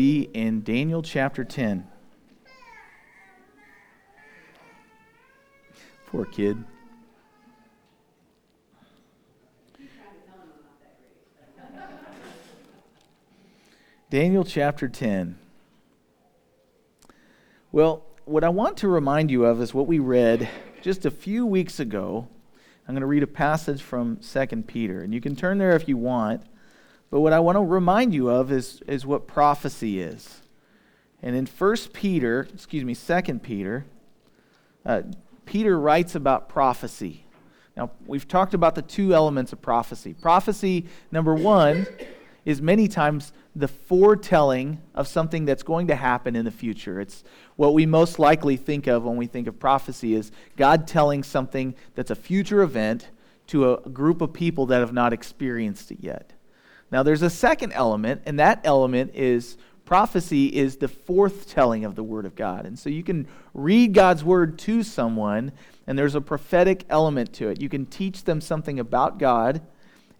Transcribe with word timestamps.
be 0.00 0.30
in 0.32 0.62
Daniel 0.62 1.02
chapter 1.02 1.44
10. 1.44 1.86
Poor 6.06 6.24
kid. 6.24 6.64
Daniel 14.08 14.42
chapter 14.42 14.88
10. 14.88 15.38
Well, 17.70 18.02
what 18.24 18.42
I 18.42 18.48
want 18.48 18.78
to 18.78 18.88
remind 18.88 19.30
you 19.30 19.44
of 19.44 19.60
is 19.60 19.74
what 19.74 19.86
we 19.86 19.98
read 19.98 20.48
just 20.80 21.04
a 21.04 21.10
few 21.10 21.44
weeks 21.44 21.78
ago. 21.78 22.26
I'm 22.88 22.94
going 22.94 23.02
to 23.02 23.06
read 23.06 23.22
a 23.22 23.26
passage 23.26 23.82
from 23.82 24.16
2 24.16 24.46
Peter, 24.62 25.02
and 25.02 25.12
you 25.12 25.20
can 25.20 25.36
turn 25.36 25.58
there 25.58 25.76
if 25.76 25.86
you 25.86 25.98
want. 25.98 26.44
But 27.10 27.20
what 27.20 27.32
I 27.32 27.40
want 27.40 27.56
to 27.56 27.62
remind 27.62 28.14
you 28.14 28.28
of 28.28 28.52
is, 28.52 28.82
is 28.86 29.04
what 29.04 29.26
prophecy 29.26 30.00
is. 30.00 30.42
And 31.22 31.34
in 31.36 31.46
1 31.46 31.76
Peter, 31.92 32.48
excuse 32.54 32.84
me, 32.84 32.94
2 32.94 33.38
Peter, 33.40 33.84
uh, 34.86 35.02
Peter 35.44 35.78
writes 35.78 36.14
about 36.14 36.48
prophecy. 36.48 37.26
Now, 37.76 37.90
we've 38.06 38.28
talked 38.28 38.54
about 38.54 38.74
the 38.74 38.82
two 38.82 39.14
elements 39.14 39.52
of 39.52 39.60
prophecy. 39.60 40.14
Prophecy, 40.14 40.86
number 41.10 41.34
one, 41.34 41.86
is 42.44 42.62
many 42.62 42.88
times 42.88 43.32
the 43.54 43.68
foretelling 43.68 44.80
of 44.94 45.08
something 45.08 45.44
that's 45.44 45.62
going 45.62 45.88
to 45.88 45.96
happen 45.96 46.36
in 46.36 46.44
the 46.44 46.50
future. 46.50 47.00
It's 47.00 47.24
what 47.56 47.74
we 47.74 47.86
most 47.86 48.18
likely 48.18 48.56
think 48.56 48.86
of 48.86 49.04
when 49.04 49.16
we 49.16 49.26
think 49.26 49.46
of 49.46 49.58
prophecy 49.58 50.14
is 50.14 50.30
God 50.56 50.86
telling 50.86 51.22
something 51.22 51.74
that's 51.94 52.10
a 52.10 52.14
future 52.14 52.62
event 52.62 53.08
to 53.48 53.74
a 53.74 53.88
group 53.90 54.20
of 54.20 54.32
people 54.32 54.66
that 54.66 54.78
have 54.78 54.92
not 54.92 55.12
experienced 55.12 55.90
it 55.90 55.98
yet. 56.00 56.32
Now, 56.90 57.02
there's 57.02 57.22
a 57.22 57.30
second 57.30 57.72
element, 57.72 58.22
and 58.26 58.38
that 58.38 58.60
element 58.64 59.12
is 59.14 59.56
prophecy 59.84 60.46
is 60.46 60.76
the 60.76 60.88
forth 60.88 61.48
telling 61.48 61.84
of 61.84 61.96
the 61.96 62.02
Word 62.02 62.24
of 62.24 62.36
God. 62.36 62.64
And 62.64 62.78
so 62.78 62.88
you 62.88 63.02
can 63.02 63.26
read 63.54 63.92
God's 63.92 64.22
Word 64.22 64.58
to 64.60 64.82
someone, 64.82 65.52
and 65.86 65.98
there's 65.98 66.14
a 66.14 66.20
prophetic 66.20 66.84
element 66.88 67.32
to 67.34 67.48
it. 67.48 67.60
You 67.60 67.68
can 67.68 67.86
teach 67.86 68.24
them 68.24 68.40
something 68.40 68.78
about 68.78 69.18
God, 69.18 69.60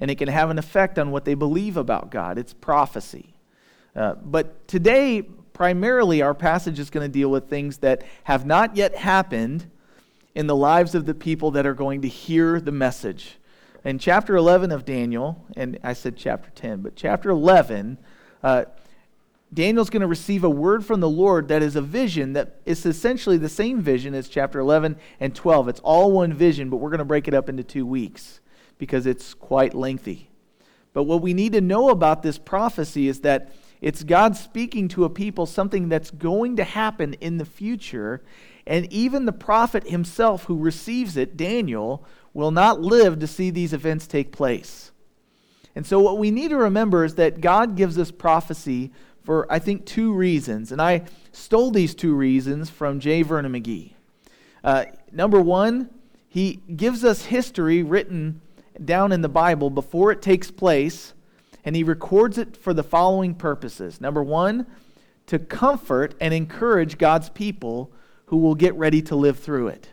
and 0.00 0.11
it 0.11 0.17
can 0.17 0.28
have 0.28 0.50
an 0.50 0.58
effect 0.58 0.98
on 0.98 1.11
what 1.11 1.25
they 1.25 1.34
believe 1.34 1.77
about 1.77 2.11
God. 2.11 2.39
It's 2.39 2.53
prophecy. 2.53 3.34
Uh, 3.95 4.14
but 4.14 4.67
today, 4.67 5.23
primarily, 5.52 6.23
our 6.23 6.34
passage 6.34 6.78
is 6.78 6.91
going 6.91 7.06
to 7.06 7.12
deal 7.12 7.30
with 7.30 7.48
things 7.48 7.78
that 7.78 8.02
have 8.25 8.47
not 8.47 8.77
yet 8.77 8.97
happened 8.97 9.70
in 10.34 10.47
the 10.47 10.56
lives 10.56 10.95
of 10.95 11.06
the 11.06 11.14
people 11.14 11.50
that 11.52 11.67
are 11.67 11.75
going 11.75 12.02
to 12.02 12.08
hear 12.08 12.61
the 12.61 12.73
message 12.73 13.36
in 13.84 13.98
chapter 13.98 14.36
11 14.36 14.73
of 14.73 14.84
Daniel, 14.84 15.47
and 15.56 15.78
I 15.83 15.92
said 15.92 16.17
chapter 16.17 16.50
10, 16.50 16.83
but 16.83 16.97
chapter 16.97 17.31
11, 17.31 17.98
uh, 18.42 18.64
Daniel's 19.53 19.91
going 19.91 20.03
to 20.03 20.06
receive 20.06 20.45
a 20.45 20.50
word 20.50 20.84
from 20.84 21.00
the 21.00 21.09
Lord 21.09 21.48
that 21.48 21.62
is 21.62 21.75
a 21.75 21.83
vision 21.83 22.34
that 22.34 22.61
is 22.64 22.86
essentially 22.86 23.36
the 23.36 23.48
same 23.48 23.81
vision 23.81 24.14
as 24.14 24.28
chapter 24.28 24.61
11 24.61 24.97
and 25.19 25.34
12. 25.34 25.69
It's 25.69 25.81
all 25.81 26.12
one 26.12 26.33
vision, 26.33 26.70
but 26.70 26.77
we're 26.77 26.91
going 26.91 26.98
to 26.98 27.05
break 27.05 27.27
it 27.27 27.34
up 27.34 27.48
into 27.48 27.64
two 27.64 27.84
weeks 27.84 28.41
because 28.78 29.06
it's 29.06 29.34
quite 29.34 29.75
lengthy. 29.75 30.31
But 30.92 31.05
what 31.05 31.23
we 31.23 31.34
need 31.34 31.53
to 31.53 31.61
know 31.61 31.91
about 31.91 32.23
this 32.23 32.39
prophecy 32.39 33.08
is 33.08 33.20
that 33.20 33.53
it's 33.81 34.05
God 34.05 34.36
speaking 34.36 34.89
to 34.89 35.05
a 35.05 35.11
people 35.11 35.47
something 35.47 35.89
that's 35.89 36.11
going 36.11 36.56
to 36.56 36.64
happen 36.64 37.14
in 37.14 37.39
the 37.39 37.45
future. 37.45 38.23
And 38.71 38.91
even 38.93 39.25
the 39.25 39.33
prophet 39.33 39.89
himself 39.89 40.45
who 40.45 40.57
receives 40.57 41.17
it, 41.17 41.37
Daniel, 41.37 42.07
will 42.33 42.53
not 42.53 42.81
live 42.81 43.19
to 43.19 43.27
see 43.27 43.51
these 43.51 43.73
events 43.73 44.07
take 44.07 44.31
place. 44.31 44.93
And 45.75 45.85
so, 45.85 45.99
what 45.99 46.19
we 46.19 46.31
need 46.31 46.51
to 46.51 46.57
remember 46.57 47.05
is 47.05 47.17
that 47.17 47.41
God 47.41 47.75
gives 47.75 47.98
us 47.98 48.13
prophecy 48.13 48.93
for, 49.25 49.53
I 49.53 49.59
think, 49.59 49.87
two 49.87 50.13
reasons. 50.13 50.71
And 50.71 50.81
I 50.81 51.03
stole 51.33 51.73
these 51.73 51.97
two 51.97 52.15
reasons 52.15 52.71
from 52.71 53.01
J. 53.01 53.23
Vernon 53.23 53.53
McGee. 53.53 53.95
Uh, 54.63 54.85
number 55.11 55.41
one, 55.41 55.91
he 56.29 56.61
gives 56.77 57.05
us 57.05 57.25
history 57.25 57.83
written 57.83 58.41
down 58.85 59.11
in 59.11 59.20
the 59.20 59.29
Bible 59.29 59.70
before 59.70 60.13
it 60.13 60.23
takes 60.23 60.48
place, 60.53 61.13
and 61.64 61.75
he 61.75 61.83
records 61.83 62.39
it 62.39 62.57
for 62.57 62.73
the 62.73 62.85
following 62.85 63.35
purposes. 63.35 64.01
Number 64.01 64.23
one, 64.23 64.64
to 65.27 65.41
comfort 65.41 66.14
and 66.20 66.33
encourage 66.33 66.98
God's 66.98 67.30
people 67.30 67.91
who 68.30 68.36
will 68.36 68.55
get 68.55 68.74
ready 68.77 69.02
to 69.02 69.17
live 69.17 69.41
through 69.41 69.67
it. 69.67 69.89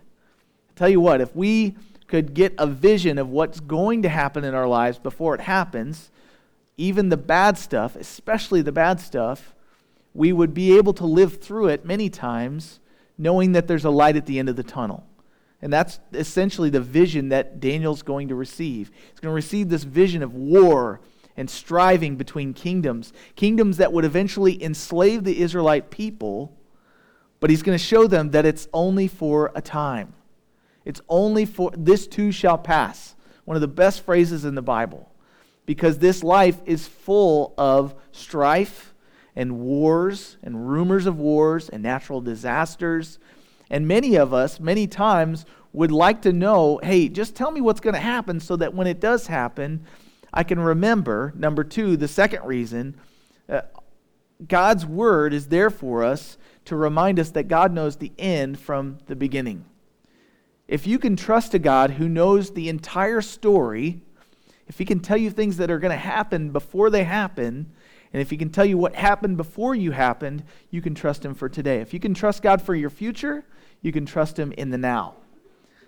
I 0.69 0.73
tell 0.75 0.89
you 0.89 1.01
what, 1.01 1.21
if 1.21 1.35
we 1.35 1.75
could 2.05 2.35
get 2.35 2.53
a 2.59 2.67
vision 2.67 3.17
of 3.17 3.29
what's 3.29 3.59
going 3.59 4.03
to 4.03 4.09
happen 4.09 4.43
in 4.43 4.53
our 4.53 4.67
lives 4.67 4.99
before 4.99 5.33
it 5.33 5.41
happens, 5.41 6.11
even 6.77 7.09
the 7.09 7.17
bad 7.17 7.57
stuff, 7.57 7.95
especially 7.95 8.61
the 8.61 8.71
bad 8.71 8.99
stuff, 8.99 9.55
we 10.13 10.31
would 10.31 10.53
be 10.53 10.77
able 10.77 10.93
to 10.93 11.05
live 11.05 11.41
through 11.41 11.69
it 11.69 11.83
many 11.83 12.11
times 12.11 12.79
knowing 13.17 13.53
that 13.53 13.67
there's 13.67 13.85
a 13.85 13.89
light 13.89 14.15
at 14.15 14.27
the 14.27 14.37
end 14.37 14.49
of 14.49 14.55
the 14.55 14.61
tunnel. 14.61 15.03
And 15.59 15.73
that's 15.73 15.99
essentially 16.13 16.69
the 16.69 16.79
vision 16.79 17.29
that 17.29 17.59
Daniel's 17.59 18.03
going 18.03 18.27
to 18.27 18.35
receive. 18.35 18.91
He's 19.09 19.19
going 19.19 19.31
to 19.31 19.35
receive 19.35 19.69
this 19.69 19.83
vision 19.83 20.21
of 20.21 20.35
war 20.35 21.01
and 21.35 21.49
striving 21.49 22.17
between 22.17 22.53
kingdoms, 22.53 23.13
kingdoms 23.35 23.77
that 23.77 23.91
would 23.91 24.05
eventually 24.05 24.63
enslave 24.63 25.23
the 25.23 25.39
Israelite 25.39 25.89
people, 25.89 26.53
but 27.39 27.49
he's 27.49 27.63
going 27.63 27.77
to 27.77 27.83
show 27.83 28.07
them 28.07 28.31
that 28.31 28.45
it's 28.45 28.67
only 28.73 29.07
for 29.07 29.51
a 29.55 29.61
time. 29.61 30.13
It's 30.85 31.01
only 31.09 31.45
for 31.45 31.71
this 31.77 32.07
too 32.07 32.31
shall 32.31 32.57
pass. 32.57 33.15
One 33.45 33.55
of 33.55 33.61
the 33.61 33.67
best 33.67 34.03
phrases 34.05 34.45
in 34.45 34.55
the 34.55 34.61
Bible. 34.61 35.11
Because 35.65 35.99
this 35.99 36.23
life 36.23 36.59
is 36.65 36.87
full 36.87 37.53
of 37.57 37.93
strife 38.11 38.93
and 39.35 39.59
wars 39.59 40.37
and 40.41 40.69
rumors 40.69 41.05
of 41.05 41.19
wars 41.19 41.69
and 41.69 41.83
natural 41.83 42.21
disasters. 42.21 43.19
And 43.69 43.87
many 43.87 44.15
of 44.15 44.33
us, 44.33 44.59
many 44.59 44.87
times, 44.87 45.45
would 45.73 45.91
like 45.91 46.21
to 46.23 46.33
know 46.33 46.79
hey, 46.81 47.09
just 47.09 47.35
tell 47.35 47.51
me 47.51 47.61
what's 47.61 47.81
going 47.81 47.93
to 47.93 47.99
happen 47.99 48.39
so 48.39 48.55
that 48.55 48.73
when 48.73 48.87
it 48.87 48.99
does 48.99 49.27
happen, 49.27 49.85
I 50.33 50.43
can 50.43 50.59
remember. 50.59 51.33
Number 51.35 51.63
two, 51.63 51.97
the 51.97 52.07
second 52.07 52.45
reason, 52.45 52.95
uh, 53.49 53.61
God's 54.45 54.85
word 54.85 55.33
is 55.33 55.47
there 55.47 55.69
for 55.69 56.03
us 56.03 56.37
to 56.65 56.75
remind 56.75 57.19
us 57.19 57.31
that 57.31 57.47
God 57.47 57.73
knows 57.73 57.95
the 57.95 58.11
end 58.19 58.59
from 58.59 58.99
the 59.07 59.15
beginning. 59.15 59.65
If 60.67 60.85
you 60.85 60.99
can 60.99 61.15
trust 61.15 61.53
a 61.53 61.59
God 61.59 61.91
who 61.91 62.09
knows 62.09 62.51
the 62.51 62.69
entire 62.69 63.21
story, 63.21 64.01
if 64.67 64.77
he 64.77 64.85
can 64.85 64.99
tell 64.99 65.17
you 65.17 65.29
things 65.29 65.57
that 65.57 65.71
are 65.71 65.79
going 65.79 65.91
to 65.91 65.97
happen 65.97 66.51
before 66.51 66.89
they 66.89 67.05
happen, 67.05 67.71
and 68.13 68.21
if 68.21 68.29
he 68.29 68.37
can 68.37 68.49
tell 68.49 68.65
you 68.65 68.77
what 68.77 68.95
happened 68.95 69.37
before 69.37 69.75
you 69.75 69.91
happened, 69.91 70.43
you 70.69 70.81
can 70.81 70.93
trust 70.93 71.23
him 71.23 71.33
for 71.33 71.47
today. 71.47 71.79
If 71.79 71.93
you 71.93 71.99
can 71.99 72.13
trust 72.13 72.41
God 72.41 72.61
for 72.61 72.75
your 72.75 72.89
future, 72.89 73.45
you 73.81 73.91
can 73.91 74.05
trust 74.05 74.37
him 74.37 74.51
in 74.53 74.69
the 74.69 74.77
now. 74.77 75.15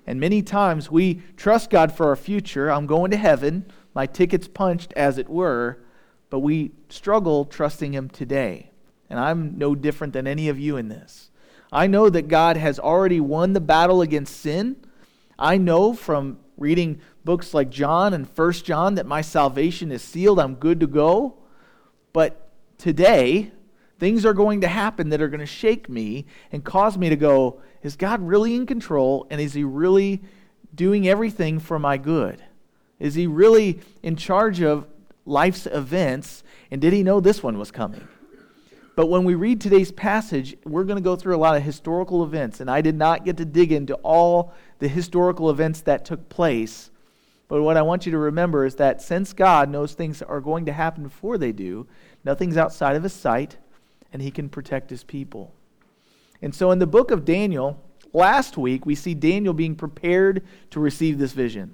And 0.07 0.19
many 0.19 0.41
times 0.41 0.89
we 0.89 1.21
trust 1.37 1.69
God 1.69 1.91
for 1.91 2.07
our 2.07 2.15
future. 2.15 2.71
I'm 2.71 2.87
going 2.87 3.11
to 3.11 3.17
heaven, 3.17 3.65
my 3.93 4.05
ticket's 4.05 4.47
punched, 4.47 4.93
as 4.93 5.17
it 5.17 5.29
were, 5.29 5.79
but 6.29 6.39
we 6.39 6.71
struggle 6.89 7.45
trusting 7.45 7.93
him 7.93 8.09
today. 8.09 8.71
And 9.09 9.19
I'm 9.19 9.57
no 9.57 9.75
different 9.75 10.13
than 10.13 10.27
any 10.27 10.49
of 10.49 10.59
you 10.59 10.77
in 10.77 10.89
this. 10.89 11.31
I 11.71 11.87
know 11.87 12.09
that 12.09 12.27
God 12.27 12.57
has 12.57 12.79
already 12.79 13.19
won 13.19 13.53
the 13.53 13.61
battle 13.61 14.01
against 14.01 14.39
sin. 14.39 14.77
I 15.37 15.57
know 15.57 15.93
from 15.93 16.39
reading 16.57 16.99
books 17.23 17.53
like 17.53 17.69
John 17.69 18.13
and 18.13 18.29
First 18.29 18.65
John 18.65 18.95
that 18.95 19.05
my 19.05 19.21
salvation 19.21 19.91
is 19.91 20.01
sealed. 20.01 20.39
I'm 20.39 20.55
good 20.55 20.79
to 20.79 20.87
go. 20.87 21.37
But 22.11 22.49
today, 22.77 23.51
things 23.99 24.25
are 24.25 24.33
going 24.33 24.61
to 24.61 24.67
happen 24.67 25.09
that 25.09 25.21
are 25.21 25.27
going 25.27 25.39
to 25.39 25.45
shake 25.45 25.89
me 25.89 26.25
and 26.51 26.63
cause 26.63 26.97
me 26.97 27.09
to 27.09 27.15
go, 27.15 27.61
is 27.81 27.95
God 27.95 28.21
really 28.21 28.55
in 28.55 28.65
control? 28.65 29.27
And 29.29 29.39
is 29.39 29.53
He 29.53 29.63
really 29.63 30.21
doing 30.73 31.07
everything 31.07 31.59
for 31.59 31.79
my 31.79 31.97
good? 31.97 32.43
Is 32.99 33.15
He 33.15 33.27
really 33.27 33.79
in 34.03 34.15
charge 34.15 34.61
of 34.61 34.87
life's 35.29 35.65
events? 35.67 36.43
And 36.71 36.81
did 36.81 36.91
He 36.93 37.03
know 37.03 37.19
this 37.19 37.41
one 37.41 37.57
was 37.57 37.71
coming? 37.71 38.07
But 38.95 39.07
when 39.07 39.23
we 39.23 39.35
read 39.35 39.61
today's 39.61 39.93
passage, 39.93 40.57
we're 40.65 40.83
going 40.83 40.97
to 40.97 41.01
go 41.01 41.15
through 41.15 41.35
a 41.35 41.39
lot 41.39 41.55
of 41.55 41.63
historical 41.63 42.21
events, 42.21 42.59
and 42.59 42.69
I 42.69 42.81
did 42.81 42.95
not 42.95 43.23
get 43.23 43.37
to 43.37 43.45
dig 43.45 43.71
into 43.71 43.93
all 43.95 44.53
the 44.79 44.89
historical 44.89 45.49
events 45.49 45.79
that 45.81 46.03
took 46.03 46.27
place. 46.27 46.91
But 47.47 47.61
what 47.63 47.77
I 47.77 47.81
want 47.81 48.05
you 48.05 48.11
to 48.11 48.17
remember 48.17 48.65
is 48.65 48.75
that 48.75 49.01
since 49.01 49.31
God 49.31 49.69
knows 49.69 49.93
things 49.93 50.21
are 50.21 50.41
going 50.41 50.65
to 50.65 50.73
happen 50.73 51.03
before 51.03 51.37
they 51.37 51.53
do, 51.53 51.87
nothing's 52.25 52.57
outside 52.57 52.97
of 52.97 53.03
his 53.03 53.13
sight, 53.13 53.55
and 54.11 54.21
he 54.21 54.31
can 54.31 54.49
protect 54.49 54.89
his 54.89 55.05
people. 55.05 55.53
And 56.41 56.53
so 56.53 56.71
in 56.71 56.79
the 56.79 56.85
book 56.85 57.09
of 57.09 57.23
Daniel, 57.23 57.81
last 58.11 58.57
week, 58.57 58.85
we 58.85 58.95
see 58.95 59.13
Daniel 59.13 59.53
being 59.53 59.75
prepared 59.75 60.43
to 60.71 60.79
receive 60.81 61.17
this 61.19 61.31
vision 61.31 61.73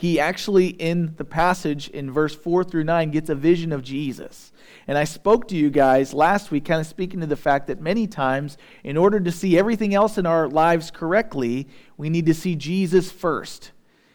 he 0.00 0.18
actually, 0.18 0.68
in 0.68 1.14
the 1.18 1.26
passage 1.26 1.90
in 1.90 2.10
verse 2.10 2.34
4 2.34 2.64
through 2.64 2.84
9, 2.84 3.10
gets 3.10 3.28
a 3.28 3.34
vision 3.34 3.70
of 3.70 3.82
Jesus. 3.82 4.50
And 4.88 4.96
I 4.96 5.04
spoke 5.04 5.46
to 5.48 5.56
you 5.56 5.68
guys 5.68 6.14
last 6.14 6.50
week, 6.50 6.64
kind 6.64 6.80
of 6.80 6.86
speaking 6.86 7.20
to 7.20 7.26
the 7.26 7.36
fact 7.36 7.66
that 7.66 7.82
many 7.82 8.06
times, 8.06 8.56
in 8.82 8.96
order 8.96 9.20
to 9.20 9.30
see 9.30 9.58
everything 9.58 9.92
else 9.92 10.16
in 10.16 10.24
our 10.24 10.48
lives 10.48 10.90
correctly, 10.90 11.68
we 11.98 12.08
need 12.08 12.24
to 12.24 12.32
see 12.32 12.56
Jesus 12.56 13.12
first. 13.12 13.72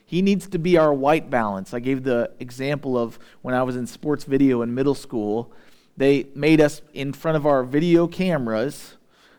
He 0.07 0.23
needs 0.23 0.47
to 0.47 0.57
be 0.57 0.75
our 0.75 0.91
white 0.91 1.29
balance. 1.29 1.71
I 1.71 1.81
gave 1.81 2.03
the 2.03 2.31
example 2.39 2.97
of 2.97 3.19
when 3.43 3.53
I 3.53 3.61
was 3.61 3.75
in 3.75 3.85
sports 3.85 4.23
video 4.23 4.63
in 4.63 4.73
middle 4.73 4.95
school 4.95 5.53
They 5.97 6.27
made 6.35 6.59
us 6.61 6.81
in 6.93 7.13
front 7.13 7.37
of 7.37 7.45
our 7.45 7.63
video 7.63 8.07
cameras, 8.07 8.97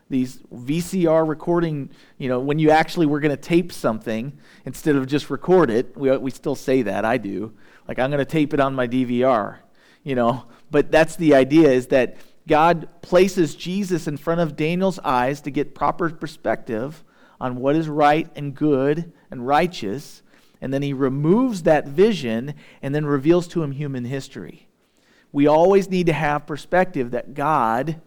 these 0.09 0.37
VCR 0.53 1.27
recording, 1.27 1.89
you 2.17 2.29
know, 2.29 2.39
when 2.39 2.59
you 2.59 2.71
actually 2.71 3.05
were 3.05 3.19
going 3.19 3.35
to 3.35 3.41
tape 3.41 3.71
something 3.71 4.37
instead 4.65 4.95
of 4.95 5.05
just 5.07 5.29
record 5.29 5.69
it. 5.69 5.97
We, 5.97 6.15
we 6.17 6.31
still 6.31 6.55
say 6.55 6.81
that, 6.83 7.03
I 7.03 7.17
do. 7.17 7.53
Like, 7.87 7.99
I'm 7.99 8.09
going 8.09 8.19
to 8.19 8.25
tape 8.25 8.53
it 8.53 8.59
on 8.59 8.73
my 8.73 8.87
DVR, 8.87 9.57
you 10.03 10.15
know. 10.15 10.45
But 10.71 10.91
that's 10.91 11.15
the 11.15 11.35
idea 11.35 11.69
is 11.69 11.87
that 11.87 12.17
God 12.47 12.87
places 13.01 13.55
Jesus 13.55 14.07
in 14.07 14.17
front 14.17 14.39
of 14.39 14.55
Daniel's 14.55 14.99
eyes 14.99 15.41
to 15.41 15.51
get 15.51 15.75
proper 15.75 16.09
perspective 16.09 17.03
on 17.39 17.57
what 17.57 17.75
is 17.75 17.89
right 17.89 18.29
and 18.35 18.55
good 18.55 19.11
and 19.29 19.45
righteous. 19.45 20.21
And 20.61 20.73
then 20.73 20.81
he 20.81 20.93
removes 20.93 21.63
that 21.63 21.87
vision 21.87 22.55
and 22.81 22.95
then 22.95 23.05
reveals 23.05 23.47
to 23.49 23.61
him 23.61 23.73
human 23.73 24.05
history. 24.05 24.67
We 25.31 25.45
always 25.45 25.89
need 25.89 26.05
to 26.07 26.13
have 26.13 26.47
perspective 26.47 27.11
that 27.11 27.33
God 27.33 28.01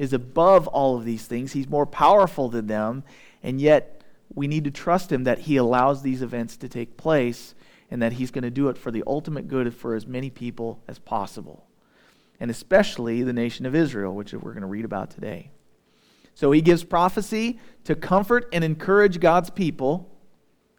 is 0.00 0.14
above 0.14 0.66
all 0.66 0.96
of 0.96 1.04
these 1.04 1.26
things. 1.26 1.52
He's 1.52 1.68
more 1.68 1.84
powerful 1.84 2.48
than 2.48 2.68
them, 2.68 3.04
and 3.42 3.60
yet 3.60 4.02
we 4.34 4.48
need 4.48 4.64
to 4.64 4.70
trust 4.70 5.12
him 5.12 5.24
that 5.24 5.40
he 5.40 5.58
allows 5.58 6.00
these 6.00 6.22
events 6.22 6.56
to 6.56 6.70
take 6.70 6.96
place 6.96 7.54
and 7.90 8.00
that 8.00 8.14
he's 8.14 8.30
going 8.30 8.44
to 8.44 8.50
do 8.50 8.70
it 8.70 8.78
for 8.78 8.90
the 8.90 9.04
ultimate 9.06 9.46
good 9.46 9.74
for 9.74 9.94
as 9.94 10.06
many 10.06 10.30
people 10.30 10.82
as 10.88 10.98
possible. 10.98 11.66
And 12.40 12.50
especially 12.50 13.22
the 13.22 13.34
nation 13.34 13.66
of 13.66 13.74
Israel, 13.74 14.14
which 14.14 14.32
we're 14.32 14.52
going 14.52 14.62
to 14.62 14.66
read 14.66 14.86
about 14.86 15.10
today. 15.10 15.50
So 16.34 16.50
he 16.50 16.62
gives 16.62 16.82
prophecy 16.82 17.60
to 17.84 17.94
comfort 17.94 18.48
and 18.54 18.64
encourage 18.64 19.20
God's 19.20 19.50
people. 19.50 20.10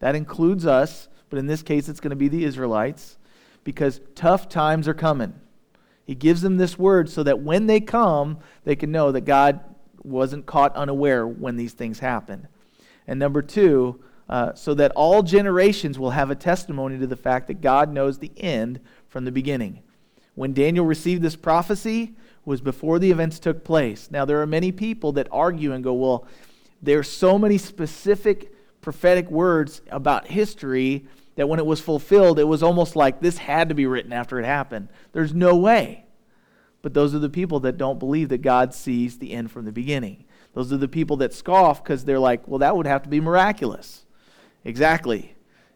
That 0.00 0.16
includes 0.16 0.66
us, 0.66 1.06
but 1.30 1.38
in 1.38 1.46
this 1.46 1.62
case, 1.62 1.88
it's 1.88 2.00
going 2.00 2.10
to 2.10 2.16
be 2.16 2.26
the 2.26 2.44
Israelites 2.44 3.18
because 3.62 4.00
tough 4.16 4.48
times 4.48 4.88
are 4.88 4.94
coming. 4.94 5.34
He 6.04 6.14
gives 6.14 6.42
them 6.42 6.56
this 6.56 6.78
word 6.78 7.08
so 7.08 7.22
that 7.22 7.40
when 7.40 7.66
they 7.66 7.80
come, 7.80 8.38
they 8.64 8.76
can 8.76 8.90
know 8.90 9.12
that 9.12 9.22
God 9.22 9.60
wasn't 10.02 10.46
caught 10.46 10.74
unaware 10.74 11.26
when 11.26 11.56
these 11.56 11.72
things 11.72 12.00
happened. 12.00 12.48
And 13.06 13.18
number 13.18 13.42
two, 13.42 14.02
uh, 14.28 14.54
so 14.54 14.74
that 14.74 14.92
all 14.92 15.22
generations 15.22 15.98
will 15.98 16.10
have 16.10 16.30
a 16.30 16.34
testimony 16.34 16.98
to 16.98 17.06
the 17.06 17.16
fact 17.16 17.48
that 17.48 17.60
God 17.60 17.92
knows 17.92 18.18
the 18.18 18.32
end 18.36 18.80
from 19.08 19.24
the 19.24 19.32
beginning. 19.32 19.82
When 20.34 20.54
Daniel 20.54 20.86
received 20.86 21.22
this 21.22 21.36
prophecy 21.36 22.14
was 22.44 22.60
before 22.60 22.98
the 22.98 23.10
events 23.10 23.38
took 23.38 23.62
place. 23.62 24.10
Now 24.10 24.24
there 24.24 24.40
are 24.40 24.46
many 24.46 24.72
people 24.72 25.12
that 25.12 25.28
argue 25.30 25.72
and 25.72 25.84
go, 25.84 25.92
well, 25.92 26.26
there 26.80 26.98
are 26.98 27.04
so 27.04 27.38
many 27.38 27.58
specific 27.58 28.52
prophetic 28.80 29.30
words 29.30 29.82
about 29.90 30.26
history 30.26 31.06
that 31.36 31.48
when 31.48 31.58
it 31.58 31.66
was 31.66 31.80
fulfilled, 31.80 32.38
it 32.38 32.44
was 32.44 32.62
almost 32.62 32.96
like 32.96 33.20
this 33.20 33.38
had 33.38 33.68
to 33.68 33.74
be 33.74 33.86
written 33.86 34.12
after 34.12 34.38
it 34.38 34.44
happened. 34.44 34.88
There's 35.12 35.34
no 35.34 35.56
way. 35.56 36.04
But 36.82 36.94
those 36.94 37.14
are 37.14 37.20
the 37.20 37.30
people 37.30 37.60
that 37.60 37.78
don't 37.78 37.98
believe 37.98 38.28
that 38.30 38.42
God 38.42 38.74
sees 38.74 39.18
the 39.18 39.32
end 39.32 39.50
from 39.50 39.64
the 39.64 39.72
beginning. 39.72 40.24
Those 40.54 40.72
are 40.72 40.76
the 40.76 40.88
people 40.88 41.16
that 41.18 41.32
scoff 41.32 41.82
because 41.82 42.04
they're 42.04 42.18
like, 42.18 42.46
well, 42.46 42.58
that 42.58 42.76
would 42.76 42.86
have 42.86 43.02
to 43.04 43.08
be 43.08 43.20
miraculous. 43.20 44.04
Exactly. 44.64 45.34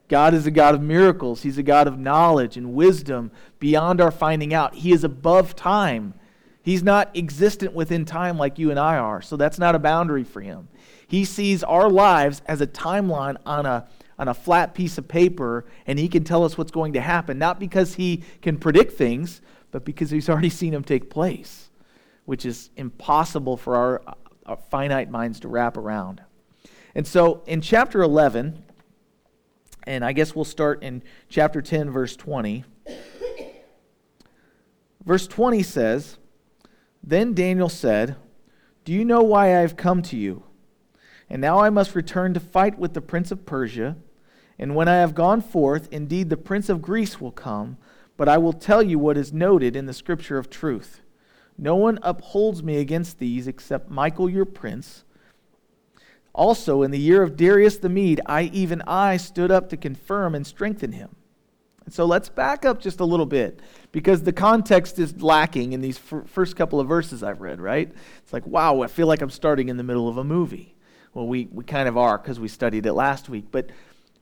God 0.09 0.35
is 0.35 0.47
a 0.47 0.51
God 0.51 0.75
of 0.75 0.83
miracles. 0.83 1.43
He's 1.43 1.59
a 1.59 1.63
God 1.63 1.89
of 1.89 1.99
knowledge 1.99 2.57
and 2.57 2.75
wisdom 2.75 3.31
beyond 3.59 4.01
our 4.01 4.11
finding 4.11 4.53
out. 4.53 4.75
He 4.75 4.93
is 4.93 5.05
above 5.05 5.57
time. 5.57 6.15
He's 6.63 6.83
not 6.83 7.17
existent 7.17 7.73
within 7.73 8.05
time 8.05 8.37
like 8.37 8.59
you 8.59 8.71
and 8.71 8.79
I 8.79 8.99
are. 8.99 9.23
So 9.23 9.37
that's 9.37 9.59
not 9.59 9.75
a 9.75 9.81
boundary 9.81 10.25
for 10.25 10.41
him. 10.41 10.69
He 11.09 11.25
sees 11.25 11.63
our 11.63 11.89
lives 11.89 12.43
as 12.47 12.61
a 12.61 12.67
timeline 12.67 13.37
on 13.47 13.67
a 13.67 13.89
on 14.19 14.29
a 14.29 14.35
flat 14.35 14.75
piece 14.75 14.99
of 14.99 15.09
paper 15.09 15.65
and 15.87 15.99
he 15.99 16.09
can 16.09 16.25
tell 16.25 16.45
us 16.45 16.57
what's 16.57 16.71
going 16.71 16.95
to 16.95 17.01
happen, 17.01 17.39
not 17.39 17.61
because 17.61 17.95
he 17.95 18.23
can 18.43 18.59
predict 18.59 18.93
things, 18.93 19.41
but 19.71 19.85
because 19.85 20.11
he's 20.11 20.29
already 20.29 20.51
seen 20.51 20.73
them 20.73 20.85
take 20.85 21.11
place, 21.11 21.71
which 22.25 22.47
is 22.47 22.71
impossible 22.77 23.57
for 23.57 23.77
our, 23.77 24.03
our 24.47 24.57
finite 24.57 25.11
minds 25.11 25.41
to 25.41 25.49
wrap 25.49 25.77
around. 25.77 26.23
And 26.95 27.07
so 27.07 27.43
in 27.47 27.61
chapter 27.61 28.03
11, 28.03 28.63
and 29.87 30.05
I 30.05 30.13
guess 30.13 30.35
we'll 30.35 30.45
start 30.45 30.83
in 30.83 31.03
chapter 31.29 31.61
10, 31.61 31.91
verse 31.91 32.17
20. 32.17 32.65
Verse 35.05 35.29
20 35.29 35.63
says, 35.63 36.19
Then 37.03 37.33
Daniel 37.33 37.69
said, 37.69 38.17
Do 38.85 38.93
you 38.93 39.05
know 39.05 39.23
why 39.23 39.47
I 39.47 39.61
have 39.61 39.77
come 39.77 40.03
to 40.03 40.17
you? 40.17 40.43
And 41.31 41.41
now 41.41 41.61
I 41.61 41.71
must 41.71 41.95
return 41.95 42.35
to 42.35 42.41
fight 42.41 42.79
with 42.79 42.95
the 42.95 43.01
prince 43.01 43.31
of 43.31 43.47
Persia. 43.47 43.97
And 44.59 44.75
when 44.75 44.89
I 44.89 44.97
have 44.97 45.15
gone 45.15 45.41
forth, 45.41 45.89
indeed 45.91 46.31
the 46.31 46.37
prince 46.37 46.69
of 46.69 46.83
Greece 46.83 47.21
will 47.21 47.33
come, 47.33 47.77
but 48.17 48.29
I 48.29 48.39
will 48.39 48.53
tell 48.53 48.83
you 48.83 48.99
what 48.99 49.19
is 49.19 49.33
noted 49.33 49.77
in 49.77 49.87
the 49.87 49.93
scripture 49.93 50.39
of 50.39 50.49
truth. 50.49 51.01
No 51.59 51.77
one 51.77 51.99
upholds 52.03 52.63
me 52.63 52.79
against 52.79 53.19
these 53.19 53.47
except 53.47 53.91
Michael 53.91 54.29
your 54.29 54.45
prince. 54.45 55.05
Also, 56.35 56.83
in 56.83 56.91
the 56.91 56.99
year 56.99 57.23
of 57.23 57.37
Darius 57.37 57.79
the 57.79 57.89
Mede, 57.89 58.21
I, 58.27 58.43
even 58.53 58.83
I, 58.83 59.17
stood 59.17 59.51
up 59.51 59.71
to 59.71 59.77
confirm 59.77 60.35
and 60.35 60.47
strengthen 60.47 60.93
him. 60.93 61.17
And 61.87 61.95
so 61.95 62.05
let's 62.05 62.29
back 62.29 62.65
up 62.65 62.81
just 62.81 63.01
a 63.01 63.05
little 63.05 63.27
bit 63.27 63.61
because 63.93 64.25
the 64.25 64.33
context 64.33 64.99
is 64.99 65.23
lacking 65.23 65.73
in 65.73 65.81
these 65.81 65.97
first 65.99 66.57
couple 66.57 66.81
of 66.81 66.89
verses 66.89 67.23
I've 67.23 67.41
read, 67.41 67.61
right? 67.61 67.91
It's 68.19 68.33
like, 68.33 68.47
wow, 68.47 68.83
I 68.83 68.89
feel 68.89 69.07
like 69.07 69.23
I'm 69.23 69.31
starting 69.31 69.69
in 69.69 69.77
the 69.77 69.85
middle 69.85 70.09
of 70.09 70.19
a 70.19 70.25
movie. 70.25 70.75
Well, 71.15 71.27
we, 71.27 71.49
we 71.51 71.65
kind 71.65 71.89
of 71.89 71.97
are 71.97 72.19
because 72.19 72.39
we 72.39 72.49
studied 72.49 72.85
it 72.85 72.93
last 72.93 73.31
week. 73.31 73.47
But 73.51 73.71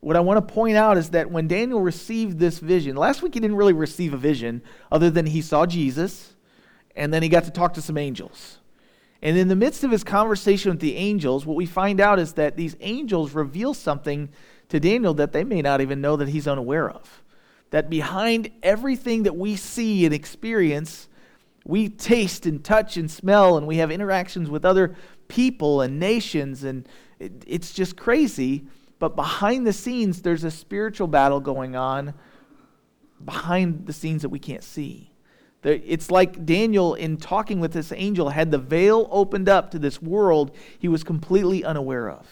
what 0.05 0.17
I 0.17 0.21
want 0.21 0.47
to 0.47 0.55
point 0.55 0.77
out 0.77 0.99
is 0.99 1.11
that 1.11 1.31
when 1.31 1.49
Daniel 1.49 1.81
received 1.81 2.39
this 2.39 2.59
vision, 2.59 2.95
last 2.95 3.23
week 3.23 3.33
he 3.33 3.41
didn't 3.41 3.57
really 3.57 3.73
receive 3.73 4.13
a 4.13 4.19
vision 4.19 4.61
other 4.93 5.09
than 5.09 5.25
he 5.25 5.41
saw 5.41 5.65
Jesus 5.65 6.35
and 6.95 7.13
then 7.13 7.23
he 7.23 7.31
got 7.31 7.45
to 7.45 7.51
talk 7.51 7.73
to 7.75 7.81
some 7.81 7.97
angels. 7.97 8.59
And 9.23 9.39
in 9.39 9.49
the 9.49 9.57
midst 9.57 9.83
of 9.83 9.91
his 9.91 10.05
conversation 10.05 10.71
with 10.71 10.81
the 10.81 10.97
angels, 10.97 11.47
what 11.47 11.57
we 11.57 11.65
find 11.65 12.03
out 12.03 12.19
is 12.19 12.35
that 12.35 12.55
these 12.55 12.77
angels 12.81 13.33
reveal 13.33 13.73
something 13.73 14.29
to 14.69 14.79
Daniel 14.79 15.15
that 15.15 15.33
they 15.33 15.43
may 15.43 15.63
not 15.63 15.81
even 15.81 16.03
know 16.03 16.17
that 16.17 16.29
he's 16.29 16.47
unaware 16.47 16.91
of. 16.91 17.23
That 17.71 17.89
behind 17.89 18.51
everything 18.63 19.23
that 19.23 19.37
we 19.37 19.57
see 19.57 20.05
and 20.05 20.15
experience, 20.15 21.09
we 21.65 21.89
taste 21.89 22.45
and 22.45 22.63
touch 22.63 22.99
and 22.99 23.11
smell, 23.11 23.57
and 23.57 23.67
we 23.67 23.79
have 23.79 23.91
interactions 23.91 24.51
with 24.51 24.67
other 24.67 24.97
people 25.29 25.81
and 25.81 25.99
nations, 25.99 26.63
and 26.63 26.87
it's 27.19 27.73
just 27.73 27.97
crazy 27.97 28.67
but 29.05 29.17
behind 29.17 29.67
the 29.67 29.73
scenes, 29.75 30.23
there's 30.23 30.45
a 30.45 30.51
spiritual 30.51 31.07
battle 31.07 31.39
going 31.39 31.77
on 31.77 32.15
behind 33.23 33.85
the 33.85 33.93
scenes 33.93 34.23
that 34.23 34.31
we 34.31 34.39
can't 34.39 34.65
see. 34.65 35.13
It's 35.63 36.11
like 36.11 36.47
Daniel, 36.47 36.95
in 36.95 37.19
talking 37.19 37.61
with 37.61 37.75
this 37.75 37.93
angel, 37.93 38.31
had 38.31 38.51
the 38.51 38.57
veil 38.57 39.07
opened 39.11 39.47
up 39.47 39.71
to 39.73 39.79
this 39.79 40.01
world 40.01 40.57
he 40.79 40.89
was 40.89 41.05
completely 41.05 41.63
unaware 41.63 42.09
of. 42.09 42.27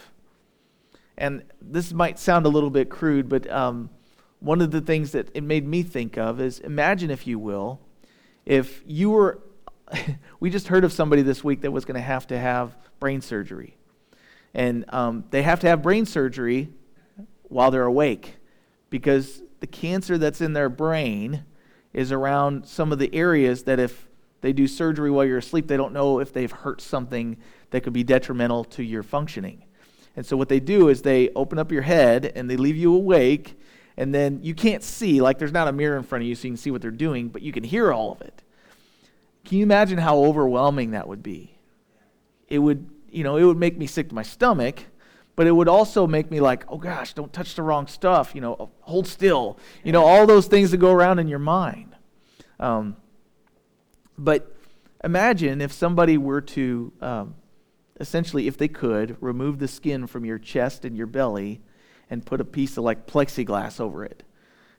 And 1.19 1.43
this 1.61 1.93
might 1.93 2.19
sound 2.19 2.47
a 2.47 2.49
little 2.49 2.71
bit 2.71 2.89
crude, 2.89 3.29
but 3.29 3.51
um, 3.51 3.91
one 4.41 4.63
of 4.63 4.71
the 4.71 4.81
things 4.81 5.13
that 5.13 5.29
it 5.35 5.43
made 5.43 5.69
me 5.69 5.83
think 5.83 6.17
of 6.17 6.41
is 6.41 6.59
imagine, 6.61 7.11
if 7.11 7.27
you 7.27 7.39
will, 7.39 7.81
if 8.47 8.83
you 8.87 9.11
were, 9.11 9.43
we 10.41 10.49
just 10.49 10.69
heard 10.69 10.85
of 10.85 10.93
somebody 10.95 11.21
this 11.21 11.45
week 11.45 11.61
that 11.61 11.71
was 11.71 11.85
going 11.85 11.97
to 11.97 12.01
have 12.01 12.27
to 12.29 12.39
have 12.39 12.75
brain 12.99 13.21
surgery. 13.21 13.77
And 14.55 14.85
um, 14.89 15.25
they 15.31 15.43
have 15.43 15.61
to 15.61 15.69
have 15.69 15.83
brain 15.83 16.07
surgery 16.07 16.69
while 17.45 17.71
they're 17.71 17.85
awake 17.85 18.37
because 18.91 19.43
the 19.61 19.67
cancer 19.67 20.19
that's 20.19 20.41
in 20.41 20.53
their 20.53 20.69
brain 20.69 21.45
is 21.93 22.13
around 22.13 22.67
some 22.67 22.93
of 22.93 22.99
the 22.99 23.15
areas 23.15 23.65
that 23.65 23.79
if 23.79 24.09
they 24.41 24.53
do 24.53 24.67
surgery 24.67 25.11
while 25.11 25.25
you're 25.25 25.39
asleep, 25.39 25.69
they 25.69 25.77
don't 25.77 25.93
know 25.93 26.19
if 26.19 26.33
they've 26.33 26.51
hurt 26.51 26.81
something 26.81 27.37
that 27.71 27.83
could 27.83 27.93
be 27.93 28.05
detrimental 28.05 28.65
to 28.65 28.83
your 28.83 29.03
functioning. 29.03 29.65
And 30.17 30.27
so 30.27 30.37
what 30.37 30.49
they 30.49 30.61
do 30.61 30.89
is 30.89 31.03
they 31.03 31.31
open 31.31 31.59
up 31.59 31.73
your 31.73 31.83
head 31.83 32.33
and 32.35 32.51
they 32.51 32.57
leave 32.57 32.77
you 32.77 32.95
awake, 32.95 33.59
and 33.97 34.15
then 34.15 34.41
you 34.43 34.55
can't 34.55 34.83
see, 34.83 35.21
like 35.21 35.39
there's 35.39 35.53
not 35.53 35.69
a 35.69 35.73
mirror 35.73 35.97
in 35.97 36.03
front 36.03 36.23
of 36.23 36.29
you 36.29 36.35
so 36.35 36.49
you 36.49 36.53
can 36.53 36.59
see 36.59 36.71
what 36.71 36.83
they're 36.83 36.91
doing, 36.91 37.29
but 37.29 37.41
you 37.41 37.53
can 37.53 37.65
hear 37.65 37.93
all 37.93 38.13
of 38.13 38.21
it. 38.21 38.43
Can 39.45 39.59
you 39.59 39.63
imagine 39.63 39.99
how 39.99 40.19
overwhelming 40.19 40.91
that 40.91 41.09
would 41.09 41.23
be? 41.23 41.55
It 42.49 42.59
would 42.59 42.91
you 43.13 43.25
know, 43.25 43.37
it 43.37 43.45
would 43.45 43.59
make 43.59 43.77
me 43.77 43.87
sick 43.87 44.09
to 44.09 44.15
my 44.15 44.23
stomach, 44.23 44.85
but 45.37 45.47
it 45.47 45.53
would 45.53 45.69
also 45.69 46.07
make 46.07 46.31
me 46.31 46.41
like, 46.41 46.65
oh 46.69 46.79
gosh, 46.79 47.15
don't 47.15 47.33
touch 47.33 47.55
the 47.55 47.63
wrong 47.63 47.87
stuff, 47.87 48.35
you 48.35 48.41
know, 48.41 48.71
hold 48.81 49.07
still, 49.07 49.59
you 49.85 49.93
know, 49.93 50.05
all 50.05 50.27
those 50.27 50.47
things 50.47 50.71
that 50.71 50.79
go 50.79 50.93
around 50.93 51.19
in 51.19 51.29
your 51.29 51.39
mind. 51.39 51.95
Um, 52.59 52.97
but 54.19 54.55
imagine 55.03 55.61
if 55.61 55.73
somebody 55.73 56.19
were 56.19 56.41
to, 56.41 56.93
um, 57.01 57.35
essentially, 57.99 58.47
if 58.47 58.57
they 58.57 58.69
could, 58.69 59.17
remove 59.21 59.59
the 59.59 59.69
skin 59.69 60.07
from 60.07 60.25
your 60.25 60.39
chest 60.39 60.85
and 60.85 60.97
your 60.97 61.07
belly 61.07 61.61
and 62.11 62.25
put 62.25 62.41
a 62.41 62.45
piece 62.45 62.77
of 62.77 62.85
like 62.85 63.07
plexiglass 63.07 63.81
over 63.81 64.05
it. 64.05 64.23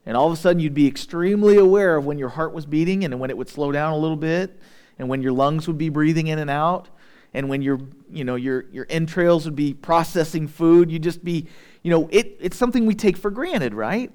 And 0.05 0.17
all 0.17 0.27
of 0.27 0.33
a 0.33 0.35
sudden, 0.35 0.59
you'd 0.59 0.73
be 0.73 0.87
extremely 0.87 1.57
aware 1.57 1.95
of 1.95 2.05
when 2.05 2.17
your 2.17 2.29
heart 2.29 2.53
was 2.53 2.65
beating 2.65 3.05
and 3.05 3.19
when 3.19 3.29
it 3.29 3.37
would 3.37 3.49
slow 3.49 3.71
down 3.71 3.93
a 3.93 3.97
little 3.97 4.17
bit 4.17 4.59
and 4.99 5.09
when 5.09 5.21
your 5.21 5.31
lungs 5.31 5.67
would 5.67 5.77
be 5.77 5.89
breathing 5.89 6.27
in 6.27 6.39
and 6.39 6.49
out 6.49 6.89
and 7.33 7.49
when 7.49 7.61
your 7.61 7.79
you 8.11 8.23
know 8.23 8.35
your 8.35 8.65
your 8.71 8.87
entrails 8.89 9.45
would 9.45 9.55
be 9.55 9.73
processing 9.73 10.47
food 10.47 10.91
you'd 10.91 11.03
just 11.03 11.23
be 11.23 11.47
you 11.83 11.91
know 11.91 12.09
it, 12.11 12.37
it's 12.39 12.57
something 12.57 12.85
we 12.85 12.95
take 12.95 13.17
for 13.17 13.31
granted 13.31 13.73
right 13.73 14.11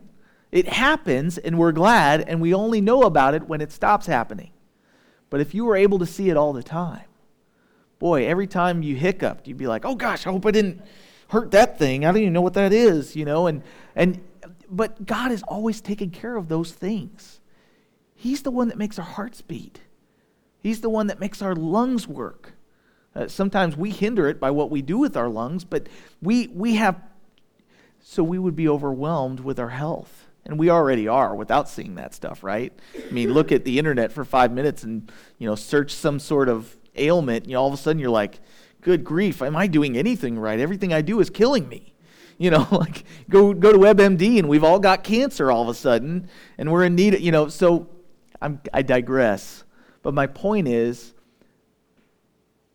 it 0.53 0.69
happens 0.69 1.39
and 1.39 1.59
we're 1.59 1.73
glad 1.73 2.23
and 2.29 2.41
we 2.41 2.55
only 2.55 2.81
know 2.81 3.03
about 3.03 3.35
it 3.35 3.49
when 3.49 3.61
it 3.61 3.73
stops 3.73 4.07
happening 4.07 4.51
But 5.31 5.41
if 5.41 5.55
you 5.55 5.65
were 5.65 5.77
able 5.77 5.99
to 6.01 6.07
see 6.07 6.31
it 6.31 6.37
all 6.37 6.53
the 6.53 6.63
time, 6.63 7.05
boy, 7.99 8.27
every 8.27 8.47
time 8.47 8.83
you 8.83 8.97
hiccuped, 8.97 9.49
you'd 9.49 9.59
be 9.59 9.67
like, 9.67 9.85
oh 9.85 9.95
gosh, 9.95 10.27
I 10.27 10.31
hope 10.31 10.47
I 10.47 10.51
didn't 10.51 10.83
hurt 11.29 11.51
that 11.53 11.79
thing. 11.79 12.05
I 12.05 12.13
don't 12.13 12.23
even 12.23 12.33
know 12.33 12.43
what 12.43 12.55
that 12.55 12.73
is, 12.73 13.17
you 13.17 13.25
know? 13.25 13.47
And, 13.47 13.63
and, 13.95 14.21
but 14.71 15.07
God 15.07 15.33
is 15.33 15.43
always 15.45 15.81
taking 15.81 16.11
care 16.11 16.37
of 16.37 16.49
those 16.49 16.73
things. 16.73 17.41
He's 18.15 18.43
the 18.43 18.51
one 18.51 18.69
that 18.69 18.79
makes 18.79 18.99
our 18.99 19.05
hearts 19.05 19.43
beat, 19.43 19.81
He's 20.61 20.81
the 20.81 20.91
one 20.91 21.07
that 21.09 21.21
makes 21.21 21.43
our 21.43 21.55
lungs 21.55 22.09
work. 22.09 22.55
Uh, 23.19 23.27
sometimes 23.27 23.77
we 23.77 23.91
hinder 23.91 24.29
it 24.29 24.39
by 24.39 24.51
what 24.51 24.71
we 24.71 24.81
do 24.81 24.97
with 24.97 25.17
our 25.17 25.29
lungs, 25.29 25.65
but 25.65 25.89
we, 26.23 26.47
we 26.49 26.77
have, 26.77 27.01
so 28.01 28.23
we 28.23 28.39
would 28.39 28.55
be 28.55 28.69
overwhelmed 28.69 29.41
with 29.41 29.59
our 29.59 29.71
health. 29.71 30.27
And 30.47 30.57
we 30.57 30.71
already 30.71 31.09
are 31.09 31.35
without 31.35 31.69
seeing 31.69 31.97
that 31.97 32.15
stuff, 32.15 32.45
right? 32.45 32.73
I 32.97 33.11
mean, 33.11 33.35
look 33.35 33.51
at 33.51 33.65
the 33.65 33.79
internet 33.79 34.13
for 34.13 34.25
five 34.25 34.53
minutes 34.53 34.85
and, 34.85 35.11
you 35.39 35.49
know, 35.49 35.57
search 35.57 35.93
some 35.93 36.21
sort 36.21 36.49
of 36.49 36.77
ailment, 36.95 37.45
and 37.45 37.51
you 37.51 37.59
all 37.59 37.67
of 37.67 37.75
a 37.75 37.77
sudden 37.77 37.99
you're 37.99 38.09
like, 38.09 38.39
good 38.83 39.03
grief, 39.03 39.43
am 39.43 39.57
I 39.57 39.67
doing 39.67 39.99
anything 39.99 40.39
right? 40.39 40.61
Everything 40.61 40.93
I 40.93 41.03
do 41.03 41.19
is 41.21 41.29
killing 41.29 41.69
me. 41.69 41.95
You 42.41 42.53
know, 42.53 42.69
like 42.71 43.03
go 43.29 43.53
go 43.53 43.73
to 43.73 43.79
WebMD 43.79 44.39
and 44.39 44.49
we've 44.49 44.63
all 44.63 44.79
got 44.79 45.03
cancer 45.03 45.51
all 45.51 45.63
of 45.63 45.69
a 45.69 45.75
sudden, 45.75 46.29
and 46.57 46.71
we're 46.71 46.85
in 46.85 46.95
need. 46.95 47.15
Of, 47.15 47.21
you 47.21 47.33
know, 47.33 47.49
so 47.49 47.89
I'm, 48.41 48.61
I 48.73 48.83
digress. 48.83 49.65
But 50.05 50.15
my 50.15 50.29
point 50.29 50.69
is, 50.69 51.15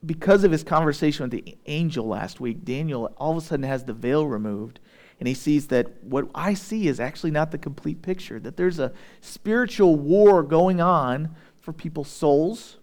because 0.06 0.44
of 0.44 0.52
his 0.52 0.64
conversation 0.64 1.24
with 1.24 1.32
the 1.32 1.58
angel 1.66 2.08
last 2.08 2.40
week, 2.40 2.66
Daniel 2.66 3.14
all 3.18 3.32
of 3.32 3.38
a 3.38 3.42
sudden 3.42 3.64
has 3.64 3.86
the 3.86 3.94
veil 3.94 4.28
removed, 4.28 4.80
and 5.20 5.28
he 5.28 5.34
sees 5.34 5.68
that 5.68 6.04
what 6.04 6.30
I 6.36 6.54
see 6.54 6.88
is 6.88 7.00
actually 7.00 7.32
not 7.32 7.52
the 7.52 7.58
complete 7.58 8.02
picture. 8.02 8.40
That 8.40 8.58
there's 8.58 8.80
a 8.80 8.92
spiritual 9.22 9.96
war 9.96 10.44
going 10.44 10.82
on 10.82 11.36
for 11.60 11.72
people's 11.72 12.10
souls, 12.10 12.78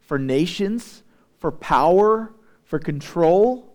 for 0.00 0.18
nations, 0.18 1.02
for 1.38 1.52
power, 1.52 2.32
for 2.64 2.78
control. 2.78 3.74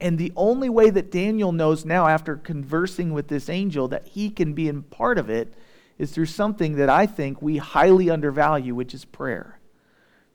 And 0.00 0.18
the 0.18 0.32
only 0.36 0.68
way 0.68 0.90
that 0.90 1.10
Daniel 1.12 1.52
knows 1.52 1.84
now, 1.84 2.08
after 2.08 2.36
conversing 2.36 3.12
with 3.12 3.28
this 3.28 3.48
angel, 3.48 3.88
that 3.88 4.08
he 4.08 4.30
can 4.30 4.54
be 4.54 4.68
in 4.68 4.82
part 4.82 5.18
of 5.18 5.30
it 5.30 5.54
is 5.98 6.12
through 6.12 6.26
something 6.26 6.76
that 6.76 6.88
I 6.88 7.06
think 7.06 7.42
we 7.42 7.58
highly 7.58 8.08
undervalue, 8.08 8.74
which 8.74 8.94
is 8.94 9.04
prayer. 9.04 9.57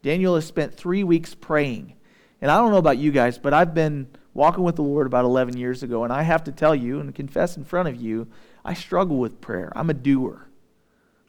Daniel 0.04 0.36
has 0.36 0.46
spent 0.46 0.76
three 0.76 1.04
weeks 1.04 1.34
praying. 1.34 1.96
And 2.42 2.52
I 2.52 2.58
don't 2.58 2.72
know 2.72 2.78
about 2.78 2.98
you 2.98 3.12
guys, 3.12 3.38
but 3.40 3.54
I've 3.54 3.74
been 3.74 4.08
walking 4.34 4.64
with 4.64 4.76
the 4.76 4.84
Lord 4.84 5.08
about 5.08 5.26
11 5.26 5.58
years 5.58 5.82
ago, 5.82 6.04
and 6.04 6.12
I 6.12 6.24
have 6.24 6.44
to 6.44 6.52
tell 6.52 6.76
you 6.76 7.00
and 7.00 7.16
confess 7.16 7.56
in 7.56 7.64
front 7.64 7.88
of 7.88 7.96
you, 7.96 8.28
I 8.66 8.74
struggle 8.74 9.18
with 9.18 9.42
prayer. 9.42 9.72
I'm 9.76 9.90
a 9.90 9.94
doer. 9.94 10.48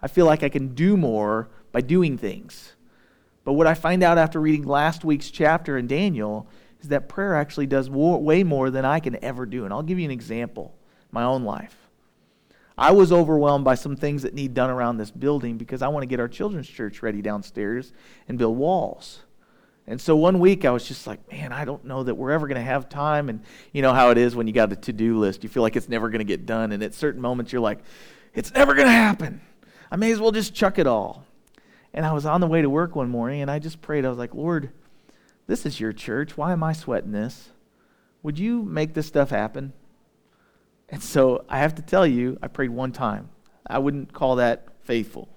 I 0.03 0.09
feel 0.09 0.27
like 0.27 0.43
I 0.43 0.49
can 0.49 0.75
do 0.75 0.97
more 0.97 1.49
by 1.71 1.81
doing 1.81 2.19
things. 2.19 2.75
But 3.45 3.53
what 3.53 3.67
I 3.67 3.75
find 3.75 4.03
out 4.03 4.19
after 4.19 4.41
reading 4.41 4.67
last 4.67 5.05
week's 5.05 5.31
chapter 5.31 5.79
in 5.79 5.87
Daniel 5.87 6.49
is 6.81 6.89
that 6.89 7.09
prayer 7.09 7.35
actually 7.35 7.67
does 7.67 7.89
way 7.89 8.43
more 8.43 8.71
than 8.71 8.85
I 8.85 9.01
can 9.01 9.23
ever 9.23 9.47
do. 9.47 9.65
And 9.65 9.73
I'll 9.73 9.83
give 9.83 9.99
you 9.99 10.05
an 10.05 10.11
example 10.11 10.75
my 11.13 11.23
own 11.23 11.45
life. 11.45 11.84
I 12.77 12.91
was 12.91 13.13
overwhelmed 13.13 13.65
by 13.65 13.77
some 13.77 13.97
things 13.97 14.23
that 14.23 14.35
need 14.35 14.53
done 14.55 14.71
around 14.71 14.97
this 14.97 15.11
building 15.11 15.59
because 15.59 15.81
I 15.81 15.89
want 15.89 16.03
to 16.03 16.09
get 16.09 16.19
our 16.19 16.29
children's 16.29 16.69
church 16.69 17.03
ready 17.03 17.23
downstairs 17.23 17.93
and 18.29 18.37
build 18.37 18.57
walls. 18.57 19.21
And 19.87 20.01
so 20.01 20.17
one 20.17 20.41
week 20.41 20.65
I 20.65 20.71
was 20.71 20.89
just 20.89 21.07
like, 21.07 21.31
man, 21.31 21.53
I 21.53 21.65
don't 21.65 21.85
know 21.85 22.03
that 22.03 22.15
we're 22.15 22.31
ever 22.31 22.49
going 22.49 22.57
to 22.57 22.63
have 22.63 22.89
time. 22.89 23.29
And 23.29 23.43
you 23.73 23.83
know 23.83 23.93
how 23.93 24.11
it 24.11 24.19
is 24.19 24.35
when 24.35 24.47
you 24.47 24.53
got 24.53 24.73
a 24.73 24.77
to 24.77 24.93
do 24.93 25.19
list, 25.19 25.43
you 25.43 25.49
feel 25.49 25.63
like 25.63 25.77
it's 25.77 25.89
never 25.89 26.09
going 26.09 26.21
to 26.21 26.25
get 26.25 26.47
done. 26.47 26.73
And 26.73 26.83
at 26.83 26.95
certain 26.95 27.21
moments, 27.21 27.53
you're 27.53 27.61
like, 27.61 27.81
it's 28.33 28.53
never 28.55 28.75
going 28.75 28.89
to 28.89 28.93
happen. 28.93 29.41
I 29.91 29.97
may 29.97 30.11
as 30.11 30.19
well 30.19 30.33
just 30.33 30.55
chuck 30.55 30.79
it 30.79 30.87
all. 30.87 31.25
And 31.93 32.05
I 32.05 32.13
was 32.13 32.27
on 32.27 32.41
the 32.41 32.47
way 32.49 32.63
to 32.63 32.71
work 32.71 32.97
one 32.97 33.09
morning 33.09 33.43
and 33.43 33.51
I 33.51 33.61
just 33.61 33.81
prayed. 33.81 34.05
I 34.05 34.09
was 34.09 34.19
like, 34.19 34.35
Lord, 34.35 34.73
this 35.47 35.65
is 35.65 35.79
your 35.79 35.93
church. 35.93 36.37
Why 36.37 36.53
am 36.53 36.65
I 36.65 36.73
sweating 36.73 37.13
this? 37.13 37.51
Would 38.25 38.39
you 38.39 38.63
make 38.63 38.95
this 38.95 39.07
stuff 39.07 39.31
happen? 39.31 39.75
And 40.89 41.03
so 41.03 41.45
I 41.49 41.59
have 41.59 41.75
to 41.77 41.83
tell 41.83 42.07
you, 42.07 42.39
I 42.43 42.49
prayed 42.49 42.71
one 42.71 42.93
time. 42.93 43.29
I 43.67 43.79
wouldn't 43.79 44.13
call 44.13 44.37
that 44.37 44.67
faithful. 44.83 45.29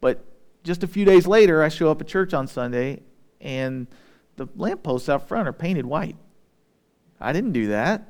But 0.00 0.24
just 0.62 0.82
a 0.82 0.86
few 0.86 1.04
days 1.04 1.26
later, 1.26 1.62
I 1.62 1.68
show 1.68 1.90
up 1.90 2.00
at 2.00 2.06
church 2.06 2.34
on 2.34 2.46
Sunday 2.46 3.00
and 3.40 3.86
the 4.36 4.48
lampposts 4.56 5.08
out 5.08 5.28
front 5.28 5.48
are 5.48 5.52
painted 5.52 5.86
white. 5.86 6.16
I 7.20 7.32
didn't 7.32 7.52
do 7.52 7.68
that. 7.68 8.06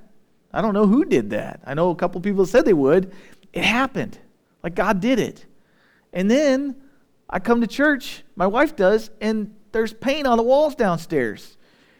I 0.53 0.61
don't 0.61 0.75
know 0.75 0.87
who 0.87 1.05
did 1.05 1.31
that. 1.31 1.61
I 1.65 1.75
know 1.75 1.91
a 1.91 1.95
couple 1.95 2.21
people 2.21 2.47
said 2.47 2.65
they 2.65 2.73
would. 2.73 3.13
It 3.53 3.65
happened. 3.65 4.19
Like 4.63 4.75
God 4.75 5.01
did 5.01 5.19
it. 5.19 5.47
And 6.13 6.31
then 6.31 6.77
I 7.29 7.39
come 7.39 7.61
to 7.61 7.67
church, 7.67 8.25
my 8.37 8.47
wife 8.47 8.75
does, 8.75 9.11
and 9.21 9.55
there's 9.73 9.93
paint 9.93 10.27
on 10.27 10.39
the 10.39 10.43
walls 10.43 10.75
downstairs. 10.75 11.57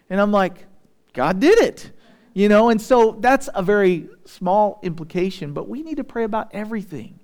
And 0.09 0.21
I'm 0.21 0.33
like, 0.33 0.67
God 1.13 1.41
did 1.41 1.59
it. 1.59 1.93
You 2.37 2.51
know, 2.51 2.69
and 2.69 2.83
so 2.83 3.17
that's 3.19 3.49
a 3.55 3.63
very 3.63 4.11
small 4.27 4.79
implication, 4.83 5.55
but 5.55 5.71
we 5.71 5.83
need 5.83 5.97
to 5.97 6.05
pray 6.05 6.23
about 6.23 6.51
everything. 6.55 7.19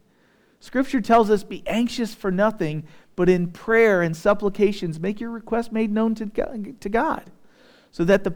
Scripture 0.59 1.03
tells 1.03 1.29
us 1.29 1.45
be 1.45 1.63
anxious 1.67 2.15
for 2.15 2.31
nothing, 2.31 2.85
but 3.15 3.29
in 3.29 3.49
prayer 3.49 4.01
and 4.01 4.17
supplications 4.17 4.99
make 4.99 5.21
your 5.21 5.29
request 5.29 5.71
made 5.71 5.93
known 5.93 6.15
to 6.15 6.25
God, 6.25 7.31
so 7.91 8.05
that 8.05 8.25
the 8.25 8.31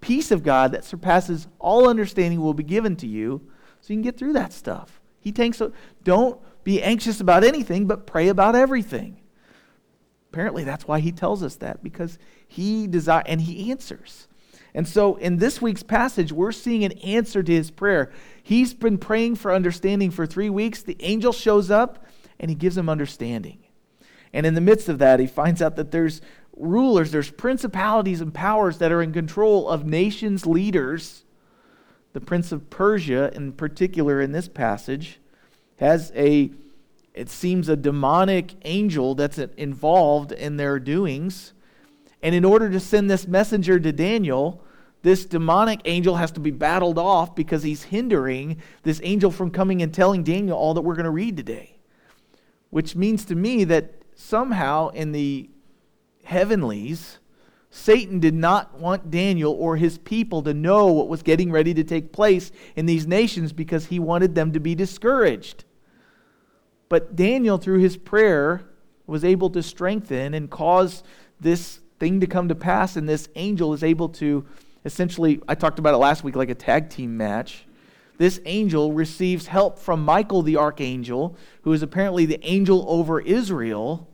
peace 0.00 0.30
of 0.30 0.44
God 0.44 0.70
that 0.70 0.84
surpasses 0.84 1.48
all 1.58 1.88
understanding 1.88 2.40
will 2.40 2.54
be 2.54 2.62
given 2.62 2.94
to 2.98 3.08
you 3.08 3.40
so 3.80 3.92
you 3.92 3.96
can 3.96 4.02
get 4.02 4.16
through 4.16 4.34
that 4.34 4.52
stuff. 4.52 5.00
He 5.18 5.32
takes 5.32 5.56
so 5.56 5.72
don't 6.04 6.40
be 6.62 6.80
anxious 6.80 7.20
about 7.20 7.42
anything, 7.42 7.88
but 7.88 8.06
pray 8.06 8.28
about 8.28 8.54
everything. 8.54 9.20
Apparently, 10.30 10.62
that's 10.62 10.86
why 10.86 11.00
he 11.00 11.10
tells 11.10 11.42
us 11.42 11.56
that, 11.56 11.82
because 11.82 12.16
he 12.46 12.86
desires 12.86 13.24
and 13.26 13.40
he 13.40 13.72
answers. 13.72 14.28
And 14.74 14.88
so, 14.88 15.16
in 15.16 15.36
this 15.36 15.60
week's 15.60 15.82
passage, 15.82 16.32
we're 16.32 16.52
seeing 16.52 16.82
an 16.84 16.92
answer 16.92 17.42
to 17.42 17.52
his 17.52 17.70
prayer. 17.70 18.10
He's 18.42 18.72
been 18.72 18.96
praying 18.96 19.36
for 19.36 19.52
understanding 19.52 20.10
for 20.10 20.26
three 20.26 20.48
weeks. 20.48 20.82
The 20.82 20.96
angel 21.00 21.32
shows 21.32 21.70
up 21.70 22.06
and 22.40 22.50
he 22.50 22.54
gives 22.54 22.76
him 22.76 22.88
understanding. 22.88 23.58
And 24.32 24.46
in 24.46 24.54
the 24.54 24.60
midst 24.60 24.88
of 24.88 24.98
that, 24.98 25.20
he 25.20 25.26
finds 25.26 25.60
out 25.60 25.76
that 25.76 25.90
there's 25.90 26.22
rulers, 26.56 27.10
there's 27.10 27.30
principalities 27.30 28.20
and 28.20 28.32
powers 28.32 28.78
that 28.78 28.92
are 28.92 29.02
in 29.02 29.12
control 29.12 29.68
of 29.68 29.84
nations' 29.84 30.46
leaders. 30.46 31.24
The 32.14 32.20
prince 32.20 32.52
of 32.52 32.70
Persia, 32.70 33.30
in 33.34 33.52
particular, 33.52 34.20
in 34.20 34.32
this 34.32 34.48
passage, 34.48 35.20
has 35.76 36.12
a, 36.14 36.50
it 37.14 37.28
seems, 37.28 37.68
a 37.68 37.76
demonic 37.76 38.54
angel 38.64 39.14
that's 39.14 39.38
involved 39.38 40.32
in 40.32 40.56
their 40.56 40.78
doings. 40.78 41.52
And 42.22 42.34
in 42.34 42.44
order 42.44 42.70
to 42.70 42.80
send 42.80 43.10
this 43.10 43.26
messenger 43.26 43.80
to 43.80 43.92
Daniel, 43.92 44.62
this 45.02 45.24
demonic 45.24 45.80
angel 45.84 46.16
has 46.16 46.30
to 46.32 46.40
be 46.40 46.52
battled 46.52 46.98
off 46.98 47.34
because 47.34 47.62
he's 47.62 47.82
hindering 47.84 48.58
this 48.84 49.00
angel 49.02 49.30
from 49.30 49.50
coming 49.50 49.82
and 49.82 49.92
telling 49.92 50.22
Daniel 50.22 50.56
all 50.56 50.74
that 50.74 50.82
we're 50.82 50.94
going 50.94 51.04
to 51.04 51.10
read 51.10 51.36
today. 51.36 51.76
Which 52.70 52.94
means 52.94 53.24
to 53.26 53.34
me 53.34 53.64
that 53.64 54.02
somehow 54.14 54.88
in 54.90 55.12
the 55.12 55.50
heavenlies, 56.24 57.18
Satan 57.70 58.20
did 58.20 58.34
not 58.34 58.78
want 58.78 59.10
Daniel 59.10 59.52
or 59.52 59.76
his 59.76 59.98
people 59.98 60.42
to 60.42 60.54
know 60.54 60.86
what 60.92 61.08
was 61.08 61.22
getting 61.22 61.50
ready 61.50 61.74
to 61.74 61.82
take 61.82 62.12
place 62.12 62.52
in 62.76 62.86
these 62.86 63.06
nations 63.06 63.52
because 63.52 63.86
he 63.86 63.98
wanted 63.98 64.34
them 64.34 64.52
to 64.52 64.60
be 64.60 64.74
discouraged. 64.74 65.64
But 66.88 67.16
Daniel, 67.16 67.58
through 67.58 67.80
his 67.80 67.96
prayer, 67.96 68.62
was 69.06 69.24
able 69.24 69.50
to 69.50 69.62
strengthen 69.62 70.34
and 70.34 70.50
cause 70.50 71.02
this 71.40 71.80
thing 72.02 72.18
to 72.18 72.26
come 72.26 72.48
to 72.48 72.54
pass, 72.56 72.96
and 72.96 73.08
this 73.08 73.28
angel 73.36 73.72
is 73.72 73.84
able 73.84 74.08
to 74.08 74.44
essentially, 74.84 75.40
I 75.46 75.54
talked 75.54 75.78
about 75.78 75.94
it 75.94 75.98
last 75.98 76.24
week, 76.24 76.34
like 76.34 76.50
a 76.50 76.54
tag 76.56 76.90
team 76.90 77.16
match. 77.16 77.64
This 78.18 78.40
angel 78.44 78.92
receives 78.92 79.46
help 79.46 79.78
from 79.78 80.04
Michael 80.04 80.42
the 80.42 80.56
archangel, 80.56 81.36
who 81.62 81.72
is 81.72 81.80
apparently 81.80 82.26
the 82.26 82.44
angel 82.44 82.84
over 82.88 83.20
Israel. 83.20 84.08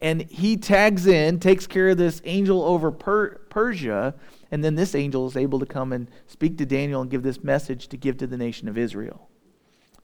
And 0.00 0.22
he 0.30 0.56
tags 0.56 1.08
in, 1.08 1.40
takes 1.40 1.66
care 1.66 1.88
of 1.88 1.96
this 1.96 2.22
angel 2.24 2.62
over 2.62 2.92
per- 2.92 3.38
Persia, 3.50 4.14
and 4.52 4.62
then 4.62 4.76
this 4.76 4.94
angel 4.94 5.26
is 5.26 5.36
able 5.36 5.58
to 5.58 5.66
come 5.66 5.92
and 5.92 6.08
speak 6.28 6.56
to 6.58 6.66
Daniel 6.66 7.00
and 7.02 7.10
give 7.10 7.24
this 7.24 7.42
message 7.42 7.88
to 7.88 7.96
give 7.96 8.16
to 8.18 8.28
the 8.28 8.36
nation 8.36 8.68
of 8.68 8.78
Israel. 8.78 9.28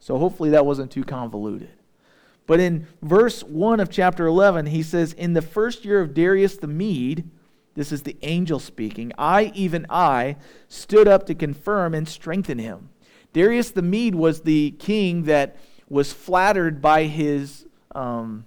So 0.01 0.19
hopefully 0.19 0.51
that 0.51 0.67
wasn't 0.67 0.91
too 0.91 1.05
convoluted. 1.05 1.79
But 2.47 2.61
in 2.61 2.87
verse 3.03 3.43
1 3.43 3.81
of 3.81 3.91
chapter 3.91 4.27
11, 4.27 4.67
he 4.67 4.83
says, 4.83 5.13
In 5.15 5.33
the 5.33 5.43
first 5.43 5.85
year 5.85 6.01
of 6.01 6.13
Darius 6.13 6.57
the 6.57 6.67
Mede, 6.67 7.29
this 7.75 7.91
is 7.91 8.03
the 8.03 8.17
angel 8.23 8.61
speaking, 8.61 9.13
I, 9.19 9.53
even 9.55 9.87
I, 9.89 10.37
stood 10.69 11.09
up 11.09 11.27
to 11.27 11.35
confirm 11.35 11.95
and 11.95 12.09
strengthen 12.09 12.59
him. 12.59 12.91
Darius 13.33 13.71
the 13.71 13.83
Mede 13.83 14.15
was 14.15 14.43
the 14.43 14.73
king 14.73 15.25
that 15.25 15.57
was 15.89 16.13
flattered 16.13 16.81
by 16.81 17.05
his, 17.05 17.67
um, 17.95 18.45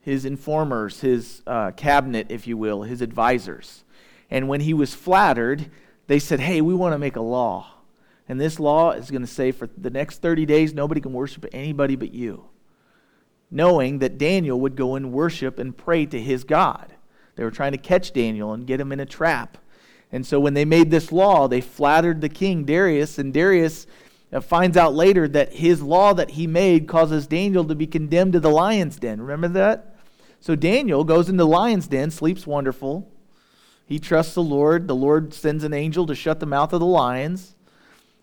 his 0.00 0.24
informers, 0.24 1.00
his 1.00 1.42
uh, 1.46 1.70
cabinet, 1.72 2.26
if 2.28 2.46
you 2.46 2.56
will, 2.56 2.82
his 2.82 3.00
advisors. 3.00 3.84
And 4.30 4.48
when 4.48 4.60
he 4.60 4.74
was 4.74 4.94
flattered, 4.94 5.70
they 6.08 6.18
said, 6.18 6.40
Hey, 6.40 6.60
we 6.60 6.74
want 6.74 6.92
to 6.92 6.98
make 6.98 7.16
a 7.16 7.22
law 7.22 7.77
and 8.28 8.40
this 8.40 8.60
law 8.60 8.92
is 8.92 9.10
going 9.10 9.22
to 9.22 9.26
say 9.26 9.52
for 9.52 9.68
the 9.78 9.90
next 9.90 10.20
30 10.20 10.44
days, 10.44 10.74
nobody 10.74 11.00
can 11.00 11.12
worship 11.12 11.46
anybody 11.52 11.96
but 11.96 12.12
you. 12.12 12.44
knowing 13.50 14.00
that 14.00 14.18
Daniel 14.18 14.60
would 14.60 14.76
go 14.76 14.94
and 14.94 15.10
worship 15.10 15.58
and 15.58 15.74
pray 15.74 16.04
to 16.04 16.20
his 16.20 16.44
God. 16.44 16.92
They 17.34 17.44
were 17.44 17.50
trying 17.50 17.72
to 17.72 17.78
catch 17.78 18.12
Daniel 18.12 18.52
and 18.52 18.66
get 18.66 18.78
him 18.78 18.92
in 18.92 19.00
a 19.00 19.06
trap. 19.06 19.56
And 20.12 20.26
so 20.26 20.38
when 20.38 20.52
they 20.52 20.66
made 20.66 20.90
this 20.90 21.12
law, 21.12 21.48
they 21.48 21.62
flattered 21.62 22.20
the 22.20 22.28
king, 22.28 22.64
Darius, 22.64 23.18
and 23.18 23.32
Darius 23.32 23.86
uh, 24.32 24.40
finds 24.40 24.76
out 24.76 24.94
later 24.94 25.26
that 25.28 25.54
his 25.54 25.80
law 25.80 26.12
that 26.14 26.32
he 26.32 26.46
made 26.46 26.88
causes 26.88 27.26
Daniel 27.26 27.64
to 27.64 27.74
be 27.74 27.86
condemned 27.86 28.34
to 28.34 28.40
the 28.40 28.50
lion's 28.50 28.98
den. 28.98 29.20
Remember 29.20 29.48
that? 29.48 29.96
So 30.40 30.54
Daniel 30.54 31.04
goes 31.04 31.28
into 31.28 31.44
the 31.44 31.48
lion's 31.48 31.88
den, 31.88 32.10
sleeps 32.10 32.46
wonderful. 32.46 33.10
He 33.86 33.98
trusts 33.98 34.34
the 34.34 34.42
Lord. 34.42 34.86
The 34.86 34.94
Lord 34.94 35.32
sends 35.32 35.64
an 35.64 35.72
angel 35.72 36.06
to 36.06 36.14
shut 36.14 36.40
the 36.40 36.46
mouth 36.46 36.74
of 36.74 36.80
the 36.80 36.86
lions. 36.86 37.54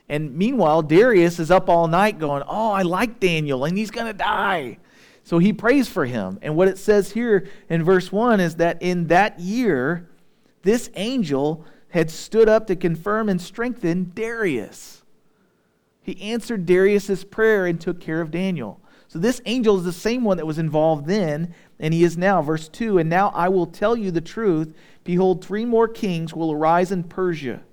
And 0.08 0.36
meanwhile, 0.36 0.82
Darius 0.82 1.40
is 1.40 1.50
up 1.50 1.70
all 1.70 1.88
night 1.88 2.20
going, 2.20 2.44
Oh, 2.48 2.72
I 2.72 2.84
like 2.84 3.20
Daniel, 3.20 3.66
and 3.66 3.78
he's 3.78 3.92
going 3.92 4.08
to 4.08 4.14
die. 4.14 4.78
So 5.24 5.40
he 5.40 5.54
prays 5.54 5.88
for 5.88 6.06
him. 6.06 6.38
And 6.44 6.56
what 6.56 6.68
it 6.68 6.78
says 6.78 7.12
here 7.12 7.48
in 7.68 7.84
verse 7.84 8.12
1 8.12 8.40
is 8.40 8.56
that 8.58 8.82
in 8.82 9.08
that 9.08 9.40
year, 9.40 10.08
this 10.62 10.90
angel 10.96 11.66
had 11.90 12.12
stood 12.12 12.48
up 12.48 12.68
to 12.68 12.76
confirm 12.76 13.30
and 13.30 13.42
strengthen 13.42 14.12
Darius. 14.14 15.04
He 16.04 16.22
answered 16.22 16.68
Darius's 16.68 17.24
prayer 17.24 17.66
and 17.66 17.82
took 17.82 18.00
care 18.00 18.22
of 18.22 18.30
Daniel. 18.30 18.80
So 19.08 19.18
this 19.18 19.42
angel 19.46 19.78
is 19.78 19.84
the 19.84 19.94
same 19.94 20.24
one 20.24 20.38
that 20.38 20.46
was 20.46 20.60
involved 20.60 21.08
then, 21.08 21.56
and 21.80 21.94
he 21.94 22.04
is 22.04 22.18
now. 22.18 22.44
Verse 22.44 22.68
2 22.68 23.00
And 23.00 23.10
now 23.10 23.30
I 23.30 23.50
will 23.50 23.66
tell 23.66 23.96
you 23.98 24.12
the 24.12 24.22
truth. 24.22 24.76
Behold, 25.04 25.44
three 25.44 25.66
more 25.66 25.88
kings 25.88 26.34
will 26.34 26.52
arise 26.52 26.92
in 26.92 27.04
Persia, 27.04 27.64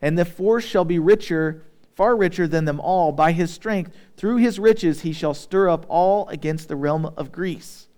and 0.00 0.18
the 0.18 0.24
fourth 0.24 0.64
shall 0.64 0.84
be 0.84 0.98
richer 0.98 1.64
far 1.98 2.16
richer 2.16 2.46
than 2.46 2.64
them 2.64 2.78
all. 2.78 3.10
By 3.10 3.32
his 3.32 3.52
strength, 3.52 3.90
through 4.16 4.36
his 4.36 4.60
riches, 4.60 5.00
he 5.00 5.12
shall 5.12 5.34
stir 5.34 5.68
up 5.68 5.84
all 5.88 6.28
against 6.28 6.68
the 6.68 6.76
realm 6.76 7.06
of 7.16 7.32
Greece. 7.32 7.88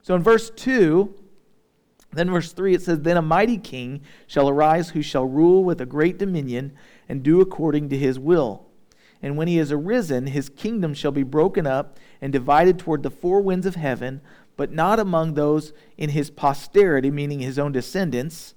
So 0.00 0.14
in 0.14 0.22
verse 0.22 0.48
2, 0.48 1.14
then 2.12 2.30
verse 2.30 2.54
3, 2.54 2.74
it 2.74 2.80
says, 2.80 3.00
Then 3.00 3.18
a 3.18 3.22
mighty 3.22 3.58
king 3.58 4.00
shall 4.26 4.48
arise 4.48 4.88
who 4.88 5.02
shall 5.02 5.26
rule 5.26 5.62
with 5.62 5.82
a 5.82 5.86
great 5.86 6.16
dominion 6.16 6.72
and 7.10 7.22
do 7.22 7.42
according 7.42 7.90
to 7.90 7.98
his 7.98 8.18
will. 8.18 8.64
And 9.20 9.36
when 9.36 9.48
he 9.48 9.58
is 9.58 9.70
arisen, 9.70 10.28
his 10.28 10.48
kingdom 10.48 10.94
shall 10.94 11.12
be 11.12 11.22
broken 11.22 11.66
up 11.66 11.98
and 12.22 12.32
divided 12.32 12.78
toward 12.78 13.02
the 13.02 13.10
four 13.10 13.42
winds 13.42 13.66
of 13.66 13.74
heaven, 13.74 14.22
but 14.56 14.72
not 14.72 14.98
among 14.98 15.34
those 15.34 15.74
in 15.98 16.08
his 16.08 16.30
posterity, 16.30 17.10
meaning 17.10 17.40
his 17.40 17.58
own 17.58 17.72
descendants 17.72 18.54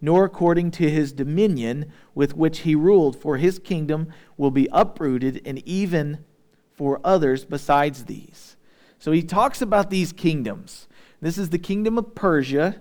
nor 0.00 0.24
according 0.24 0.70
to 0.70 0.90
his 0.90 1.12
dominion 1.12 1.90
with 2.14 2.36
which 2.36 2.60
he 2.60 2.74
ruled, 2.74 3.20
for 3.20 3.36
his 3.36 3.58
kingdom 3.58 4.08
will 4.36 4.50
be 4.50 4.68
uprooted, 4.72 5.42
and 5.44 5.58
even 5.66 6.24
for 6.72 7.00
others 7.04 7.44
besides 7.44 8.04
these. 8.04 8.56
So 8.98 9.12
he 9.12 9.22
talks 9.22 9.60
about 9.60 9.90
these 9.90 10.12
kingdoms. 10.12 10.88
This 11.20 11.36
is 11.36 11.50
the 11.50 11.58
kingdom 11.58 11.98
of 11.98 12.14
Persia, 12.14 12.80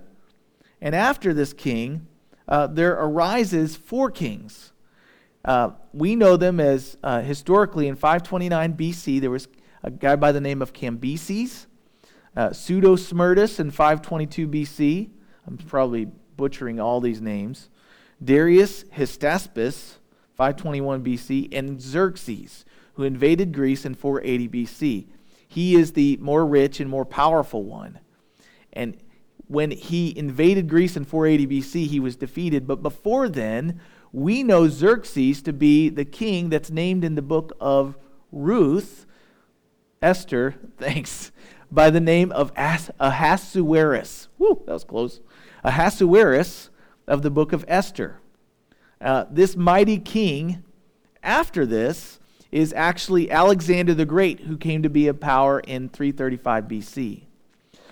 and 0.81 0.95
after 0.95 1.33
this 1.33 1.53
king, 1.53 2.07
uh, 2.47 2.67
there 2.67 2.93
arises 2.93 3.75
four 3.75 4.09
kings. 4.09 4.71
Uh, 5.43 5.71
we 5.93 6.15
know 6.15 6.37
them 6.37 6.59
as 6.59 6.97
uh, 7.03 7.21
historically 7.21 7.87
in 7.87 7.95
529 7.95 8.73
BC, 8.73 9.21
there 9.21 9.31
was 9.31 9.47
a 9.83 9.91
guy 9.91 10.15
by 10.15 10.31
the 10.31 10.41
name 10.41 10.61
of 10.61 10.73
Cambyses, 10.73 11.65
uh, 12.35 12.51
Pseudo 12.51 12.95
Smerdis 12.95 13.59
in 13.59 13.71
522 13.71 14.47
BC. 14.47 15.09
I'm 15.47 15.57
probably 15.57 16.07
butchering 16.39 16.79
all 16.79 17.01
these 17.01 17.21
names, 17.21 17.69
Darius 18.23 18.85
Hystaspes, 18.85 19.95
521 20.35 21.03
BC, 21.03 21.49
and 21.51 21.81
Xerxes, 21.81 22.63
who 22.93 23.03
invaded 23.03 23.53
Greece 23.53 23.85
in 23.85 23.93
480 23.93 24.47
BC. 24.47 25.07
He 25.49 25.75
is 25.75 25.91
the 25.91 26.15
more 26.21 26.45
rich 26.45 26.79
and 26.79 26.89
more 26.89 27.03
powerful 27.03 27.65
one. 27.65 27.99
And 28.71 28.95
when 29.47 29.71
he 29.71 30.17
invaded 30.17 30.69
Greece 30.69 30.95
in 30.95 31.03
480 31.03 31.59
BC, 31.59 31.87
he 31.87 31.99
was 31.99 32.15
defeated. 32.15 32.65
But 32.65 32.81
before 32.81 33.27
then, 33.27 33.81
we 34.13 34.41
know 34.41 34.69
Xerxes 34.69 35.41
to 35.41 35.51
be 35.51 35.89
the 35.89 36.05
king 36.05 36.49
that's 36.49 36.71
named 36.71 37.03
in 37.03 37.15
the 37.15 37.21
book 37.21 37.51
of 37.59 37.97
Ruth, 38.31 39.05
Esther, 40.01 40.55
thanks, 40.77 41.33
by 41.69 41.89
the 41.89 41.99
name 41.99 42.31
of 42.31 42.53
Ahasuerus. 42.55 44.29
Woo, 44.37 44.63
that 44.65 44.73
was 44.73 44.85
close. 44.85 45.19
Ahasuerus 45.63 46.69
of 47.07 47.21
the 47.21 47.31
book 47.31 47.53
of 47.53 47.65
Esther. 47.67 48.19
Uh, 49.01 49.25
this 49.29 49.55
mighty 49.55 49.97
king, 49.97 50.63
after 51.23 51.65
this, 51.65 52.19
is 52.51 52.73
actually 52.73 53.29
Alexander 53.29 53.93
the 53.93 54.05
Great, 54.05 54.41
who 54.41 54.57
came 54.57 54.83
to 54.83 54.89
be 54.89 55.07
a 55.07 55.13
power 55.13 55.59
in 55.59 55.89
335 55.89 56.65
BC. 56.65 57.21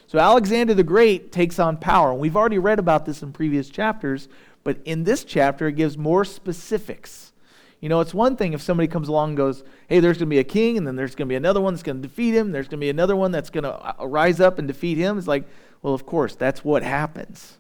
So 0.08 0.20
Alexander 0.20 0.74
the 0.74 0.84
Great 0.84 1.32
takes 1.32 1.60
on 1.60 1.78
power. 1.78 2.14
We've 2.14 2.38
already 2.38 2.58
read 2.58 2.80
about 2.80 3.06
this 3.06 3.22
in 3.22 3.34
previous 3.34 3.70
chapters, 3.70 4.28
but 4.64 4.78
in 4.86 5.04
this 5.04 5.24
chapter, 5.24 5.68
it 5.68 5.74
gives 5.74 5.98
more 5.98 6.26
specifics. 6.26 7.34
You 7.82 7.90
know, 7.90 8.00
it's 8.00 8.14
one 8.14 8.36
thing 8.36 8.54
if 8.54 8.62
somebody 8.62 8.88
comes 8.88 9.08
along 9.08 9.30
and 9.30 9.38
goes, 9.38 9.64
hey, 9.88 10.00
there's 10.00 10.18
going 10.18 10.30
to 10.30 10.34
be 10.34 10.40
a 10.40 10.44
king, 10.44 10.78
and 10.78 10.88
then 10.88 10.96
there's 10.96 11.14
going 11.14 11.28
to 11.28 11.32
be 11.32 11.36
another 11.36 11.62
one 11.62 11.74
that's 11.74 11.84
going 11.84 12.02
to 12.02 12.08
defeat 12.08 12.34
him, 12.34 12.52
there's 12.52 12.68
going 12.68 12.80
to 12.80 12.86
be 12.86 12.90
another 12.90 13.16
one 13.16 13.32
that's 13.32 13.50
going 13.50 13.64
to 13.64 13.96
rise 14.06 14.40
up 14.40 14.58
and 14.58 14.68
defeat 14.68 14.98
him. 14.98 15.18
It's 15.18 15.28
like, 15.28 15.44
well, 15.82 15.94
of 15.94 16.06
course, 16.06 16.36
that's 16.36 16.64
what 16.64 16.82
happens. 16.82 17.57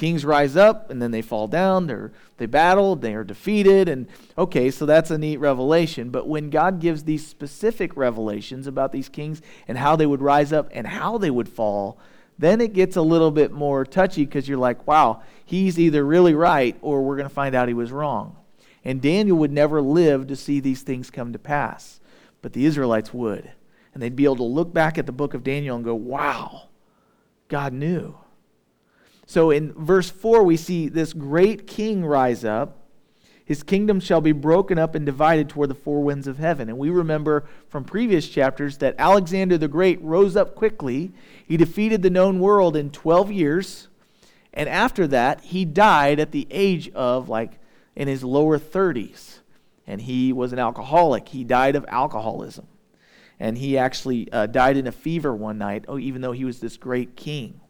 Kings 0.00 0.24
rise 0.24 0.56
up 0.56 0.88
and 0.88 1.02
then 1.02 1.10
they 1.10 1.20
fall 1.20 1.46
down. 1.46 1.86
They're, 1.86 2.10
they 2.38 2.46
battle, 2.46 2.96
they 2.96 3.12
are 3.12 3.22
defeated. 3.22 3.86
And 3.86 4.08
okay, 4.38 4.70
so 4.70 4.86
that's 4.86 5.10
a 5.10 5.18
neat 5.18 5.36
revelation. 5.36 6.08
But 6.08 6.26
when 6.26 6.48
God 6.48 6.80
gives 6.80 7.04
these 7.04 7.26
specific 7.26 7.94
revelations 7.98 8.66
about 8.66 8.92
these 8.92 9.10
kings 9.10 9.42
and 9.68 9.76
how 9.76 9.96
they 9.96 10.06
would 10.06 10.22
rise 10.22 10.54
up 10.54 10.70
and 10.72 10.86
how 10.86 11.18
they 11.18 11.30
would 11.30 11.50
fall, 11.50 11.98
then 12.38 12.62
it 12.62 12.72
gets 12.72 12.96
a 12.96 13.02
little 13.02 13.30
bit 13.30 13.52
more 13.52 13.84
touchy 13.84 14.24
because 14.24 14.48
you're 14.48 14.56
like, 14.56 14.86
wow, 14.86 15.20
he's 15.44 15.78
either 15.78 16.02
really 16.02 16.32
right 16.32 16.78
or 16.80 17.02
we're 17.02 17.16
going 17.16 17.28
to 17.28 17.34
find 17.34 17.54
out 17.54 17.68
he 17.68 17.74
was 17.74 17.92
wrong. 17.92 18.38
And 18.82 19.02
Daniel 19.02 19.36
would 19.36 19.52
never 19.52 19.82
live 19.82 20.28
to 20.28 20.34
see 20.34 20.60
these 20.60 20.80
things 20.80 21.10
come 21.10 21.34
to 21.34 21.38
pass, 21.38 22.00
but 22.40 22.54
the 22.54 22.64
Israelites 22.64 23.12
would. 23.12 23.50
And 23.92 24.02
they'd 24.02 24.16
be 24.16 24.24
able 24.24 24.36
to 24.36 24.44
look 24.44 24.72
back 24.72 24.96
at 24.96 25.04
the 25.04 25.12
book 25.12 25.34
of 25.34 25.44
Daniel 25.44 25.76
and 25.76 25.84
go, 25.84 25.94
wow, 25.94 26.68
God 27.48 27.74
knew. 27.74 28.14
So 29.30 29.52
in 29.52 29.72
verse 29.74 30.10
4, 30.10 30.42
we 30.42 30.56
see 30.56 30.88
this 30.88 31.12
great 31.12 31.68
king 31.68 32.04
rise 32.04 32.44
up. 32.44 32.78
His 33.44 33.62
kingdom 33.62 34.00
shall 34.00 34.20
be 34.20 34.32
broken 34.32 34.76
up 34.76 34.96
and 34.96 35.06
divided 35.06 35.48
toward 35.48 35.70
the 35.70 35.76
four 35.76 36.02
winds 36.02 36.26
of 36.26 36.38
heaven. 36.38 36.68
And 36.68 36.76
we 36.76 36.90
remember 36.90 37.44
from 37.68 37.84
previous 37.84 38.28
chapters 38.28 38.78
that 38.78 38.96
Alexander 38.98 39.56
the 39.56 39.68
Great 39.68 40.02
rose 40.02 40.34
up 40.34 40.56
quickly. 40.56 41.12
He 41.46 41.56
defeated 41.56 42.02
the 42.02 42.10
known 42.10 42.40
world 42.40 42.74
in 42.74 42.90
12 42.90 43.30
years. 43.30 43.86
And 44.52 44.68
after 44.68 45.06
that, 45.06 45.42
he 45.42 45.64
died 45.64 46.18
at 46.18 46.32
the 46.32 46.48
age 46.50 46.90
of 46.90 47.28
like 47.28 47.60
in 47.94 48.08
his 48.08 48.24
lower 48.24 48.58
30s. 48.58 49.38
And 49.86 50.00
he 50.00 50.32
was 50.32 50.52
an 50.52 50.58
alcoholic. 50.58 51.28
He 51.28 51.44
died 51.44 51.76
of 51.76 51.84
alcoholism 51.86 52.66
and 53.38 53.56
he 53.56 53.78
actually 53.78 54.30
uh, 54.32 54.46
died 54.46 54.76
in 54.76 54.88
a 54.88 54.92
fever 54.92 55.32
one 55.32 55.56
night, 55.56 55.84
oh, 55.86 56.00
even 56.00 56.20
though 56.20 56.32
he 56.32 56.44
was 56.44 56.58
this 56.58 56.76
great 56.76 57.14
king. 57.14 57.60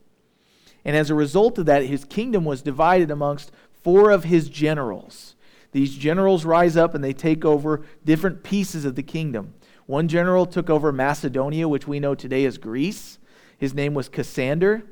And 0.85 0.97
as 0.97 1.11
a 1.11 1.15
result 1.15 1.59
of 1.59 1.67
that, 1.67 1.85
his 1.85 2.05
kingdom 2.05 2.45
was 2.45 2.63
divided 2.63 3.11
amongst 3.11 3.53
four 3.83 4.11
of 4.11 4.25
his 4.25 4.49
generals. 4.49 5.35
These 5.73 5.95
generals 5.95 6.45
rise 6.45 6.77
up 6.77 6.95
and 6.95 7.05
they 7.05 7.13
take 7.13 7.45
over 7.45 7.83
different 8.05 8.43
pieces 8.43 8.85
of 8.85 8.95
the 8.95 9.03
kingdom. 9.03 9.55
One 9.87 10.09
general 10.09 10.47
took 10.47 10.71
over 10.71 10.93
Macedonia, 10.93 11.69
which 11.69 11.87
we 11.87 12.01
know 12.01 12.15
today 12.15 12.45
as 12.45 12.59
Greece. 12.59 13.19
His 13.59 13.75
name 13.75 13.95
was 13.95 14.09
Cassander. 14.09 14.85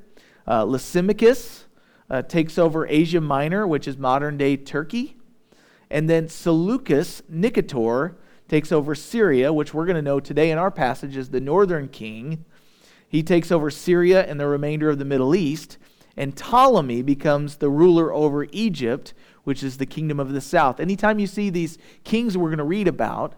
Uh, 0.46 0.64
Lysimachus 0.64 1.64
uh, 2.10 2.22
takes 2.22 2.58
over 2.58 2.86
Asia 2.86 3.20
Minor, 3.20 3.66
which 3.66 3.86
is 3.88 3.96
modern 3.96 4.36
day 4.36 4.56
Turkey. 4.56 5.16
And 5.90 6.08
then 6.08 6.28
Seleucus 6.28 7.22
Nicator 7.32 8.16
takes 8.48 8.72
over 8.72 8.94
Syria, 8.94 9.52
which 9.52 9.74
we're 9.74 9.86
going 9.86 9.96
to 9.96 10.02
know 10.02 10.20
today 10.20 10.50
in 10.50 10.58
our 10.58 10.70
passage 10.70 11.16
as 11.16 11.30
the 11.30 11.40
northern 11.40 11.88
king. 11.88 12.44
He 13.08 13.22
takes 13.22 13.50
over 13.50 13.70
Syria 13.70 14.24
and 14.24 14.38
the 14.38 14.46
remainder 14.46 14.90
of 14.90 14.98
the 14.98 15.04
Middle 15.04 15.34
East. 15.34 15.78
And 16.16 16.36
Ptolemy 16.36 17.02
becomes 17.02 17.56
the 17.56 17.70
ruler 17.70 18.12
over 18.12 18.46
Egypt, 18.50 19.14
which 19.44 19.62
is 19.62 19.78
the 19.78 19.86
kingdom 19.86 20.18
of 20.20 20.32
the 20.32 20.40
south. 20.40 20.80
Anytime 20.80 21.18
you 21.18 21.26
see 21.26 21.48
these 21.48 21.78
kings 22.04 22.36
we're 22.36 22.48
going 22.48 22.58
to 22.58 22.64
read 22.64 22.88
about, 22.88 23.34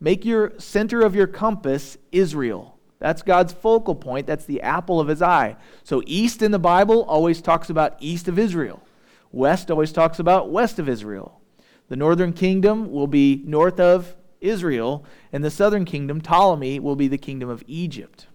make 0.00 0.24
your 0.24 0.52
center 0.58 1.02
of 1.02 1.14
your 1.14 1.26
compass 1.26 1.98
Israel. 2.12 2.78
That's 3.00 3.22
God's 3.22 3.52
focal 3.52 3.96
point. 3.96 4.28
That's 4.28 4.44
the 4.44 4.62
apple 4.62 5.00
of 5.00 5.08
his 5.08 5.20
eye. 5.20 5.56
So, 5.82 6.02
east 6.06 6.40
in 6.40 6.52
the 6.52 6.58
Bible 6.60 7.02
always 7.02 7.42
talks 7.42 7.68
about 7.68 7.96
east 7.98 8.28
of 8.28 8.38
Israel, 8.38 8.80
west 9.32 9.72
always 9.72 9.90
talks 9.90 10.20
about 10.20 10.50
west 10.50 10.78
of 10.78 10.88
Israel. 10.88 11.40
The 11.88 11.96
northern 11.96 12.32
kingdom 12.32 12.92
will 12.92 13.08
be 13.08 13.42
north 13.44 13.80
of 13.80 14.14
Israel, 14.40 15.04
and 15.32 15.42
the 15.42 15.50
southern 15.50 15.84
kingdom, 15.84 16.20
Ptolemy, 16.20 16.78
will 16.78 16.96
be 16.96 17.08
the 17.08 17.18
kingdom 17.18 17.48
of 17.48 17.64
Egypt. 17.66 18.28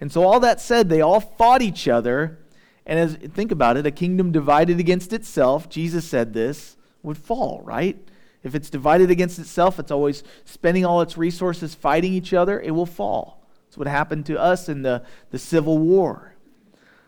And 0.00 0.10
so, 0.12 0.24
all 0.24 0.40
that 0.40 0.60
said, 0.60 0.88
they 0.88 1.00
all 1.00 1.20
fought 1.20 1.62
each 1.62 1.88
other. 1.88 2.38
And 2.86 2.98
as 2.98 3.14
think 3.14 3.50
about 3.50 3.76
it, 3.76 3.86
a 3.86 3.90
kingdom 3.90 4.32
divided 4.32 4.78
against 4.78 5.12
itself, 5.12 5.68
Jesus 5.68 6.04
said 6.04 6.34
this, 6.34 6.76
would 7.02 7.18
fall, 7.18 7.60
right? 7.64 7.96
If 8.42 8.54
it's 8.54 8.68
divided 8.68 9.10
against 9.10 9.38
itself, 9.38 9.78
it's 9.78 9.90
always 9.90 10.22
spending 10.44 10.84
all 10.84 11.00
its 11.00 11.16
resources 11.16 11.74
fighting 11.74 12.12
each 12.12 12.34
other, 12.34 12.60
it 12.60 12.72
will 12.72 12.86
fall. 12.86 13.48
That's 13.66 13.78
what 13.78 13.88
happened 13.88 14.26
to 14.26 14.38
us 14.38 14.68
in 14.68 14.82
the, 14.82 15.02
the 15.30 15.38
Civil 15.38 15.78
War. 15.78 16.34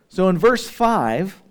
So 0.08 0.28
in 0.28 0.38
verse 0.38 0.68
5, 0.68 1.42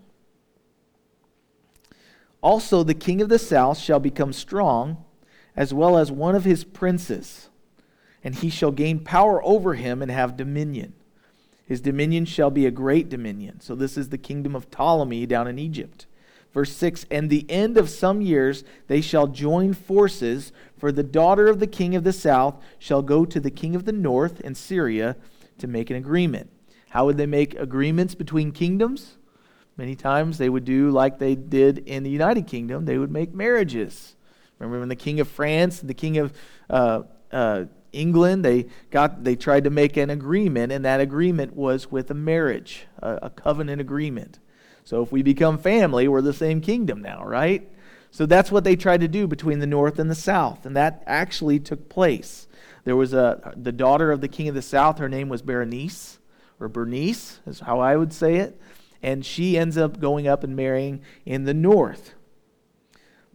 also 2.42 2.84
the 2.84 2.94
king 2.94 3.22
of 3.22 3.30
the 3.30 3.40
south 3.40 3.78
shall 3.78 4.00
become 4.00 4.34
strong, 4.34 5.04
as 5.56 5.74
well 5.74 5.98
as 5.98 6.12
one 6.12 6.36
of 6.36 6.46
his 6.46 6.64
princes, 6.64 7.50
and 8.24 8.36
he 8.36 8.50
shall 8.50 8.72
gain 8.72 9.00
power 9.00 9.44
over 9.44 9.76
him 9.76 10.02
and 10.02 10.12
have 10.12 10.36
dominion. 10.36 10.94
His 11.66 11.82
dominion 11.82 12.26
shall 12.26 12.52
be 12.52 12.66
a 12.66 12.72
great 12.72 13.10
dominion. 13.10 13.60
So 13.60 13.76
this 13.76 13.98
is 13.98 14.10
the 14.10 14.18
kingdom 14.18 14.56
of 14.56 14.70
Ptolemy 14.70 15.26
down 15.26 15.48
in 15.48 15.58
Egypt. 15.58 16.06
Verse 16.54 16.72
6 16.72 17.06
And 17.12 17.30
the 17.30 17.46
end 17.50 17.78
of 17.78 17.90
some 17.90 18.22
years 18.22 18.64
they 18.88 19.02
shall 19.02 19.28
join 19.28 19.74
forces, 19.74 20.52
for 20.78 20.92
the 20.92 21.04
daughter 21.04 21.48
of 21.48 21.60
the 21.60 21.68
king 21.68 21.96
of 21.96 22.04
the 22.04 22.14
south 22.14 22.56
shall 22.78 23.02
go 23.02 23.26
to 23.26 23.40
the 23.40 23.52
king 23.52 23.76
of 23.76 23.86
the 23.86 23.92
north 23.92 24.42
in 24.42 24.56
Syria 24.56 25.18
to 25.58 25.68
make 25.68 25.90
an 25.90 25.96
agreement. 25.96 26.50
How 26.90 27.06
would 27.06 27.18
they 27.18 27.26
make 27.26 27.56
agreements 27.56 28.16
between 28.16 28.52
kingdoms? 28.52 29.18
Many 29.76 29.96
times 29.96 30.38
they 30.38 30.50
would 30.50 30.64
do 30.64 30.90
like 30.92 31.20
they 31.20 31.36
did 31.36 31.80
in 31.80 32.04
the 32.04 32.10
United 32.10 32.48
Kingdom, 32.48 32.86
they 32.86 32.98
would 32.98 33.12
make 33.12 33.34
marriages. 33.34 34.16
Remember 34.60 34.80
when 34.80 34.88
the 34.88 34.96
king 34.96 35.20
of 35.20 35.28
France 35.28 35.82
the 35.82 35.94
king 35.94 36.18
of 36.18 36.32
uh, 36.70 37.02
uh, 37.32 37.66
England, 37.96 38.46
they, 38.46 38.68
got, 38.92 39.24
they 39.24 39.36
tried 39.36 39.64
to 39.64 39.70
make 39.70 39.98
an 39.98 40.10
agreement, 40.10 40.72
and 40.72 40.86
that 40.86 41.00
agreement 41.00 41.56
was 41.56 41.90
with 41.90 42.12
a 42.12 42.14
marriage, 42.14 42.86
a, 43.00 43.20
a 43.24 43.30
covenant 43.30 43.82
agreement. 43.82 44.40
So 44.84 45.02
if 45.02 45.12
we 45.12 45.24
become 45.24 45.58
family, 45.58 46.08
we're 46.08 46.22
the 46.22 46.34
same 46.34 46.62
kingdom 46.62 47.02
now, 47.02 47.26
right? 47.26 47.68
So 48.12 48.26
that's 48.26 48.52
what 48.52 48.64
they 48.64 48.76
tried 48.76 49.02
to 49.02 49.08
do 49.08 49.28
between 49.28 49.60
the 49.60 49.68
north 49.68 50.00
and 50.00 50.10
the 50.10 50.16
south, 50.16 50.66
and 50.66 50.76
that 50.78 51.04
actually 51.08 51.60
took 51.60 51.90
place. 51.90 52.48
There 52.84 52.96
was 52.96 53.14
a 53.14 53.54
the 53.58 53.72
daughter 53.72 54.12
of 54.12 54.22
the 54.22 54.28
king 54.28 54.48
of 54.48 54.56
the 54.56 54.62
south, 54.62 55.00
her 55.00 55.10
name 55.10 55.28
was 55.28 55.42
Berenice, 55.42 56.20
or 56.60 56.70
Bernice, 56.70 57.40
is 57.48 57.62
how 57.62 57.80
I 57.80 57.98
would 57.98 58.14
say 58.14 58.38
it, 58.38 58.62
and 59.02 59.26
she 59.26 59.58
ends 59.58 59.78
up 59.78 60.00
going 60.00 60.28
up 60.28 60.44
and 60.44 60.56
marrying 60.56 61.02
in 61.26 61.46
the 61.46 61.54
north. 61.54 62.14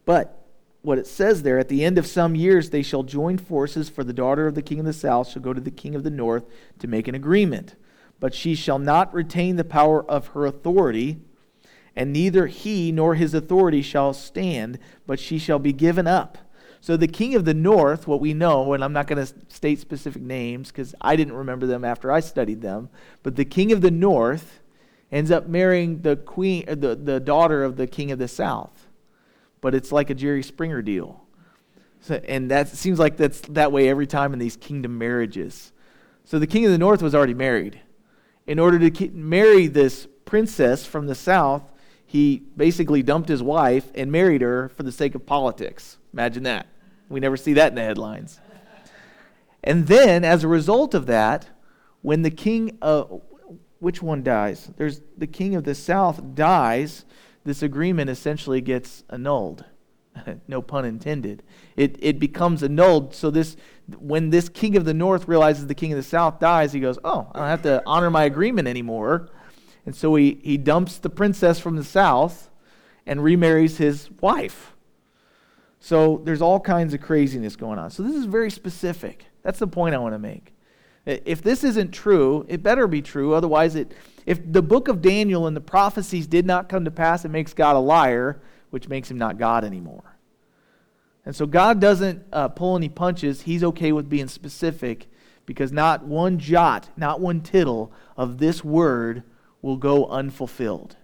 But 0.05 0.40
what 0.83 0.99
it 0.99 1.07
says 1.07 1.43
there, 1.43 1.59
at 1.59 1.69
the 1.69 1.85
end 1.85 1.99
of 1.99 2.07
some 2.07 2.35
years 2.35 2.71
they 2.71 2.83
shall 2.83 3.03
join 3.03 3.39
forces, 3.39 3.89
for 3.89 4.05
the 4.05 4.13
daughter 4.13 4.47
of 4.47 4.55
the 4.55 4.63
king 4.63 4.81
of 4.81 4.87
the 4.87 4.93
south 4.93 5.29
shall 5.29 5.43
go 5.43 5.53
to 5.53 5.61
the 5.61 5.71
king 5.71 5.95
of 5.95 6.05
the 6.05 6.11
north 6.11 6.47
to 6.79 6.89
make 6.89 7.07
an 7.07 7.15
agreement. 7.15 7.75
But 8.19 8.35
she 8.35 8.55
shall 8.55 8.79
not 8.79 9.13
retain 9.15 9.57
the 9.57 9.65
power 9.65 10.05
of 10.11 10.29
her 10.29 10.47
authority 10.47 11.21
and 11.97 12.13
neither 12.13 12.47
he 12.47 12.93
nor 12.93 13.15
his 13.15 13.35
authority 13.35 13.83
shall 13.83 14.13
stand, 14.13 14.79
but 15.07 15.21
she 15.21 15.39
shall 15.39 15.59
be 15.59 15.73
given 15.73 16.07
up. 16.07 16.39
So 16.81 16.97
the 16.97 17.09
king 17.09 17.35
of 17.35 17.45
the 17.45 17.55
north, 17.55 18.07
what 18.07 18.21
we 18.21 18.33
know, 18.33 18.73
and 18.73 18.83
I'm 18.83 18.93
not 18.93 19.07
going 19.07 19.25
to 19.25 19.35
state 19.49 19.81
specific 19.81 20.23
names 20.23 20.71
because 20.71 20.95
I 21.01 21.15
didn't 21.15 21.35
remember 21.35 21.67
them 21.67 21.85
after 21.85 22.11
I 22.11 22.21
studied 22.21 22.63
them, 22.63 22.89
but 23.23 23.37
the 23.37 23.45
king 23.45 23.71
of 23.71 23.83
the 23.83 23.91
north 23.91 24.61
ends 25.13 25.31
up 25.31 25.47
marrying 25.47 26.01
the 26.01 26.17
queen, 26.17 26.65
the, 26.67 26.95
the 26.95 27.21
daughter 27.21 27.63
of 27.63 27.77
the 27.77 27.87
king 27.87 28.11
of 28.13 28.19
the 28.19 28.29
south. 28.29 28.80
But 29.61 29.75
it's 29.75 29.93
like 29.93 30.11
a 30.11 30.15
Jerry 30.15 30.43
Springer 30.43 30.83
deal. 30.83 31.25
So, 32.01 32.15
and 32.27 32.51
that 32.51 32.69
seems 32.69 32.99
like 32.99 33.17
that's 33.17 33.41
that 33.43 33.73
way 33.73 33.89
every 33.89 34.07
time 34.07 34.33
in 34.33 34.39
these 34.39 34.57
kingdom 34.57 34.97
marriages. 34.97 35.73
So 36.25 36.39
the 36.39 36.47
king 36.47 36.65
of 36.65 36.73
the 36.73 36.79
north 36.79 37.03
was 37.03 37.15
already 37.15 37.35
married. 37.35 37.81
In 38.47 38.59
order 38.59 38.91
to 38.91 39.11
marry 39.11 39.67
this 39.67 40.09
princess 40.25 40.87
from 40.87 41.07
the 41.07 41.15
south, 41.15 41.63
he 42.07 42.43
basically 42.57 43.03
dumped 43.03 43.29
his 43.29 43.43
wife 43.43 43.91
and 43.95 44.11
married 44.11 44.41
her 44.41 44.69
for 44.71 44.83
the 44.83 44.93
sake 44.93 45.15
of 45.15 45.27
politics. 45.27 45.99
Imagine 46.13 46.45
that. 46.45 46.67
We 47.09 47.21
never 47.21 47.37
see 47.37 47.53
that 47.55 47.69
in 47.69 47.75
the 47.75 47.83
headlines. 47.83 48.41
And 49.63 49.87
then, 49.87 50.25
as 50.25 50.43
a 50.43 50.49
result 50.49 50.95
of 50.95 51.07
that, 51.07 51.47
when 52.03 52.23
the 52.23 52.31
king, 52.31 52.79
of 52.81 53.23
which 53.79 54.03
one 54.03 54.23
dies? 54.23 54.71
There's 54.77 55.03
the 55.19 55.27
king 55.27 55.55
of 55.55 55.65
the 55.65 55.75
south 55.75 56.35
dies. 56.35 57.05
This 57.45 57.63
agreement 57.63 58.11
essentially 58.11 58.61
gets 58.61 59.05
annulled. 59.11 59.65
no 60.49 60.61
pun 60.61 60.85
intended. 60.85 61.43
It, 61.77 61.97
it 62.01 62.19
becomes 62.19 62.63
annulled. 62.63 63.15
So 63.15 63.31
this, 63.31 63.57
when 63.99 64.31
this 64.31 64.49
king 64.49 64.77
of 64.77 64.85
the 64.85 64.95
north 64.95 65.29
realizes 65.29 65.67
the 65.67 65.75
king 65.75 65.93
of 65.93 65.97
the 65.97 66.03
south 66.03 66.39
dies, 66.39 66.73
he 66.73 66.81
goes, 66.81 66.99
"Oh, 67.05 67.31
I 67.33 67.39
don't 67.39 67.49
have 67.49 67.63
to 67.63 67.83
honor 67.87 68.11
my 68.11 68.25
agreement 68.25 68.69
anymore." 68.69 69.29
And 69.87 69.97
so 69.97 70.15
he, 70.15 70.39
he 70.43 70.57
dumps 70.59 70.99
the 70.99 71.11
princess 71.11 71.59
from 71.59 71.77
the 71.77 71.85
south 71.85 72.51
and 73.07 73.25
remarries 73.25 73.79
his 73.79 74.11
wife. 74.21 74.75
So 75.79 76.21
there's 76.25 76.43
all 76.43 76.61
kinds 76.61 76.93
of 76.93 77.01
craziness 77.01 77.57
going 77.57 77.79
on. 77.79 77.91
So 77.91 78.03
this 78.03 78.15
is 78.15 78.27
very 78.27 78.51
specific. 78.51 79.25
That's 79.43 79.59
the 79.59 79.67
point 79.67 79.95
I 79.95 79.99
want 79.99 80.15
to 80.15 80.19
make. 80.19 80.55
If 81.07 81.43
this 81.43 81.65
isn't 81.65 81.93
true, 81.93 82.45
it 82.49 82.63
better 82.63 82.87
be 82.87 83.03
true. 83.03 83.35
Otherwise, 83.35 83.75
it, 83.75 83.93
if 84.27 84.41
the 84.53 84.63
book 84.63 84.89
of 84.89 85.01
Daniel 85.01 85.47
and 85.47 85.57
the 85.57 85.61
prophecies 85.61 86.27
did 86.27 86.47
not 86.47 86.69
come 86.69 86.85
to 86.85 86.91
pass, 86.91 87.25
it 87.25 87.31
makes 87.31 87.55
God 87.55 87.75
a 87.75 87.81
liar, 87.81 88.41
which 88.71 88.89
makes 88.89 89.11
him 89.11 89.19
not 89.19 89.39
God 89.39 89.65
anymore. 89.65 90.17
And 91.25 91.35
so 91.35 91.47
God 91.47 91.81
doesn't 91.81 92.23
uh, 92.33 92.49
pull 92.49 92.77
any 92.77 92.89
punches. 92.89 93.43
He's 93.43 93.65
okay 93.65 93.93
with 93.93 94.09
being 94.09 94.29
specific 94.29 95.09
because 95.47 95.73
not 95.73 96.05
one 96.05 96.39
jot, 96.39 96.91
not 96.97 97.21
one 97.21 97.41
tittle 97.41 97.93
of 98.17 98.39
this 98.39 98.63
word 98.63 99.23
will 99.63 99.77
go 99.77 100.07
unfulfilled. 100.07 100.97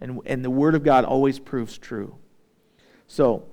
And, 0.00 0.20
and 0.26 0.44
the 0.44 0.50
Word 0.50 0.74
of 0.74 0.84
God 0.84 1.04
always 1.04 1.38
proves 1.38 1.78
true. 1.78 2.16
So, 3.06 3.46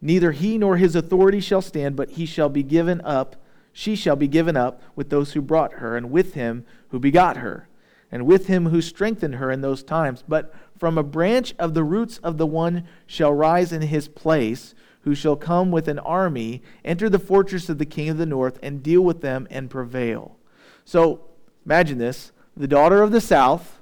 neither 0.00 0.32
he 0.32 0.58
nor 0.58 0.76
his 0.76 0.94
authority 0.94 1.40
shall 1.40 1.62
stand, 1.62 1.96
but 1.96 2.10
he 2.10 2.26
shall 2.26 2.48
be 2.48 2.62
given 2.62 3.00
up. 3.00 3.41
She 3.72 3.96
shall 3.96 4.16
be 4.16 4.28
given 4.28 4.56
up 4.56 4.82
with 4.94 5.10
those 5.10 5.32
who 5.32 5.40
brought 5.40 5.74
her, 5.74 5.96
and 5.96 6.10
with 6.10 6.34
him 6.34 6.64
who 6.88 6.98
begot 6.98 7.38
her, 7.38 7.68
and 8.10 8.26
with 8.26 8.46
him 8.46 8.66
who 8.66 8.82
strengthened 8.82 9.36
her 9.36 9.50
in 9.50 9.60
those 9.62 9.82
times. 9.82 10.22
But 10.26 10.54
from 10.78 10.98
a 10.98 11.02
branch 11.02 11.54
of 11.58 11.74
the 11.74 11.84
roots 11.84 12.18
of 12.18 12.38
the 12.38 12.46
one 12.46 12.84
shall 13.06 13.32
rise 13.32 13.72
in 13.72 13.82
his 13.82 14.08
place, 14.08 14.74
who 15.02 15.14
shall 15.14 15.36
come 15.36 15.70
with 15.70 15.88
an 15.88 15.98
army, 16.00 16.62
enter 16.84 17.08
the 17.08 17.18
fortress 17.18 17.68
of 17.68 17.78
the 17.78 17.86
king 17.86 18.08
of 18.08 18.18
the 18.18 18.26
north, 18.26 18.58
and 18.62 18.82
deal 18.82 19.00
with 19.00 19.20
them 19.20 19.48
and 19.50 19.70
prevail. 19.70 20.36
So, 20.84 21.22
imagine 21.64 21.98
this 21.98 22.32
the 22.56 22.68
daughter 22.68 23.02
of 23.02 23.12
the 23.12 23.20
south, 23.20 23.80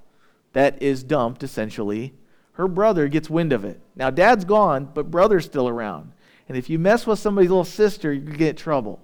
that 0.52 0.80
is 0.82 1.02
dumped 1.02 1.42
essentially, 1.42 2.14
her 2.52 2.68
brother 2.68 3.08
gets 3.08 3.30
wind 3.30 3.52
of 3.52 3.64
it. 3.64 3.80
Now, 3.96 4.10
dad's 4.10 4.44
gone, 4.44 4.90
but 4.92 5.10
brother's 5.10 5.44
still 5.44 5.68
around. 5.68 6.12
And 6.48 6.56
if 6.56 6.68
you 6.68 6.78
mess 6.78 7.06
with 7.06 7.18
somebody's 7.18 7.50
little 7.50 7.64
sister, 7.64 8.12
you 8.12 8.20
get 8.20 8.56
trouble. 8.56 9.00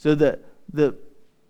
So 0.00 0.14
the, 0.14 0.38
the 0.72 0.96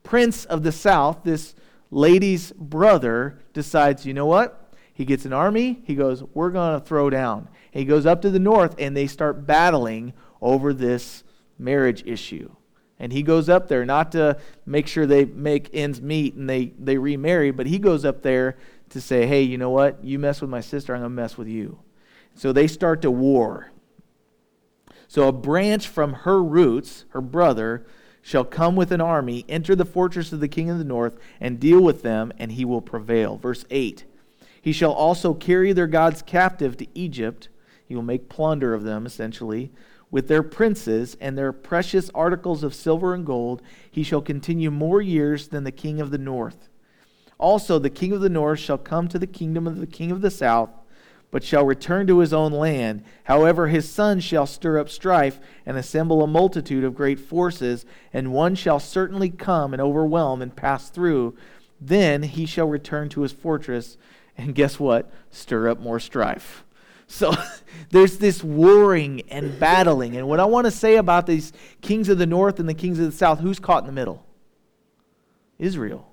prince 0.02 0.44
of 0.44 0.64
the 0.64 0.72
south, 0.72 1.18
this 1.22 1.54
lady's 1.92 2.50
brother, 2.50 3.38
decides, 3.52 4.04
you 4.04 4.12
know 4.12 4.26
what? 4.26 4.74
He 4.92 5.04
gets 5.04 5.24
an 5.24 5.32
army. 5.32 5.82
He 5.84 5.94
goes, 5.94 6.24
we're 6.34 6.50
going 6.50 6.80
to 6.80 6.84
throw 6.84 7.10
down. 7.10 7.46
He 7.70 7.84
goes 7.84 8.06
up 8.06 8.22
to 8.22 8.30
the 8.30 8.40
north, 8.40 8.74
and 8.76 8.96
they 8.96 9.06
start 9.06 9.46
battling 9.46 10.14
over 10.42 10.74
this 10.74 11.22
marriage 11.60 12.02
issue. 12.04 12.50
And 12.98 13.12
he 13.12 13.22
goes 13.22 13.48
up 13.48 13.68
there 13.68 13.84
not 13.84 14.10
to 14.12 14.36
make 14.66 14.88
sure 14.88 15.06
they 15.06 15.26
make 15.26 15.70
ends 15.72 16.02
meet 16.02 16.34
and 16.34 16.50
they, 16.50 16.72
they 16.76 16.98
remarry, 16.98 17.52
but 17.52 17.68
he 17.68 17.78
goes 17.78 18.04
up 18.04 18.22
there 18.22 18.58
to 18.88 19.00
say, 19.00 19.26
hey, 19.26 19.42
you 19.42 19.58
know 19.58 19.70
what? 19.70 20.02
You 20.02 20.18
mess 20.18 20.40
with 20.40 20.50
my 20.50 20.60
sister, 20.60 20.92
I'm 20.92 21.02
going 21.02 21.12
to 21.12 21.14
mess 21.14 21.38
with 21.38 21.46
you. 21.46 21.78
So 22.34 22.52
they 22.52 22.66
start 22.66 23.00
to 23.02 23.12
war. 23.12 23.70
So 25.06 25.28
a 25.28 25.32
branch 25.32 25.86
from 25.86 26.14
her 26.14 26.42
roots, 26.42 27.04
her 27.10 27.20
brother, 27.20 27.86
shall 28.22 28.44
come 28.44 28.76
with 28.76 28.92
an 28.92 29.00
army, 29.00 29.44
enter 29.48 29.74
the 29.74 29.84
fortress 29.84 30.32
of 30.32 30.40
the 30.40 30.48
king 30.48 30.70
of 30.70 30.78
the 30.78 30.84
north, 30.84 31.18
and 31.40 31.60
deal 31.60 31.80
with 31.80 32.02
them, 32.02 32.32
and 32.38 32.52
he 32.52 32.64
will 32.64 32.82
prevail. 32.82 33.36
Verse 33.36 33.64
8 33.70 34.04
He 34.60 34.72
shall 34.72 34.92
also 34.92 35.34
carry 35.34 35.72
their 35.72 35.86
gods 35.86 36.22
captive 36.22 36.76
to 36.78 36.86
Egypt. 36.94 37.48
He 37.86 37.94
will 37.94 38.02
make 38.02 38.28
plunder 38.28 38.74
of 38.74 38.84
them, 38.84 39.06
essentially 39.06 39.72
with 40.10 40.28
their 40.28 40.42
princes 40.42 41.16
and 41.20 41.38
their 41.38 41.52
precious 41.52 42.10
articles 42.14 42.62
of 42.62 42.74
silver 42.74 43.14
and 43.14 43.24
gold, 43.24 43.62
he 43.90 44.02
shall 44.02 44.20
continue 44.20 44.70
more 44.70 45.00
years 45.00 45.48
than 45.48 45.64
the 45.64 45.70
king 45.70 46.00
of 46.00 46.10
the 46.10 46.18
north. 46.18 46.68
Also, 47.38 47.78
the 47.78 47.90
king 47.90 48.12
of 48.12 48.20
the 48.20 48.28
north 48.28 48.58
shall 48.58 48.78
come 48.78 49.08
to 49.08 49.18
the 49.18 49.26
kingdom 49.26 49.66
of 49.66 49.78
the 49.78 49.86
king 49.86 50.10
of 50.10 50.20
the 50.20 50.30
south, 50.30 50.70
but 51.30 51.44
shall 51.44 51.64
return 51.64 52.06
to 52.06 52.18
his 52.18 52.32
own 52.32 52.52
land. 52.52 53.04
However, 53.24 53.68
his 53.68 53.88
son 53.88 54.20
shall 54.20 54.46
stir 54.46 54.78
up 54.78 54.88
strife 54.88 55.38
and 55.64 55.76
assemble 55.76 56.22
a 56.22 56.26
multitude 56.26 56.84
of 56.84 56.94
great 56.94 57.20
forces, 57.20 57.84
and 58.12 58.32
one 58.32 58.54
shall 58.54 58.80
certainly 58.80 59.30
come 59.30 59.72
and 59.72 59.80
overwhelm 59.80 60.42
and 60.42 60.54
pass 60.54 60.90
through. 60.90 61.36
Then 61.80 62.24
he 62.24 62.46
shall 62.46 62.66
return 62.66 63.08
to 63.10 63.22
his 63.22 63.32
fortress, 63.32 63.96
and 64.36 64.54
guess 64.54 64.80
what? 64.80 65.10
Stir 65.30 65.68
up 65.68 65.80
more 65.80 66.00
strife. 66.00 66.64
So 67.06 67.32
there's 67.90 68.18
this 68.18 68.42
warring 68.42 69.22
and 69.30 69.58
battling. 69.58 70.16
And 70.16 70.28
what 70.28 70.40
I 70.40 70.44
want 70.44 70.66
to 70.66 70.70
say 70.70 70.96
about 70.96 71.26
these 71.26 71.52
kings 71.80 72.08
of 72.08 72.18
the 72.18 72.26
north 72.26 72.58
and 72.58 72.68
the 72.68 72.74
kings 72.74 72.98
of 72.98 73.06
the 73.06 73.16
south, 73.16 73.40
who's 73.40 73.58
caught 73.58 73.82
in 73.82 73.86
the 73.86 73.92
middle? 73.92 74.26
Israel. 75.58 76.08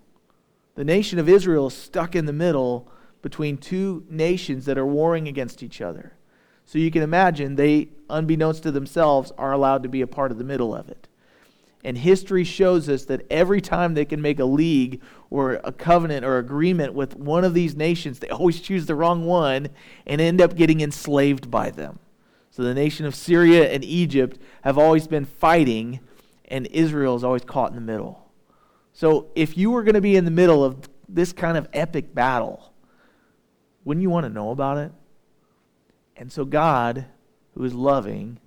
The 0.76 0.84
nation 0.84 1.18
of 1.18 1.28
Israel 1.28 1.68
is 1.68 1.74
stuck 1.74 2.16
in 2.16 2.26
the 2.28 2.34
middle 2.34 2.88
between 3.22 3.58
two 3.58 4.06
nations 4.10 4.66
that 4.66 4.78
are 4.78 4.86
warring 4.86 5.28
against 5.28 5.64
each 5.64 5.82
other. 5.82 6.14
So 6.66 6.78
you 6.78 6.92
can 6.92 7.02
imagine 7.02 7.56
they, 7.56 7.90
unbeknownst 8.10 8.64
to 8.64 8.72
themselves, 8.72 9.32
are 9.38 9.54
allowed 9.54 9.84
to 9.84 9.90
be 9.90 10.02
a 10.02 10.08
part 10.08 10.32
of 10.32 10.38
the 10.38 10.44
middle 10.44 10.76
of 10.76 10.90
it. 10.90 11.08
And 11.84 11.98
history 11.98 12.44
shows 12.44 12.90
us 12.90 13.06
that 13.06 13.26
every 13.30 13.62
time 13.62 13.94
they 13.94 14.04
can 14.04 14.22
make 14.22 14.40
a 14.40 14.46
league 14.46 15.02
or 15.30 15.54
a 15.64 15.72
covenant 15.72 16.26
or 16.26 16.38
agreement 16.38 16.94
with 16.94 17.16
one 17.16 17.46
of 17.46 17.54
these 17.54 17.76
nations, 17.76 18.20
they 18.20 18.30
always 18.30 18.60
choose 18.60 18.86
the 18.86 18.96
wrong 18.96 19.26
one 19.26 19.70
and 20.06 20.20
end 20.20 20.42
up 20.42 20.56
getting 20.56 20.82
enslaved 20.82 21.50
by 21.50 21.70
them. 21.70 22.00
So 22.52 22.64
the 22.64 22.74
nation 22.74 23.06
of 23.06 23.16
Syria 23.16 23.72
and 23.72 23.84
Egypt 23.86 24.40
have 24.64 24.78
always 24.78 25.08
been 25.08 25.26
fighting, 25.26 26.00
and 26.50 26.66
Israel 26.68 27.16
is 27.16 27.24
always 27.24 27.46
caught 27.46 27.70
in 27.70 27.76
the 27.76 27.82
middle. 27.82 28.30
So 28.94 29.28
if 29.36 29.58
you 29.58 29.70
were 29.70 29.84
going 29.84 29.94
to 29.94 30.02
be 30.02 30.16
in 30.16 30.26
the 30.26 30.32
middle 30.32 30.64
of 30.64 30.90
this 31.08 31.32
kind 31.32 31.56
of 31.56 31.70
epic 31.72 32.16
battle, 32.16 32.74
wouldn't 33.88 34.02
you 34.02 34.10
want 34.10 34.26
to 34.26 34.30
know 34.30 34.52
about 34.52 34.78
it? 34.78 34.92
And 36.18 36.30
so 36.30 36.44
God, 36.44 37.06
who 37.54 37.64
is 37.64 37.74
loving, 37.74 38.38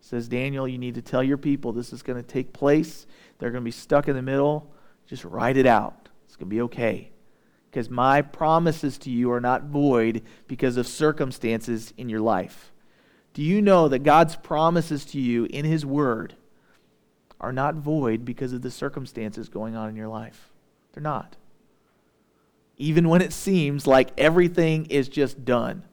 says, 0.00 0.26
Daniel, 0.26 0.66
you 0.66 0.76
need 0.76 0.96
to 0.96 1.02
tell 1.02 1.22
your 1.22 1.36
people 1.36 1.72
this 1.72 1.92
is 1.92 2.02
going 2.02 2.20
to 2.20 2.28
take 2.28 2.52
place. 2.52 3.06
They're 3.38 3.52
going 3.52 3.62
to 3.62 3.64
be 3.64 3.70
stuck 3.70 4.08
in 4.08 4.16
the 4.16 4.22
middle. 4.22 4.72
Just 5.06 5.24
write 5.24 5.56
it 5.56 5.66
out. 5.66 6.08
It's 6.24 6.34
going 6.34 6.50
to 6.50 6.56
be 6.56 6.62
okay. 6.62 7.12
Because 7.70 7.88
my 7.88 8.22
promises 8.22 8.98
to 8.98 9.10
you 9.10 9.30
are 9.30 9.40
not 9.40 9.66
void 9.66 10.22
because 10.48 10.76
of 10.76 10.88
circumstances 10.88 11.94
in 11.96 12.08
your 12.08 12.20
life. 12.20 12.72
Do 13.34 13.42
you 13.44 13.62
know 13.62 13.86
that 13.86 14.00
God's 14.00 14.34
promises 14.34 15.04
to 15.04 15.20
you 15.20 15.44
in 15.44 15.64
His 15.64 15.86
Word 15.86 16.34
are 17.40 17.52
not 17.52 17.76
void 17.76 18.24
because 18.24 18.52
of 18.52 18.62
the 18.62 18.70
circumstances 18.72 19.48
going 19.48 19.76
on 19.76 19.88
in 19.88 19.94
your 19.94 20.08
life? 20.08 20.52
They're 20.92 21.04
not. 21.04 21.36
Even 22.78 23.08
when 23.08 23.20
it 23.20 23.32
seems 23.32 23.86
like 23.86 24.10
everything 24.16 24.86
is 24.86 25.08
just 25.08 25.44
done 25.44 25.84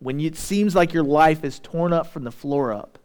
when 0.00 0.18
it 0.18 0.36
seems 0.36 0.74
like 0.74 0.92
your 0.92 1.04
life 1.04 1.44
is 1.44 1.60
torn 1.60 1.92
up 1.92 2.06
from 2.06 2.24
the 2.24 2.32
floor 2.32 2.72
up, 2.72 2.98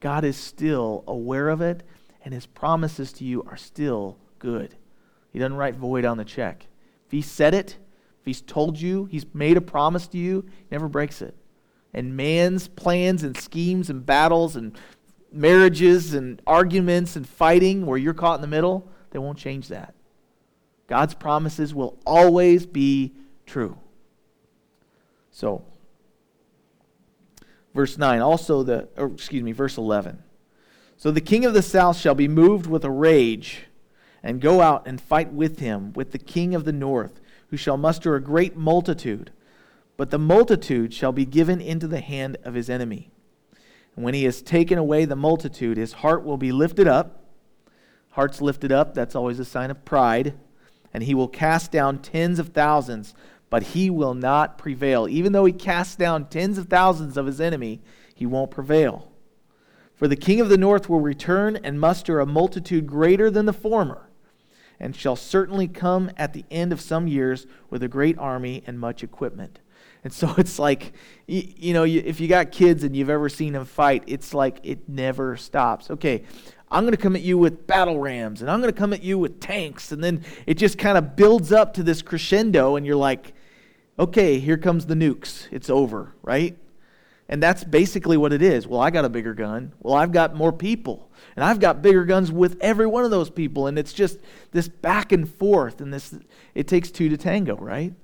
God 0.00 0.24
is 0.24 0.36
still 0.36 1.04
aware 1.06 1.48
of 1.48 1.60
it, 1.60 1.82
and 2.24 2.34
his 2.34 2.46
promises 2.46 3.12
to 3.14 3.24
you 3.24 3.42
are 3.44 3.56
still 3.56 4.18
good. 4.38 4.74
He 5.32 5.38
doesn't 5.38 5.56
write 5.56 5.76
void 5.76 6.04
on 6.04 6.18
the 6.18 6.24
check. 6.24 6.66
If 7.06 7.12
he 7.12 7.22
said 7.22 7.54
it, 7.54 7.76
if 8.18 8.26
he's 8.26 8.40
told 8.40 8.80
you, 8.80 9.04
he's 9.06 9.24
made 9.32 9.56
a 9.56 9.60
promise 9.60 10.08
to 10.08 10.18
you, 10.18 10.44
he 10.48 10.66
never 10.72 10.88
breaks 10.88 11.22
it. 11.22 11.34
And 11.94 12.16
man's 12.16 12.66
plans 12.68 13.22
and 13.22 13.36
schemes 13.36 13.88
and 13.88 14.04
battles 14.04 14.56
and 14.56 14.76
marriages 15.32 16.14
and 16.14 16.42
arguments 16.46 17.14
and 17.14 17.28
fighting 17.28 17.86
where 17.86 17.98
you're 17.98 18.14
caught 18.14 18.36
in 18.36 18.40
the 18.40 18.48
middle, 18.48 18.90
they 19.10 19.18
won't 19.18 19.38
change 19.38 19.68
that. 19.68 19.94
God's 20.90 21.14
promises 21.14 21.74
will 21.74 21.98
always 22.04 22.66
be 22.66 23.14
true. 23.46 23.78
So, 25.30 25.64
Verse 27.74 27.96
9, 27.96 28.20
also 28.20 28.62
the, 28.62 28.88
excuse 28.96 29.42
me, 29.42 29.52
verse 29.52 29.76
11. 29.76 30.22
So 30.96 31.10
the 31.10 31.20
king 31.20 31.44
of 31.44 31.54
the 31.54 31.62
south 31.62 31.96
shall 31.96 32.14
be 32.14 32.28
moved 32.28 32.66
with 32.66 32.84
a 32.84 32.90
rage 32.90 33.66
and 34.22 34.40
go 34.40 34.60
out 34.60 34.86
and 34.86 35.00
fight 35.00 35.32
with 35.32 35.60
him, 35.60 35.92
with 35.94 36.12
the 36.12 36.18
king 36.18 36.54
of 36.54 36.64
the 36.64 36.72
north, 36.72 37.20
who 37.48 37.56
shall 37.56 37.76
muster 37.76 38.14
a 38.14 38.22
great 38.22 38.56
multitude. 38.56 39.30
But 39.96 40.10
the 40.10 40.18
multitude 40.18 40.92
shall 40.92 41.12
be 41.12 41.24
given 41.24 41.60
into 41.60 41.86
the 41.86 42.00
hand 42.00 42.36
of 42.44 42.54
his 42.54 42.68
enemy. 42.68 43.10
And 43.94 44.04
when 44.04 44.14
he 44.14 44.24
has 44.24 44.42
taken 44.42 44.78
away 44.78 45.04
the 45.04 45.16
multitude, 45.16 45.76
his 45.76 45.94
heart 45.94 46.24
will 46.24 46.36
be 46.36 46.52
lifted 46.52 46.86
up. 46.86 47.24
Heart's 48.10 48.42
lifted 48.42 48.72
up, 48.72 48.94
that's 48.94 49.14
always 49.14 49.38
a 49.38 49.44
sign 49.44 49.70
of 49.70 49.84
pride. 49.84 50.34
And 50.92 51.04
he 51.04 51.14
will 51.14 51.28
cast 51.28 51.70
down 51.70 51.98
tens 51.98 52.38
of 52.38 52.48
thousands 52.48 53.14
but 53.50 53.64
he 53.64 53.90
will 53.90 54.14
not 54.14 54.56
prevail. 54.56 55.08
Even 55.08 55.32
though 55.32 55.44
he 55.44 55.52
casts 55.52 55.96
down 55.96 56.26
tens 56.26 56.56
of 56.56 56.68
thousands 56.68 57.16
of 57.16 57.26
his 57.26 57.40
enemy, 57.40 57.80
he 58.14 58.24
won't 58.24 58.52
prevail. 58.52 59.10
For 59.96 60.08
the 60.08 60.16
king 60.16 60.40
of 60.40 60.48
the 60.48 60.56
north 60.56 60.88
will 60.88 61.00
return 61.00 61.56
and 61.56 61.78
muster 61.78 62.20
a 62.20 62.26
multitude 62.26 62.86
greater 62.86 63.30
than 63.30 63.46
the 63.46 63.52
former, 63.52 64.08
and 64.78 64.96
shall 64.96 65.16
certainly 65.16 65.68
come 65.68 66.10
at 66.16 66.32
the 66.32 66.44
end 66.50 66.72
of 66.72 66.80
some 66.80 67.06
years 67.06 67.46
with 67.68 67.82
a 67.82 67.88
great 67.88 68.16
army 68.18 68.62
and 68.66 68.80
much 68.80 69.02
equipment. 69.02 69.58
And 70.02 70.14
so 70.14 70.34
it's 70.38 70.58
like, 70.58 70.94
you, 71.26 71.74
know, 71.74 71.84
if 71.84 72.20
you 72.20 72.26
got 72.26 72.52
kids 72.52 72.84
and 72.84 72.96
you've 72.96 73.10
ever 73.10 73.28
seen 73.28 73.52
them 73.52 73.66
fight, 73.66 74.02
it's 74.06 74.32
like 74.32 74.58
it 74.62 74.88
never 74.88 75.36
stops. 75.36 75.90
Okay, 75.90 76.24
I'm 76.70 76.84
going 76.84 76.94
to 76.94 77.02
come 77.02 77.16
at 77.16 77.22
you 77.22 77.36
with 77.36 77.66
battle 77.66 77.98
rams, 77.98 78.42
and 78.42 78.50
I'm 78.50 78.60
going 78.60 78.72
to 78.72 78.78
come 78.78 78.92
at 78.92 79.02
you 79.02 79.18
with 79.18 79.40
tanks. 79.40 79.90
And 79.90 80.02
then 80.02 80.24
it 80.46 80.54
just 80.54 80.78
kind 80.78 80.96
of 80.96 81.16
builds 81.16 81.52
up 81.52 81.74
to 81.74 81.82
this 81.82 82.00
crescendo, 82.00 82.76
and 82.76 82.86
you're 82.86 82.96
like, 82.96 83.34
okay, 83.98 84.38
here 84.38 84.56
comes 84.56 84.86
the 84.86 84.94
nukes. 84.94 85.48
It's 85.50 85.68
over, 85.68 86.14
right? 86.22 86.56
And 87.28 87.40
that's 87.40 87.62
basically 87.62 88.16
what 88.16 88.32
it 88.32 88.42
is. 88.42 88.66
Well, 88.66 88.80
I 88.80 88.90
got 88.90 89.04
a 89.04 89.08
bigger 89.08 89.34
gun. 89.34 89.72
Well, 89.80 89.94
I've 89.94 90.10
got 90.10 90.34
more 90.34 90.52
people. 90.52 91.10
And 91.36 91.44
I've 91.44 91.60
got 91.60 91.80
bigger 91.80 92.04
guns 92.04 92.32
with 92.32 92.58
every 92.60 92.88
one 92.88 93.04
of 93.04 93.12
those 93.12 93.30
people. 93.30 93.68
And 93.68 93.78
it's 93.78 93.92
just 93.92 94.18
this 94.50 94.66
back 94.66 95.12
and 95.12 95.32
forth. 95.32 95.80
And 95.80 95.94
this 95.94 96.12
it 96.56 96.66
takes 96.66 96.90
two 96.90 97.08
to 97.08 97.16
tango, 97.16 97.54
right? 97.56 97.94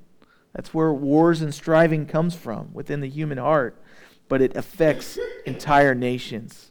That's 0.54 0.72
where 0.72 0.92
wars 0.92 1.42
and 1.42 1.52
striving 1.52 2.06
comes 2.06 2.36
from 2.36 2.72
within 2.72 3.00
the 3.00 3.08
human 3.08 3.38
heart. 3.38 3.82
But 4.28 4.42
it 4.42 4.56
affects 4.56 5.18
entire 5.44 5.94
nations. 5.94 6.65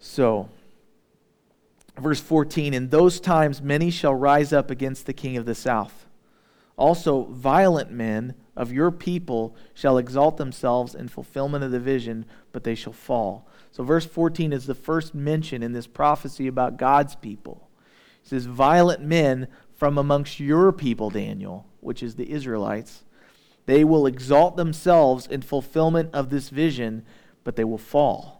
So, 0.00 0.48
verse 1.96 2.20
14 2.20 2.74
In 2.74 2.88
those 2.88 3.20
times 3.20 3.62
many 3.62 3.92
shall 3.92 4.14
rise 4.14 4.52
up 4.52 4.70
against 4.70 5.06
the 5.06 5.12
king 5.12 5.36
of 5.36 5.46
the 5.46 5.54
south 5.54 6.08
also, 6.80 7.24
violent 7.24 7.90
men 7.90 8.34
of 8.56 8.72
your 8.72 8.90
people 8.90 9.54
shall 9.74 9.98
exalt 9.98 10.38
themselves 10.38 10.94
in 10.94 11.08
fulfillment 11.08 11.62
of 11.62 11.72
the 11.72 11.78
vision, 11.78 12.24
but 12.52 12.64
they 12.64 12.74
shall 12.74 12.94
fall. 12.94 13.46
So, 13.70 13.84
verse 13.84 14.06
14 14.06 14.50
is 14.54 14.64
the 14.64 14.74
first 14.74 15.14
mention 15.14 15.62
in 15.62 15.74
this 15.74 15.86
prophecy 15.86 16.46
about 16.46 16.78
God's 16.78 17.14
people. 17.16 17.68
It 18.24 18.28
says, 18.30 18.46
Violent 18.46 19.02
men 19.02 19.46
from 19.76 19.98
amongst 19.98 20.40
your 20.40 20.72
people, 20.72 21.10
Daniel, 21.10 21.66
which 21.80 22.02
is 22.02 22.14
the 22.14 22.30
Israelites, 22.30 23.04
they 23.66 23.84
will 23.84 24.06
exalt 24.06 24.56
themselves 24.56 25.26
in 25.26 25.42
fulfillment 25.42 26.08
of 26.14 26.30
this 26.30 26.48
vision, 26.48 27.04
but 27.44 27.56
they 27.56 27.64
will 27.64 27.76
fall. 27.76 28.39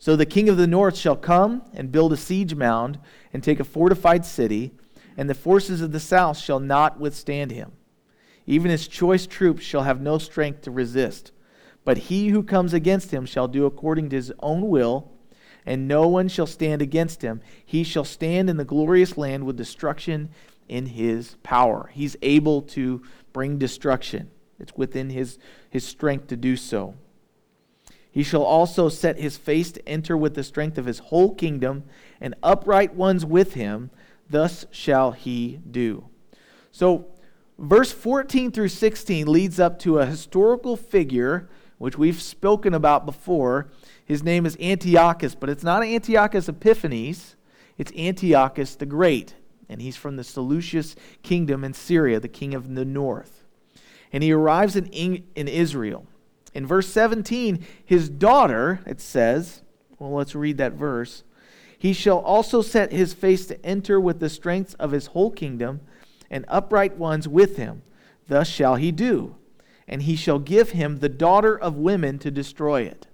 So 0.00 0.16
the 0.16 0.26
king 0.26 0.48
of 0.48 0.56
the 0.56 0.66
north 0.66 0.96
shall 0.96 1.14
come 1.14 1.62
and 1.72 1.92
build 1.92 2.12
a 2.12 2.16
siege 2.16 2.54
mound 2.54 2.98
and 3.32 3.44
take 3.44 3.60
a 3.60 3.64
fortified 3.64 4.24
city 4.24 4.72
and 5.20 5.28
the 5.28 5.34
forces 5.34 5.82
of 5.82 5.92
the 5.92 6.00
south 6.00 6.38
shall 6.38 6.58
not 6.58 6.98
withstand 6.98 7.50
him. 7.50 7.72
Even 8.46 8.70
his 8.70 8.88
choice 8.88 9.26
troops 9.26 9.62
shall 9.62 9.82
have 9.82 10.00
no 10.00 10.16
strength 10.16 10.62
to 10.62 10.70
resist. 10.70 11.32
But 11.84 11.98
he 11.98 12.28
who 12.28 12.42
comes 12.42 12.72
against 12.72 13.10
him 13.10 13.26
shall 13.26 13.46
do 13.46 13.66
according 13.66 14.08
to 14.10 14.16
his 14.16 14.32
own 14.40 14.70
will, 14.70 15.12
and 15.66 15.86
no 15.86 16.08
one 16.08 16.28
shall 16.28 16.46
stand 16.46 16.80
against 16.80 17.20
him. 17.20 17.42
He 17.64 17.84
shall 17.84 18.04
stand 18.04 18.48
in 18.48 18.56
the 18.56 18.64
glorious 18.64 19.18
land 19.18 19.44
with 19.44 19.58
destruction 19.58 20.30
in 20.68 20.86
his 20.86 21.36
power. 21.42 21.90
He's 21.92 22.16
able 22.22 22.62
to 22.62 23.02
bring 23.34 23.58
destruction, 23.58 24.30
it's 24.58 24.74
within 24.74 25.10
his, 25.10 25.38
his 25.68 25.86
strength 25.86 26.28
to 26.28 26.36
do 26.36 26.56
so. 26.56 26.94
He 28.10 28.22
shall 28.22 28.42
also 28.42 28.88
set 28.88 29.18
his 29.18 29.36
face 29.36 29.70
to 29.72 29.88
enter 29.88 30.16
with 30.16 30.34
the 30.34 30.42
strength 30.42 30.78
of 30.78 30.86
his 30.86 30.98
whole 30.98 31.34
kingdom, 31.34 31.84
and 32.20 32.34
upright 32.42 32.94
ones 32.94 33.24
with 33.24 33.54
him 33.54 33.90
thus 34.28 34.66
shall 34.70 35.12
he 35.12 35.60
do. 35.70 36.06
So, 36.72 37.06
verse 37.58 37.92
14 37.92 38.52
through 38.52 38.68
16 38.68 39.26
leads 39.26 39.60
up 39.60 39.78
to 39.80 39.98
a 39.98 40.06
historical 40.06 40.76
figure, 40.76 41.48
which 41.78 41.98
we've 41.98 42.20
spoken 42.20 42.74
about 42.74 43.06
before. 43.06 43.68
His 44.04 44.22
name 44.22 44.44
is 44.44 44.56
Antiochus, 44.60 45.34
but 45.34 45.48
it's 45.48 45.64
not 45.64 45.84
Antiochus 45.84 46.48
Epiphanes, 46.48 47.36
it's 47.78 47.92
Antiochus 47.96 48.74
the 48.74 48.86
Great. 48.86 49.34
And 49.68 49.80
he's 49.80 49.96
from 49.96 50.16
the 50.16 50.24
Seleucus 50.24 50.96
kingdom 51.22 51.62
in 51.62 51.74
Syria, 51.74 52.18
the 52.18 52.28
king 52.28 52.54
of 52.54 52.74
the 52.74 52.84
north. 52.84 53.44
And 54.12 54.24
he 54.24 54.32
arrives 54.32 54.74
in, 54.74 54.86
in 54.88 55.46
Israel. 55.46 56.06
In 56.54 56.66
verse 56.66 56.88
17, 56.88 57.64
his 57.84 58.08
daughter, 58.08 58.80
it 58.86 59.00
says, 59.00 59.62
well, 59.98 60.12
let's 60.12 60.34
read 60.34 60.58
that 60.58 60.72
verse. 60.72 61.22
He 61.78 61.92
shall 61.92 62.18
also 62.18 62.62
set 62.62 62.92
his 62.92 63.14
face 63.14 63.46
to 63.46 63.64
enter 63.64 64.00
with 64.00 64.20
the 64.20 64.28
strength 64.28 64.74
of 64.78 64.92
his 64.92 65.06
whole 65.06 65.30
kingdom, 65.30 65.80
and 66.30 66.44
upright 66.48 66.96
ones 66.96 67.26
with 67.26 67.56
him. 67.56 67.82
Thus 68.28 68.48
shall 68.48 68.76
he 68.76 68.92
do. 68.92 69.36
And 69.88 70.02
he 70.02 70.14
shall 70.14 70.38
give 70.38 70.70
him 70.70 70.98
the 70.98 71.08
daughter 71.08 71.58
of 71.58 71.76
women 71.76 72.18
to 72.20 72.30
destroy 72.30 72.82
it. 72.82 73.08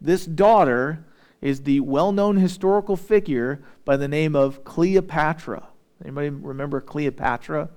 This 0.00 0.26
daughter 0.26 1.04
is 1.40 1.62
the 1.62 1.80
well 1.80 2.12
known 2.12 2.36
historical 2.36 2.96
figure 2.96 3.62
by 3.84 3.96
the 3.96 4.08
name 4.08 4.36
of 4.36 4.64
Cleopatra. 4.64 5.68
Anybody 6.04 6.28
remember 6.28 6.80
Cleopatra? 6.80 7.70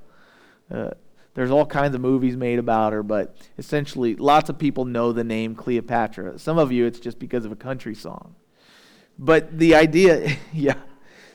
Uh, 0.69 0.91
there's 1.33 1.51
all 1.51 1.65
kinds 1.65 1.95
of 1.95 2.01
movies 2.01 2.35
made 2.35 2.59
about 2.59 2.93
her, 2.93 3.03
but 3.03 3.35
essentially, 3.57 4.15
lots 4.15 4.49
of 4.49 4.57
people 4.57 4.85
know 4.85 5.11
the 5.13 5.23
name 5.23 5.55
Cleopatra. 5.55 6.37
Some 6.39 6.57
of 6.57 6.71
you, 6.71 6.85
it's 6.85 6.99
just 6.99 7.19
because 7.19 7.45
of 7.45 7.51
a 7.51 7.55
country 7.55 7.95
song. 7.95 8.35
But 9.17 9.57
the 9.57 9.75
idea, 9.75 10.37
yeah. 10.53 10.75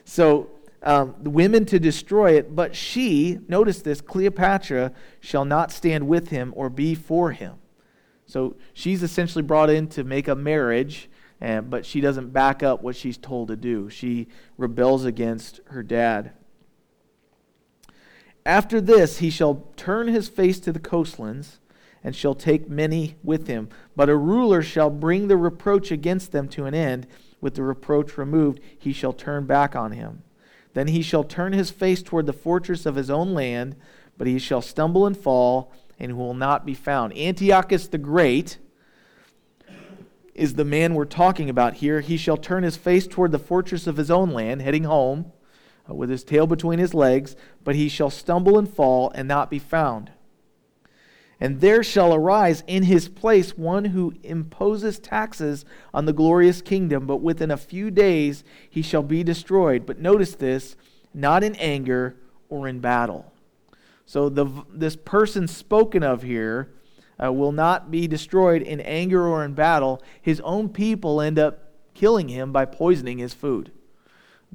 So 0.05 0.51
um, 0.83 1.15
the 1.21 1.31
women 1.31 1.65
to 1.67 1.79
destroy 1.79 2.33
it, 2.33 2.55
but 2.55 2.77
she, 2.77 3.39
notice 3.49 3.83
this, 3.83 4.01
Cleopatra 4.01 4.93
shall 5.21 5.45
not 5.45 5.73
stand 5.73 6.07
with 6.07 6.29
him 6.29 6.53
or 6.57 6.69
be 6.69 6.95
for 6.95 7.33
him. 7.33 7.55
So 8.27 8.57
she's 8.75 9.03
essentially 9.03 9.43
brought 9.43 9.71
in 9.71 9.89
to 9.89 10.05
make 10.05 10.29
a 10.29 10.35
marriage, 10.35 11.09
and, 11.41 11.71
but 11.71 11.87
she 11.87 12.01
doesn't 12.01 12.33
back 12.33 12.63
up 12.63 12.83
what 12.83 12.97
she's 12.97 13.17
told 13.17 13.49
to 13.49 13.57
do. 13.57 13.89
She 13.89 14.29
rebels 14.59 15.05
against 15.05 15.61
her 15.67 15.83
dad. 15.83 16.33
After 18.47 18.81
this, 18.81 19.19
he 19.19 19.29
shall 19.29 19.67
turn 19.77 20.07
his 20.07 20.29
face 20.29 20.61
to 20.61 20.73
the 20.73 20.79
coastlands 20.79 21.59
and 22.05 22.15
shall 22.15 22.37
take 22.37 22.71
many 22.71 23.17
with 23.25 23.49
him. 23.49 23.69
But 23.97 24.09
a 24.09 24.17
ruler 24.17 24.63
shall 24.63 24.89
bring 24.89 25.27
the 25.27 25.37
reproach 25.37 25.91
against 25.91 26.31
them 26.31 26.47
to 26.51 26.65
an 26.65 26.73
end. 26.73 27.09
With 27.41 27.57
the 27.57 27.65
reproach 27.65 28.17
removed, 28.17 28.61
he 28.79 28.93
shall 28.93 29.13
turn 29.13 29.47
back 29.47 29.75
on 29.75 29.91
him. 29.91 30.23
Then 30.75 30.87
he 30.87 31.03
shall 31.03 31.25
turn 31.25 31.55
his 31.55 31.73
face 31.73 32.05
toward 32.05 32.27
the 32.27 32.33
fortress 32.33 32.87
of 32.87 32.95
his 32.95 33.11
own 33.11 33.35
land, 33.35 33.75
but 34.17 34.29
he 34.29 34.39
shall 34.39 34.63
stumble 34.63 35.07
and 35.07 35.17
fall, 35.17 35.73
and 35.99 36.17
will 36.17 36.35
not 36.35 36.65
be 36.65 36.75
found. 36.75 37.19
Antiochus 37.19 37.89
the 37.89 37.99
Great 37.99 38.59
is 40.37 40.55
the 40.55 40.65
man 40.65 40.95
we're 40.95 41.05
talking 41.05 41.51
about 41.51 41.75
here. 41.75 42.01
He 42.01 42.17
shall 42.17 42.37
turn 42.37 42.63
his 42.63 42.77
face 42.77 43.09
toward 43.09 43.33
the 43.33 43.41
fortress 43.41 43.89
of 43.89 43.97
his 43.97 44.11
own 44.11 44.31
land, 44.31 44.63
heading 44.63 44.85
home 44.85 45.33
with 45.89 46.11
his 46.11 46.25
tail 46.25 46.47
between 46.47 46.79
his 46.79 46.95
legs, 46.95 47.37
but 47.65 47.75
he 47.75 47.89
shall 47.89 48.11
stumble 48.11 48.59
and 48.59 48.69
fall 48.69 49.11
and 49.15 49.29
not 49.29 49.51
be 49.51 49.59
found. 49.59 50.11
And 51.39 51.61
there 51.61 51.83
shall 51.83 52.15
arise 52.15 52.65
in 52.67 52.85
his 52.85 53.09
place 53.09 53.59
one 53.59 53.87
who 53.87 54.15
imposes 54.23 54.99
taxes 54.99 55.65
on 55.93 56.07
the 56.07 56.13
glorious 56.13 56.63
kingdom, 56.63 57.07
but 57.07 57.19
within 57.19 57.51
a 57.51 57.59
few 57.59 57.91
days 57.91 58.43
he 58.71 58.81
shall 58.81 59.03
be 59.03 59.23
destroyed. 59.23 59.85
But 59.85 59.99
notice 59.99 60.35
this 60.35 60.77
not 61.13 61.45
in 61.45 61.55
anger 61.57 62.17
or 62.49 62.69
in 62.69 62.81
battle. 62.81 63.33
So 64.07 64.29
the, 64.29 64.47
this 64.73 64.97
person 64.97 65.49
spoken 65.49 66.03
of 66.03 66.23
here 66.23 66.71
uh, 67.23 67.33
will 67.33 67.53
not 67.53 67.91
be 67.91 68.07
destroyed 68.07 68.63
in 68.63 68.81
anger 68.81 69.27
or 69.27 69.45
in 69.45 69.55
battle. 69.55 70.03
His 70.21 70.41
own 70.41 70.69
people 70.69 71.21
end 71.21 71.39
up 71.39 71.73
killing 71.95 72.29
him 72.29 72.53
by 72.53 72.65
poisoning 72.65 73.19
his 73.19 73.35
food. 73.35 73.73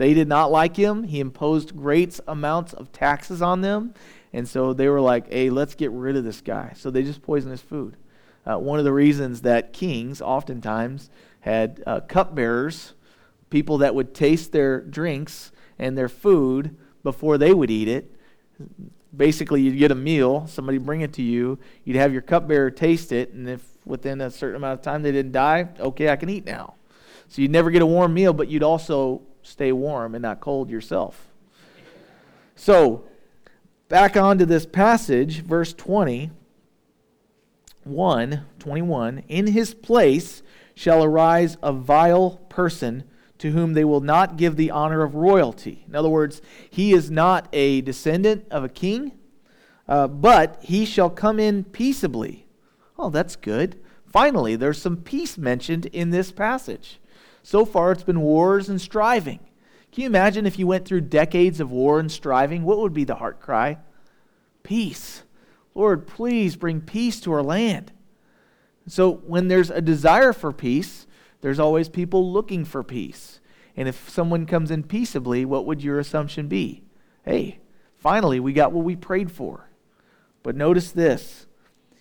They 0.02 0.16
did 0.16 0.28
not 0.28 0.52
like 0.52 0.78
him. 0.78 1.04
He 1.04 1.20
imposed 1.20 1.78
great 1.78 2.20
amounts 2.28 2.74
of 2.74 2.92
taxes 2.92 3.40
on 3.40 3.62
them. 3.62 3.94
And 4.34 4.50
so 4.50 4.74
they 4.74 4.90
were 4.90 5.00
like, 5.00 5.32
hey, 5.32 5.52
let's 5.52 5.76
get 5.76 5.92
rid 5.92 6.16
of 6.16 6.24
this 6.24 6.42
guy. 6.42 6.74
So 6.76 6.90
they 6.90 7.04
just 7.04 7.22
poisoned 7.22 7.52
his 7.52 7.62
food. 7.62 7.98
Uh, 8.44 8.58
one 8.58 8.80
of 8.80 8.86
the 8.86 8.94
reasons 8.94 9.42
that 9.44 9.74
kings 9.74 10.20
oftentimes 10.20 11.12
had 11.42 11.84
uh, 11.86 12.00
cupbearers, 12.00 12.96
people 13.52 13.78
that 13.78 13.94
would 13.94 14.16
taste 14.16 14.52
their 14.52 14.82
drinks 14.82 15.52
and 15.78 15.96
their 15.96 16.10
food 16.10 16.76
before 17.04 17.38
they 17.38 17.54
would 17.54 17.70
eat 17.70 17.88
it. 17.88 18.16
Basically, 19.16 19.62
you'd 19.62 19.78
get 19.78 19.92
a 19.92 19.96
meal, 19.96 20.48
somebody 20.48 20.80
bring 20.80 21.02
it 21.02 21.14
to 21.14 21.22
you, 21.22 21.60
you'd 21.84 21.98
have 21.98 22.12
your 22.12 22.24
cupbearer 22.24 22.72
taste 22.72 23.12
it, 23.12 23.34
and 23.34 23.48
if 23.48 23.64
within 23.86 24.20
a 24.22 24.32
certain 24.32 24.56
amount 24.56 24.80
of 24.80 24.84
time 24.84 25.04
they 25.04 25.12
didn't 25.12 25.34
die, 25.34 25.70
okay, 25.80 26.10
I 26.10 26.16
can 26.16 26.28
eat 26.28 26.48
now. 26.48 26.74
So 27.28 27.44
you'd 27.44 27.52
never 27.52 27.70
get 27.70 27.84
a 27.84 27.86
warm 27.86 28.16
meal, 28.16 28.34
but 28.34 28.48
you'd 28.48 28.64
also 28.64 29.22
stay 29.44 29.72
warm 29.72 30.16
and 30.16 30.22
not 30.22 30.40
cold 30.40 30.70
yourself. 30.70 31.28
So, 32.56 33.04
back 33.90 34.16
onto 34.16 34.46
this 34.46 34.66
passage, 34.66 35.42
verse 35.42 35.74
20, 35.74 36.32
1, 37.84 38.46
21. 38.60 39.24
In 39.28 39.48
his 39.48 39.74
place 39.74 40.44
shall 40.76 41.04
arise 41.04 41.58
a 41.64 41.74
vile 41.74 42.38
person 42.50 43.04
to 43.40 43.52
whom 43.52 43.74
they 43.74 43.84
will 43.84 44.02
not 44.02 44.38
give 44.38 44.56
the 44.56 44.70
honor 44.70 45.02
of 45.02 45.16
royalty. 45.16 45.84
In 45.88 45.96
other 45.96 46.10
words, 46.10 46.42
he 46.70 46.94
is 46.94 47.10
not 47.10 47.48
a 47.52 47.82
descendant 47.82 48.46
of 48.52 48.64
a 48.64 48.70
king, 48.70 49.14
uh, 49.88 50.08
but 50.08 50.60
he 50.62 50.86
shall 50.86 51.10
come 51.10 51.40
in 51.40 51.64
peaceably. 51.64 52.46
Oh, 53.00 53.10
that's 53.10 53.36
good. 53.36 53.80
Finally, 54.06 54.56
there's 54.56 54.80
some 54.80 54.98
peace 54.98 55.40
mentioned 55.40 55.88
in 55.88 56.12
this 56.12 56.32
passage. 56.32 57.00
So 57.44 57.66
far, 57.66 57.92
it's 57.92 58.04
been 58.04 58.22
wars 58.22 58.70
and 58.70 58.80
striving. 58.80 59.40
Can 59.92 60.04
you 60.04 60.08
imagine 60.08 60.46
if 60.46 60.58
you 60.58 60.68
went 60.68 60.86
through 60.86 61.02
decades 61.02 61.60
of 61.60 61.72
war 61.72 62.00
and 62.00 62.12
striving? 62.12 62.64
What 62.64 62.80
would 62.80 62.94
be 62.94 63.04
the 63.04 63.16
heart 63.16 63.42
cry? 63.42 63.78
Peace. 64.64 65.24
Lord, 65.76 66.08
please 66.08 66.56
bring 66.56 66.82
peace 66.82 67.20
to 67.22 67.34
our 67.34 67.44
land. 67.44 67.92
So, 68.88 69.12
when 69.12 69.48
there's 69.48 69.70
a 69.70 69.82
desire 69.82 70.34
for 70.34 70.52
peace, 70.52 71.06
there's 71.42 71.60
always 71.60 71.90
people 71.90 72.32
looking 72.32 72.66
for 72.66 72.84
peace. 72.84 73.40
And 73.76 73.88
if 73.88 74.10
someone 74.10 74.46
comes 74.46 74.72
in 74.72 74.84
peaceably, 74.84 75.46
what 75.46 75.66
would 75.66 75.84
your 75.84 76.00
assumption 76.00 76.48
be? 76.48 76.84
Hey, 77.24 77.60
finally, 77.98 78.40
we 78.40 78.54
got 78.54 78.72
what 78.72 78.86
we 78.86 78.96
prayed 78.96 79.32
for. 79.32 79.70
But 80.44 80.56
notice 80.56 80.92
this 80.92 81.48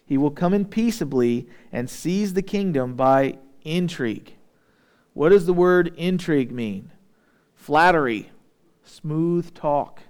He 0.07 0.16
will 0.16 0.31
come 0.31 0.55
in 0.55 0.64
peaceably 0.64 1.48
and 1.72 1.88
seize 1.88 2.35
the 2.35 2.42
kingdom 2.42 2.94
by 2.94 3.38
intrigue. 3.62 4.35
What 5.12 5.31
does 5.31 5.46
the 5.46 5.53
word 5.53 5.92
intrigue 5.96 6.53
mean? 6.53 6.92
Flattery, 7.55 8.31
smooth 8.85 9.55
talk. 9.55 10.03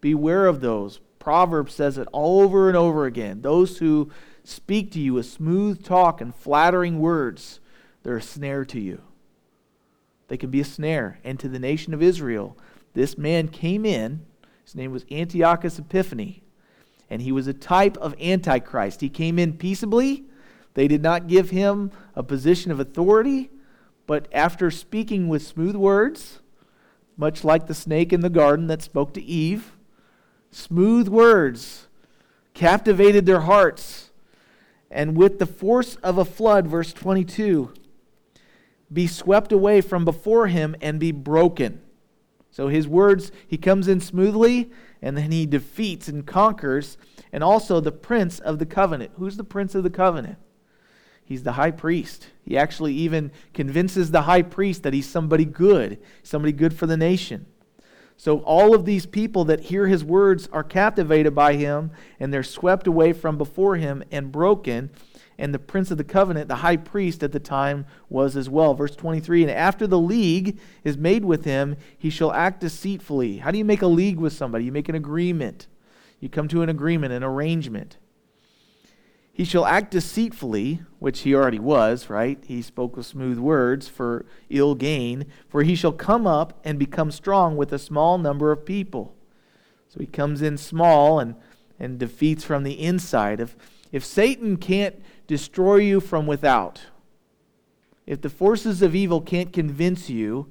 Beware 0.00 0.46
of 0.46 0.60
those. 0.60 1.00
Proverbs 1.18 1.74
says 1.74 1.98
it 1.98 2.08
over 2.12 2.68
and 2.68 2.76
over 2.76 3.06
again. 3.06 3.42
Those 3.42 3.78
who 3.78 4.10
speak 4.44 4.92
to 4.92 5.00
you 5.00 5.14
with 5.14 5.26
smooth 5.26 5.84
talk 5.84 6.20
and 6.20 6.34
flattering 6.34 7.00
words, 7.00 7.60
they're 8.02 8.18
a 8.18 8.22
snare 8.22 8.64
to 8.66 8.80
you. 8.80 9.00
They 10.28 10.36
can 10.36 10.50
be 10.50 10.60
a 10.60 10.64
snare. 10.64 11.18
And 11.24 11.38
to 11.40 11.48
the 11.48 11.58
nation 11.58 11.94
of 11.94 12.02
Israel, 12.02 12.56
this 12.94 13.18
man 13.18 13.48
came 13.48 13.84
in. 13.84 14.24
His 14.64 14.74
name 14.74 14.92
was 14.92 15.04
Antiochus 15.10 15.78
Epiphanes, 15.78 16.40
and 17.08 17.22
he 17.22 17.30
was 17.30 17.46
a 17.46 17.52
type 17.52 17.96
of 17.98 18.20
Antichrist. 18.20 19.00
He 19.00 19.08
came 19.08 19.38
in 19.38 19.54
peaceably. 19.54 20.24
They 20.74 20.88
did 20.88 21.02
not 21.02 21.28
give 21.28 21.50
him 21.50 21.92
a 22.14 22.22
position 22.22 22.70
of 22.70 22.80
authority, 22.80 23.50
but 24.06 24.28
after 24.32 24.70
speaking 24.70 25.28
with 25.28 25.42
smooth 25.42 25.76
words, 25.76 26.40
much 27.16 27.44
like 27.44 27.66
the 27.66 27.74
snake 27.74 28.12
in 28.12 28.20
the 28.20 28.30
garden 28.30 28.66
that 28.68 28.82
spoke 28.82 29.12
to 29.14 29.22
Eve, 29.22 29.72
smooth 30.50 31.08
words 31.08 31.88
captivated 32.54 33.26
their 33.26 33.40
hearts. 33.40 34.10
And 34.90 35.16
with 35.16 35.38
the 35.38 35.46
force 35.46 35.96
of 35.96 36.18
a 36.18 36.24
flood, 36.24 36.66
verse 36.66 36.92
22, 36.92 37.72
be 38.92 39.06
swept 39.06 39.50
away 39.50 39.80
from 39.80 40.04
before 40.04 40.46
him 40.46 40.76
and 40.80 41.00
be 41.00 41.12
broken. 41.12 41.80
So 42.50 42.68
his 42.68 42.86
words, 42.86 43.32
he 43.46 43.58
comes 43.58 43.88
in 43.88 44.00
smoothly 44.00 44.70
and 45.02 45.16
then 45.16 45.32
he 45.32 45.44
defeats 45.44 46.08
and 46.08 46.26
conquers. 46.26 46.96
And 47.32 47.42
also 47.44 47.80
the 47.80 47.92
prince 47.92 48.38
of 48.38 48.58
the 48.58 48.66
covenant. 48.66 49.12
Who's 49.16 49.36
the 49.36 49.44
prince 49.44 49.74
of 49.74 49.82
the 49.82 49.90
covenant? 49.90 50.38
He's 51.26 51.42
the 51.42 51.52
high 51.52 51.72
priest. 51.72 52.28
He 52.44 52.56
actually 52.56 52.94
even 52.94 53.32
convinces 53.52 54.12
the 54.12 54.22
high 54.22 54.42
priest 54.42 54.84
that 54.84 54.94
he's 54.94 55.08
somebody 55.08 55.44
good, 55.44 55.98
somebody 56.22 56.52
good 56.52 56.72
for 56.72 56.86
the 56.86 56.96
nation. 56.96 57.46
So 58.16 58.38
all 58.38 58.76
of 58.76 58.84
these 58.84 59.06
people 59.06 59.44
that 59.46 59.60
hear 59.60 59.88
his 59.88 60.04
words 60.04 60.48
are 60.52 60.62
captivated 60.62 61.34
by 61.34 61.54
him, 61.54 61.90
and 62.20 62.32
they're 62.32 62.44
swept 62.44 62.86
away 62.86 63.12
from 63.12 63.36
before 63.36 63.74
him 63.74 64.04
and 64.12 64.30
broken. 64.30 64.90
And 65.36 65.52
the 65.52 65.58
prince 65.58 65.90
of 65.90 65.98
the 65.98 66.04
covenant, 66.04 66.46
the 66.46 66.54
high 66.56 66.76
priest 66.76 67.24
at 67.24 67.32
the 67.32 67.40
time, 67.40 67.86
was 68.08 68.36
as 68.36 68.48
well. 68.48 68.72
Verse 68.72 68.94
23 68.94 69.42
And 69.42 69.50
after 69.50 69.88
the 69.88 69.98
league 69.98 70.58
is 70.84 70.96
made 70.96 71.24
with 71.24 71.44
him, 71.44 71.76
he 71.98 72.08
shall 72.08 72.32
act 72.32 72.60
deceitfully. 72.60 73.38
How 73.38 73.50
do 73.50 73.58
you 73.58 73.64
make 73.64 73.82
a 73.82 73.88
league 73.88 74.18
with 74.18 74.32
somebody? 74.32 74.64
You 74.64 74.72
make 74.72 74.88
an 74.88 74.94
agreement. 74.94 75.66
You 76.20 76.28
come 76.28 76.46
to 76.48 76.62
an 76.62 76.68
agreement, 76.68 77.12
an 77.12 77.24
arrangement. 77.24 77.98
He 79.36 79.44
shall 79.44 79.66
act 79.66 79.90
deceitfully, 79.90 80.80
which 80.98 81.20
he 81.20 81.34
already 81.34 81.58
was, 81.58 82.08
right? 82.08 82.42
He 82.46 82.62
spoke 82.62 82.96
with 82.96 83.04
smooth 83.04 83.36
words 83.36 83.86
for 83.86 84.24
ill 84.48 84.74
gain, 84.74 85.26
for 85.46 85.62
he 85.62 85.74
shall 85.74 85.92
come 85.92 86.26
up 86.26 86.58
and 86.64 86.78
become 86.78 87.10
strong 87.10 87.54
with 87.54 87.70
a 87.70 87.78
small 87.78 88.16
number 88.16 88.50
of 88.50 88.64
people. 88.64 89.14
So 89.90 90.00
he 90.00 90.06
comes 90.06 90.40
in 90.40 90.56
small 90.56 91.20
and, 91.20 91.34
and 91.78 91.98
defeats 91.98 92.44
from 92.44 92.62
the 92.62 92.80
inside. 92.80 93.38
If, 93.38 93.58
if 93.92 94.06
Satan 94.06 94.56
can't 94.56 94.96
destroy 95.26 95.76
you 95.76 96.00
from 96.00 96.26
without, 96.26 96.86
if 98.06 98.22
the 98.22 98.30
forces 98.30 98.80
of 98.80 98.94
evil 98.94 99.20
can't 99.20 99.52
convince 99.52 100.08
you 100.08 100.50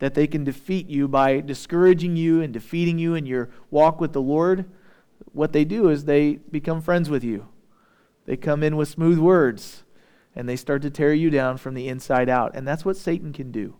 that 0.00 0.12
they 0.12 0.26
can 0.26 0.44
defeat 0.44 0.86
you 0.90 1.08
by 1.08 1.40
discouraging 1.40 2.16
you 2.16 2.42
and 2.42 2.52
defeating 2.52 2.98
you 2.98 3.14
in 3.14 3.24
your 3.24 3.48
walk 3.70 4.02
with 4.02 4.12
the 4.12 4.20
Lord, 4.20 4.66
what 5.32 5.54
they 5.54 5.64
do 5.64 5.88
is 5.88 6.04
they 6.04 6.34
become 6.34 6.82
friends 6.82 7.08
with 7.08 7.24
you 7.24 7.48
they 8.26 8.36
come 8.36 8.62
in 8.62 8.76
with 8.76 8.88
smooth 8.88 9.18
words 9.18 9.82
and 10.34 10.48
they 10.48 10.56
start 10.56 10.82
to 10.82 10.90
tear 10.90 11.12
you 11.12 11.30
down 11.30 11.58
from 11.58 11.74
the 11.74 11.88
inside 11.88 12.28
out. 12.28 12.54
And 12.54 12.66
that's 12.66 12.84
what 12.84 12.96
Satan 12.96 13.32
can 13.32 13.50
do. 13.50 13.74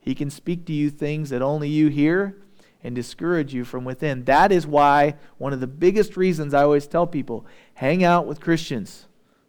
He 0.00 0.14
can 0.14 0.30
speak 0.30 0.64
to 0.66 0.72
you 0.72 0.90
things 0.90 1.30
that 1.30 1.42
only 1.42 1.68
you 1.68 1.88
hear 1.88 2.36
and 2.82 2.94
discourage 2.94 3.52
you 3.54 3.64
from 3.64 3.84
within. 3.84 4.24
That 4.24 4.52
is 4.52 4.66
why 4.66 5.16
one 5.38 5.52
of 5.52 5.60
the 5.60 5.66
biggest 5.66 6.16
reasons 6.16 6.54
I 6.54 6.62
always 6.62 6.86
tell 6.86 7.06
people 7.06 7.46
hang 7.74 8.04
out 8.04 8.26
with 8.26 8.40
Christians, 8.40 9.06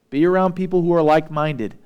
be 0.09 0.25
around 0.25 0.53
people 0.53 0.81
who 0.81 0.93
are 0.93 1.01
like 1.01 1.29
minded. 1.29 1.77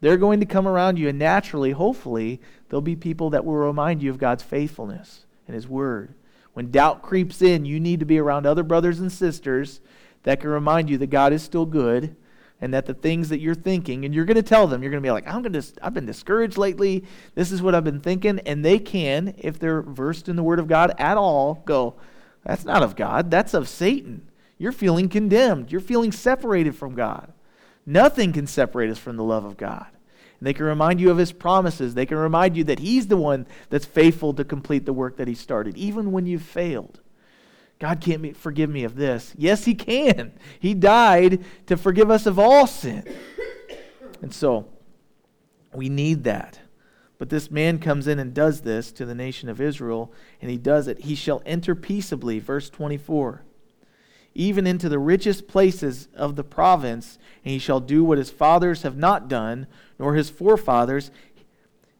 They're 0.00 0.16
going 0.16 0.40
to 0.40 0.46
come 0.46 0.68
around 0.68 0.98
you, 0.98 1.08
and 1.08 1.18
naturally, 1.18 1.70
hopefully, 1.70 2.40
there'll 2.68 2.82
be 2.82 2.96
people 2.96 3.30
that 3.30 3.44
will 3.44 3.54
remind 3.54 4.02
you 4.02 4.10
of 4.10 4.18
God's 4.18 4.42
faithfulness 4.42 5.24
and 5.46 5.54
His 5.54 5.66
Word. 5.66 6.14
When 6.52 6.70
doubt 6.70 7.02
creeps 7.02 7.42
in, 7.42 7.64
you 7.64 7.80
need 7.80 8.00
to 8.00 8.06
be 8.06 8.18
around 8.18 8.46
other 8.46 8.62
brothers 8.62 9.00
and 9.00 9.10
sisters 9.10 9.80
that 10.24 10.40
can 10.40 10.50
remind 10.50 10.90
you 10.90 10.98
that 10.98 11.08
God 11.08 11.32
is 11.32 11.42
still 11.42 11.64
good 11.64 12.16
and 12.60 12.72
that 12.74 12.86
the 12.86 12.94
things 12.94 13.28
that 13.28 13.40
you're 13.40 13.54
thinking, 13.54 14.04
and 14.04 14.14
you're 14.14 14.24
going 14.24 14.36
to 14.36 14.42
tell 14.42 14.66
them, 14.66 14.82
you're 14.82 14.90
going 14.90 15.02
to 15.02 15.06
be 15.06 15.10
like, 15.10 15.28
I'm 15.28 15.42
going 15.42 15.52
to, 15.52 15.62
I've 15.82 15.94
been 15.94 16.06
discouraged 16.06 16.56
lately. 16.56 17.04
This 17.34 17.52
is 17.52 17.60
what 17.60 17.74
I've 17.74 17.84
been 17.84 18.00
thinking. 18.00 18.38
And 18.40 18.64
they 18.64 18.78
can, 18.78 19.34
if 19.38 19.58
they're 19.58 19.82
versed 19.82 20.28
in 20.28 20.36
the 20.36 20.42
Word 20.42 20.58
of 20.58 20.66
God 20.66 20.94
at 20.98 21.16
all, 21.16 21.62
go, 21.66 21.94
that's 22.42 22.64
not 22.64 22.82
of 22.82 22.96
God, 22.96 23.30
that's 23.30 23.54
of 23.54 23.68
Satan. 23.68 24.28
You're 24.56 24.72
feeling 24.72 25.08
condemned, 25.08 25.72
you're 25.72 25.80
feeling 25.80 26.12
separated 26.12 26.74
from 26.74 26.94
God. 26.94 27.32
Nothing 27.86 28.32
can 28.32 28.46
separate 28.46 28.88
us 28.88 28.98
from 28.98 29.16
the 29.16 29.24
love 29.24 29.44
of 29.44 29.56
God. 29.56 29.86
And 30.40 30.46
they 30.46 30.54
can 30.54 30.64
remind 30.64 31.00
you 31.00 31.10
of 31.10 31.18
his 31.18 31.32
promises. 31.32 31.94
They 31.94 32.06
can 32.06 32.16
remind 32.16 32.56
you 32.56 32.64
that 32.64 32.78
he's 32.78 33.08
the 33.08 33.16
one 33.16 33.46
that's 33.68 33.84
faithful 33.84 34.32
to 34.34 34.44
complete 34.44 34.86
the 34.86 34.92
work 34.92 35.16
that 35.18 35.28
he 35.28 35.34
started, 35.34 35.76
even 35.76 36.12
when 36.12 36.24
you've 36.24 36.42
failed. 36.42 37.00
God 37.78 38.00
can't 38.00 38.36
forgive 38.36 38.70
me 38.70 38.84
of 38.84 38.96
this. 38.96 39.34
Yes, 39.36 39.64
He 39.64 39.74
can. 39.74 40.32
He 40.58 40.74
died 40.74 41.44
to 41.66 41.76
forgive 41.76 42.10
us 42.10 42.26
of 42.26 42.38
all 42.38 42.66
sin. 42.66 43.04
And 44.22 44.32
so, 44.32 44.66
we 45.72 45.88
need 45.88 46.24
that. 46.24 46.60
But 47.18 47.30
this 47.30 47.50
man 47.50 47.78
comes 47.78 48.06
in 48.06 48.18
and 48.18 48.34
does 48.34 48.62
this 48.62 48.90
to 48.92 49.04
the 49.04 49.14
nation 49.14 49.48
of 49.48 49.60
Israel, 49.60 50.12
and 50.40 50.50
he 50.50 50.56
does 50.56 50.88
it. 50.88 51.00
He 51.00 51.14
shall 51.14 51.42
enter 51.46 51.74
peaceably, 51.74 52.38
verse 52.38 52.68
24, 52.70 53.42
even 54.34 54.66
into 54.66 54.88
the 54.88 54.98
richest 54.98 55.46
places 55.46 56.08
of 56.14 56.36
the 56.36 56.44
province, 56.44 57.18
and 57.44 57.52
he 57.52 57.58
shall 57.58 57.80
do 57.80 58.02
what 58.04 58.18
his 58.18 58.30
fathers 58.30 58.82
have 58.82 58.96
not 58.96 59.28
done, 59.28 59.66
nor 59.98 60.14
his 60.14 60.28
forefathers. 60.28 61.10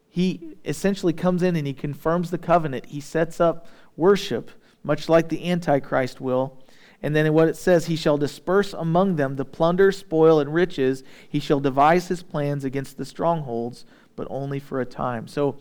He 0.09 0.57
essentially 0.65 1.13
comes 1.13 1.43
in 1.43 1.57
and 1.57 1.67
he 1.67 1.75
confirms 1.75 2.31
the 2.31 2.39
covenant. 2.39 2.87
He 2.87 3.01
sets 3.01 3.41
up 3.41 3.67
worship 3.97 4.51
much 4.85 5.09
like 5.09 5.29
the 5.29 5.51
Antichrist 5.51 6.21
will. 6.21 6.59
And 7.03 7.17
then 7.17 7.33
what 7.35 7.49
it 7.49 7.57
says, 7.57 7.87
he 7.87 7.97
shall 7.97 8.17
disperse 8.17 8.73
among 8.73 9.17
them 9.17 9.37
the 9.37 9.45
plunder, 9.45 9.91
spoil, 9.91 10.39
and 10.39 10.55
riches. 10.55 11.03
He 11.29 11.41
shall 11.41 11.61
devise 11.61 12.09
his 12.09 12.23
plans 12.23 12.65
against 12.65 12.97
the 12.97 13.05
strongholds, 13.05 13.85
but 14.15 14.29
only 14.31 14.61
for 14.61 14.81
a 14.81 14.87
time. 14.87 15.27
So 15.27 15.57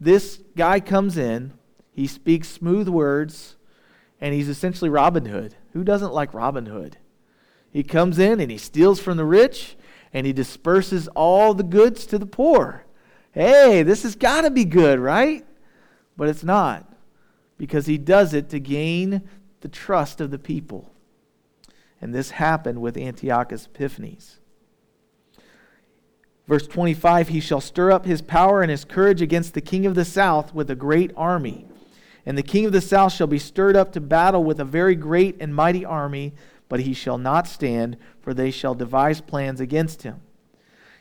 this 0.00 0.40
guy 0.56 0.80
comes 0.80 1.18
in, 1.18 1.52
he 1.92 2.06
speaks 2.06 2.48
smooth 2.48 2.88
words, 2.88 3.56
and 4.20 4.34
he's 4.34 4.48
essentially 4.48 4.90
Robin 4.90 5.26
Hood. 5.26 5.54
Who 5.72 5.84
doesn't 5.84 6.12
like 6.12 6.34
Robin 6.34 6.66
Hood? 6.66 6.96
He 7.70 7.82
comes 7.82 8.18
in 8.18 8.40
and 8.40 8.50
he 8.50 8.58
steals 8.58 8.98
from 8.98 9.16
the 9.18 9.24
rich, 9.24 9.76
and 10.12 10.26
he 10.26 10.32
disperses 10.32 11.06
all 11.08 11.54
the 11.54 11.62
goods 11.62 12.06
to 12.06 12.18
the 12.18 12.26
poor. 12.26 12.84
Hey, 13.32 13.82
this 13.82 14.02
has 14.02 14.16
got 14.16 14.40
to 14.40 14.50
be 14.50 14.64
good, 14.64 14.98
right? 14.98 15.46
But 16.16 16.28
it's 16.28 16.42
not 16.42 16.88
because 17.58 17.86
he 17.86 17.98
does 17.98 18.32
it 18.32 18.48
to 18.50 18.60
gain 18.60 19.22
the 19.60 19.68
trust 19.68 20.20
of 20.20 20.30
the 20.30 20.38
people. 20.38 20.92
And 22.00 22.14
this 22.14 22.30
happened 22.30 22.80
with 22.80 22.96
Antiochus 22.96 23.66
Epiphanes. 23.66 24.38
Verse 26.46 26.66
25 26.66 27.28
He 27.28 27.40
shall 27.40 27.60
stir 27.60 27.90
up 27.90 28.06
his 28.06 28.22
power 28.22 28.62
and 28.62 28.70
his 28.70 28.84
courage 28.84 29.20
against 29.20 29.54
the 29.54 29.60
king 29.60 29.84
of 29.84 29.96
the 29.96 30.04
south 30.04 30.54
with 30.54 30.70
a 30.70 30.76
great 30.76 31.12
army. 31.16 31.66
And 32.24 32.38
the 32.38 32.42
king 32.42 32.64
of 32.64 32.72
the 32.72 32.80
south 32.80 33.12
shall 33.12 33.26
be 33.26 33.38
stirred 33.38 33.76
up 33.76 33.92
to 33.92 34.00
battle 34.00 34.44
with 34.44 34.60
a 34.60 34.64
very 34.64 34.94
great 34.94 35.36
and 35.40 35.54
mighty 35.54 35.84
army, 35.84 36.34
but 36.68 36.80
he 36.80 36.94
shall 36.94 37.18
not 37.18 37.48
stand, 37.48 37.96
for 38.20 38.32
they 38.32 38.50
shall 38.50 38.74
devise 38.74 39.20
plans 39.20 39.60
against 39.60 40.02
him. 40.02 40.20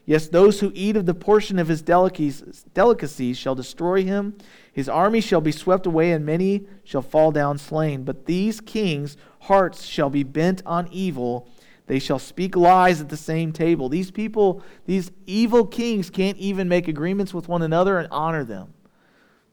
Yes, 0.08 0.30
those 0.30 0.62
who 0.62 0.72
eat 0.74 0.96
of 0.96 1.06
the 1.06 1.14
portion 1.14 1.60
of 1.60 1.68
his 1.68 1.82
delicacies 1.82 3.38
shall 3.38 3.56
destroy 3.56 4.06
him. 4.06 4.38
His 4.72 4.88
army 4.88 5.20
shall 5.20 5.42
be 5.42 5.52
swept 5.52 5.86
away, 5.86 6.14
and 6.14 6.26
many 6.26 6.66
shall 6.86 7.02
fall 7.02 7.34
down 7.34 7.58
slain. 7.58 8.06
But 8.06 8.26
these 8.26 8.62
kings' 8.62 9.18
hearts 9.42 9.84
shall 9.84 10.10
be 10.10 10.24
bent 10.24 10.64
on 10.66 10.88
evil. 10.94 11.50
They 11.88 12.00
shall 12.00 12.20
speak 12.20 12.56
lies 12.56 13.02
at 13.02 13.10
the 13.10 13.18
same 13.18 13.52
table. 13.52 13.90
These 13.90 14.12
people, 14.12 14.64
these 14.86 15.12
evil 15.26 15.66
kings, 15.68 16.10
can't 16.10 16.38
even 16.38 16.70
make 16.70 16.88
agreements 16.88 17.34
with 17.34 17.50
one 17.50 17.62
another 17.62 18.00
and 18.00 18.08
honor 18.10 18.46
them. 18.46 18.74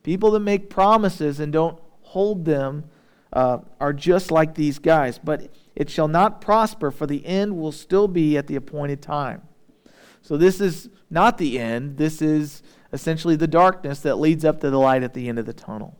People 0.04 0.30
that 0.30 0.40
make 0.40 0.70
promises 0.70 1.40
and 1.40 1.52
don't 1.52 1.80
hold 2.02 2.44
them 2.44 2.84
uh, 3.32 3.58
are 3.80 3.92
just 3.92 4.30
like 4.30 4.54
these 4.54 4.78
guys. 4.78 5.18
But 5.18 5.52
it 5.74 5.90
shall 5.90 6.06
not 6.06 6.40
prosper, 6.40 6.92
for 6.92 7.08
the 7.08 7.26
end 7.26 7.56
will 7.56 7.72
still 7.72 8.06
be 8.06 8.38
at 8.38 8.46
the 8.46 8.54
appointed 8.54 9.02
time. 9.02 9.42
So 10.24 10.38
this 10.38 10.58
is 10.58 10.88
not 11.10 11.36
the 11.36 11.58
end. 11.58 11.98
This 11.98 12.22
is 12.22 12.62
essentially 12.94 13.36
the 13.36 13.46
darkness 13.46 14.00
that 14.00 14.16
leads 14.16 14.42
up 14.42 14.58
to 14.60 14.70
the 14.70 14.78
light 14.78 15.02
at 15.02 15.12
the 15.12 15.28
end 15.28 15.38
of 15.38 15.44
the 15.44 15.52
tunnel. 15.52 15.98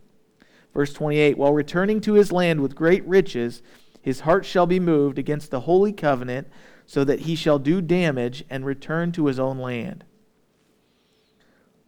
Verse 0.72 0.94
28 0.94 1.36
While 1.36 1.52
returning 1.52 2.00
to 2.00 2.14
his 2.14 2.32
land 2.32 2.62
with 2.62 2.74
great 2.74 3.06
riches, 3.06 3.60
his 4.00 4.20
heart 4.20 4.46
shall 4.46 4.64
be 4.64 4.80
moved 4.80 5.18
against 5.18 5.50
the 5.50 5.60
holy 5.60 5.92
covenant, 5.92 6.48
so 6.86 7.04
that 7.04 7.20
he 7.20 7.36
shall 7.36 7.58
do 7.58 7.82
damage 7.82 8.44
and 8.48 8.64
return 8.64 9.12
to 9.12 9.26
his 9.26 9.38
own 9.38 9.58
land. 9.58 10.04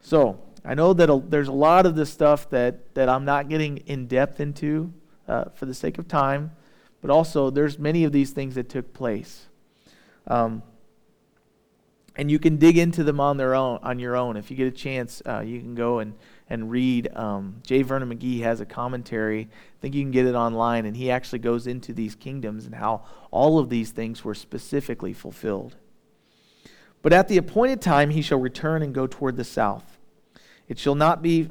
So, 0.03 0.39
I 0.63 0.75
know 0.75 0.93
that 0.93 1.31
there's 1.31 1.49
a 1.49 1.53
lot 1.53 1.87
of 1.87 1.97
this 1.97 2.13
stuff 2.13 2.51
that, 2.51 2.95
that 2.95 3.09
I'm 3.09 3.25
not 3.25 3.49
getting 3.49 3.79
in 3.79 4.09
depth 4.09 4.41
into 4.41 4.93
uh, 5.27 5.45
for 5.55 5.65
the 5.65 5.75
sake 5.75 5.97
of 5.97 6.07
time, 6.07 6.51
but 7.01 7.11
also 7.11 7.49
there's 7.49 7.79
many 7.79 8.05
of 8.05 8.13
these 8.13 8.33
things 8.33 8.57
that 8.57 8.69
took 8.69 8.93
place. 8.93 9.47
Um, 10.27 10.63
and 12.17 12.31
you 12.31 12.39
can 12.39 12.57
dig 12.57 12.79
into 12.79 13.05
them 13.05 13.21
on 13.21 13.37
their 13.37 13.55
own 13.55 13.79
on 13.83 13.99
your 13.99 14.17
own. 14.17 14.37
If 14.37 14.51
you 14.51 14.57
get 14.57 14.67
a 14.67 14.73
chance 14.73 15.23
uh, 15.27 15.41
you 15.41 15.61
can 15.61 15.75
go 15.75 15.99
and 15.99 16.15
and 16.49 16.71
read 16.71 17.15
um, 17.15 17.61
j 17.63 17.83
vernon 17.83 18.09
mcgee 18.09 18.41
has 18.41 18.61
a 18.61 18.67
commentary. 18.67 19.43
I 19.43 19.81
think 19.81 19.95
you 19.95 20.03
can 20.03 20.11
get 20.11 20.27
it 20.27 20.35
online. 20.35 20.87
And 20.87 20.97
he 20.97 21.11
actually 21.11 21.41
goes 21.41 21.67
into 21.67 21.93
these 21.93 22.15
kingdoms 22.15 22.67
and 22.67 22.75
how 22.75 23.05
all 23.31 23.59
of 23.59 23.69
these 23.69 23.91
things 23.91 24.25
were 24.25 24.35
specifically 24.35 25.13
fulfilled. 25.13 25.77
But 27.03 27.13
at 27.13 27.29
the 27.29 27.37
appointed 27.37 27.81
time 27.81 28.11
he 28.11 28.23
shall 28.23 28.41
return 28.41 28.83
and 28.83 28.95
go 28.95 29.07
toward 29.07 29.37
the 29.37 29.45
south. 29.45 29.99
It 30.69 30.79
shall 30.79 30.97
not 30.97 31.23
be 31.23 31.51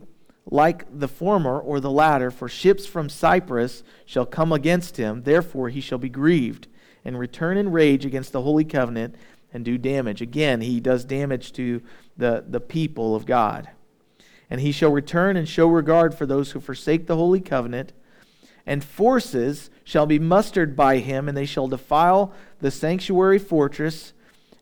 like 0.50 0.86
the 1.00 1.08
former 1.08 1.60
or 1.60 1.80
the 1.80 1.92
latter 1.92 2.30
for 2.30 2.48
ships 2.48 2.86
from 2.86 3.10
cyprus 3.10 3.84
shall 4.06 4.26
come 4.26 4.52
against 4.52 4.98
him. 4.98 5.24
Therefore 5.24 5.70
he 5.70 5.82
shall 5.82 5.98
be 5.98 6.10
grieved 6.10 6.68
and 7.04 7.18
return 7.20 7.58
in 7.58 7.72
rage 7.72 8.06
against 8.06 8.32
the 8.32 8.42
holy 8.42 8.66
covenant 8.66 9.16
and 9.56 9.64
do 9.64 9.78
damage. 9.78 10.22
Again, 10.22 10.60
he 10.60 10.82
does 10.82 11.06
damage 11.06 11.54
to 11.54 11.82
the, 12.18 12.44
the 12.46 12.60
people 12.60 13.16
of 13.16 13.26
God. 13.26 13.70
And 14.50 14.60
he 14.60 14.74
shall 14.74 14.92
return 14.92 15.38
and 15.38 15.48
show 15.48 15.68
regard 15.68 16.14
for 16.14 16.26
those 16.26 16.52
who 16.52 16.60
forsake 16.60 17.08
the 17.08 17.16
holy 17.16 17.40
covenant, 17.40 17.94
and 18.66 18.84
forces 18.84 19.70
shall 19.86 20.06
be 20.06 20.20
mustered 20.20 20.76
by 20.76 20.98
him, 20.98 21.30
and 21.30 21.38
they 21.38 21.46
shall 21.46 21.70
defile 21.70 22.34
the 22.60 22.70
sanctuary 22.70 23.40
fortress, 23.40 24.12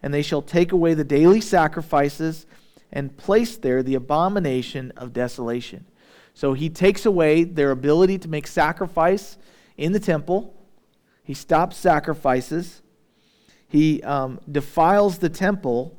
and 0.03 0.13
they 0.13 0.21
shall 0.21 0.43
take 0.43 0.71
away 0.71 0.93
the 0.93 1.03
daily 1.03 1.41
sacrifices, 1.41 2.45
and 2.91 3.17
place 3.17 3.57
there 3.57 3.81
the 3.81 3.95
abomination 3.95 4.91
of 4.95 5.11
desolation. 5.11 5.85
So 6.35 6.53
he 6.53 6.69
takes 6.69 7.03
away 7.03 7.45
their 7.45 7.71
ability 7.71 8.19
to 8.19 8.27
make 8.27 8.45
sacrifice 8.45 9.39
in 9.75 9.91
the 9.91 9.99
temple. 9.99 10.53
He 11.23 11.33
stops 11.33 11.77
sacrifices 11.77 12.82
he 13.73 14.03
um, 14.03 14.39
defiles 14.49 15.17
the 15.17 15.29
temple. 15.29 15.97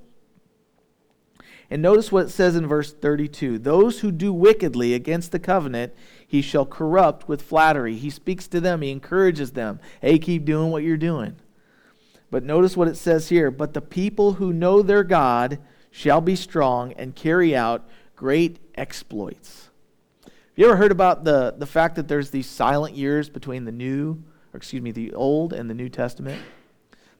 And 1.68 1.82
notice 1.82 2.12
what 2.12 2.26
it 2.26 2.30
says 2.30 2.54
in 2.54 2.68
verse 2.68 2.92
32 2.92 3.58
Those 3.58 3.98
who 3.98 4.12
do 4.12 4.32
wickedly 4.32 4.94
against 4.94 5.32
the 5.32 5.40
covenant, 5.40 5.92
he 6.24 6.40
shall 6.40 6.64
corrupt 6.64 7.28
with 7.28 7.42
flattery. 7.42 7.96
He 7.96 8.10
speaks 8.10 8.46
to 8.48 8.60
them, 8.60 8.80
he 8.80 8.92
encourages 8.92 9.52
them. 9.52 9.80
Hey, 10.00 10.20
keep 10.20 10.44
doing 10.44 10.70
what 10.70 10.84
you're 10.84 10.96
doing. 10.96 11.34
But 12.30 12.44
notice 12.44 12.76
what 12.76 12.86
it 12.86 12.96
says 12.96 13.28
here 13.28 13.50
But 13.50 13.74
the 13.74 13.82
people 13.82 14.34
who 14.34 14.52
know 14.52 14.80
their 14.80 15.02
God 15.02 15.58
shall 15.90 16.20
be 16.20 16.36
strong 16.36 16.92
and 16.92 17.16
carry 17.16 17.56
out 17.56 17.88
great 18.14 18.60
exploits. 18.76 19.68
Have 20.22 20.32
you 20.54 20.66
ever 20.66 20.76
heard 20.76 20.92
about 20.92 21.24
the, 21.24 21.56
the 21.58 21.66
fact 21.66 21.96
that 21.96 22.06
there's 22.06 22.30
these 22.30 22.46
silent 22.46 22.94
years 22.94 23.28
between 23.28 23.64
the 23.64 23.72
New, 23.72 24.22
or 24.52 24.58
excuse 24.58 24.80
me, 24.80 24.92
the 24.92 25.12
Old 25.12 25.52
and 25.52 25.68
the 25.68 25.74
New 25.74 25.88
Testament? 25.88 26.40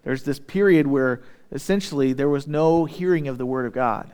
There's 0.05 0.23
this 0.23 0.39
period 0.39 0.87
where 0.87 1.23
essentially 1.51 2.13
there 2.13 2.29
was 2.29 2.47
no 2.47 2.85
hearing 2.85 3.27
of 3.27 3.39
the 3.39 3.47
Word 3.47 3.67
of 3.67 3.73
God. 3.73 4.13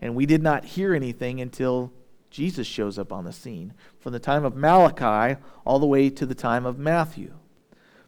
And 0.00 0.14
we 0.14 0.24
did 0.24 0.42
not 0.42 0.64
hear 0.64 0.94
anything 0.94 1.40
until 1.40 1.92
Jesus 2.30 2.66
shows 2.66 2.98
up 2.98 3.12
on 3.12 3.24
the 3.24 3.32
scene, 3.32 3.74
from 3.98 4.12
the 4.12 4.18
time 4.18 4.44
of 4.44 4.56
Malachi 4.56 5.38
all 5.66 5.78
the 5.78 5.86
way 5.86 6.08
to 6.10 6.24
the 6.24 6.34
time 6.34 6.64
of 6.64 6.78
Matthew. 6.78 7.34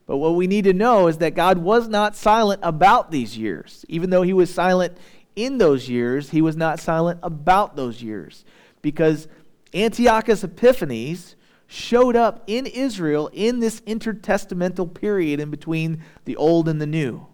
But 0.07 0.19
what 0.19 0.35
we 0.35 0.47
need 0.47 0.65
to 0.65 0.73
know 0.73 1.09
is 1.09 1.19
that 1.19 1.35
God 1.35 1.59
was 1.59 1.89
not 1.89 2.17
silent 2.17 2.61
about 2.63 3.11
these 3.11 3.37
years. 3.37 3.85
Even 3.89 4.11
though 4.11 4.23
he 4.23 4.33
was 4.33 4.53
silent 4.53 4.97
in 5.37 5.59
those 5.59 5.89
years, 5.89 6.31
he 6.31 6.43
was 6.43 6.57
not 6.57 6.81
silent 6.81 7.19
about 7.23 7.77
those 7.77 8.03
years. 8.03 8.45
Because 8.81 9.29
Antiochus 9.75 10.45
Epiphanes 10.45 11.35
showed 11.73 12.15
up 12.15 12.45
in 12.47 12.67
Israel 12.67 13.31
in 13.33 13.61
this 13.61 13.81
intertestamental 13.83 14.93
period 14.93 15.41
in 15.41 15.51
between 15.51 16.03
the 16.27 16.37
old 16.37 16.69
and 16.69 16.81
the 16.81 16.87
new. 16.87 17.27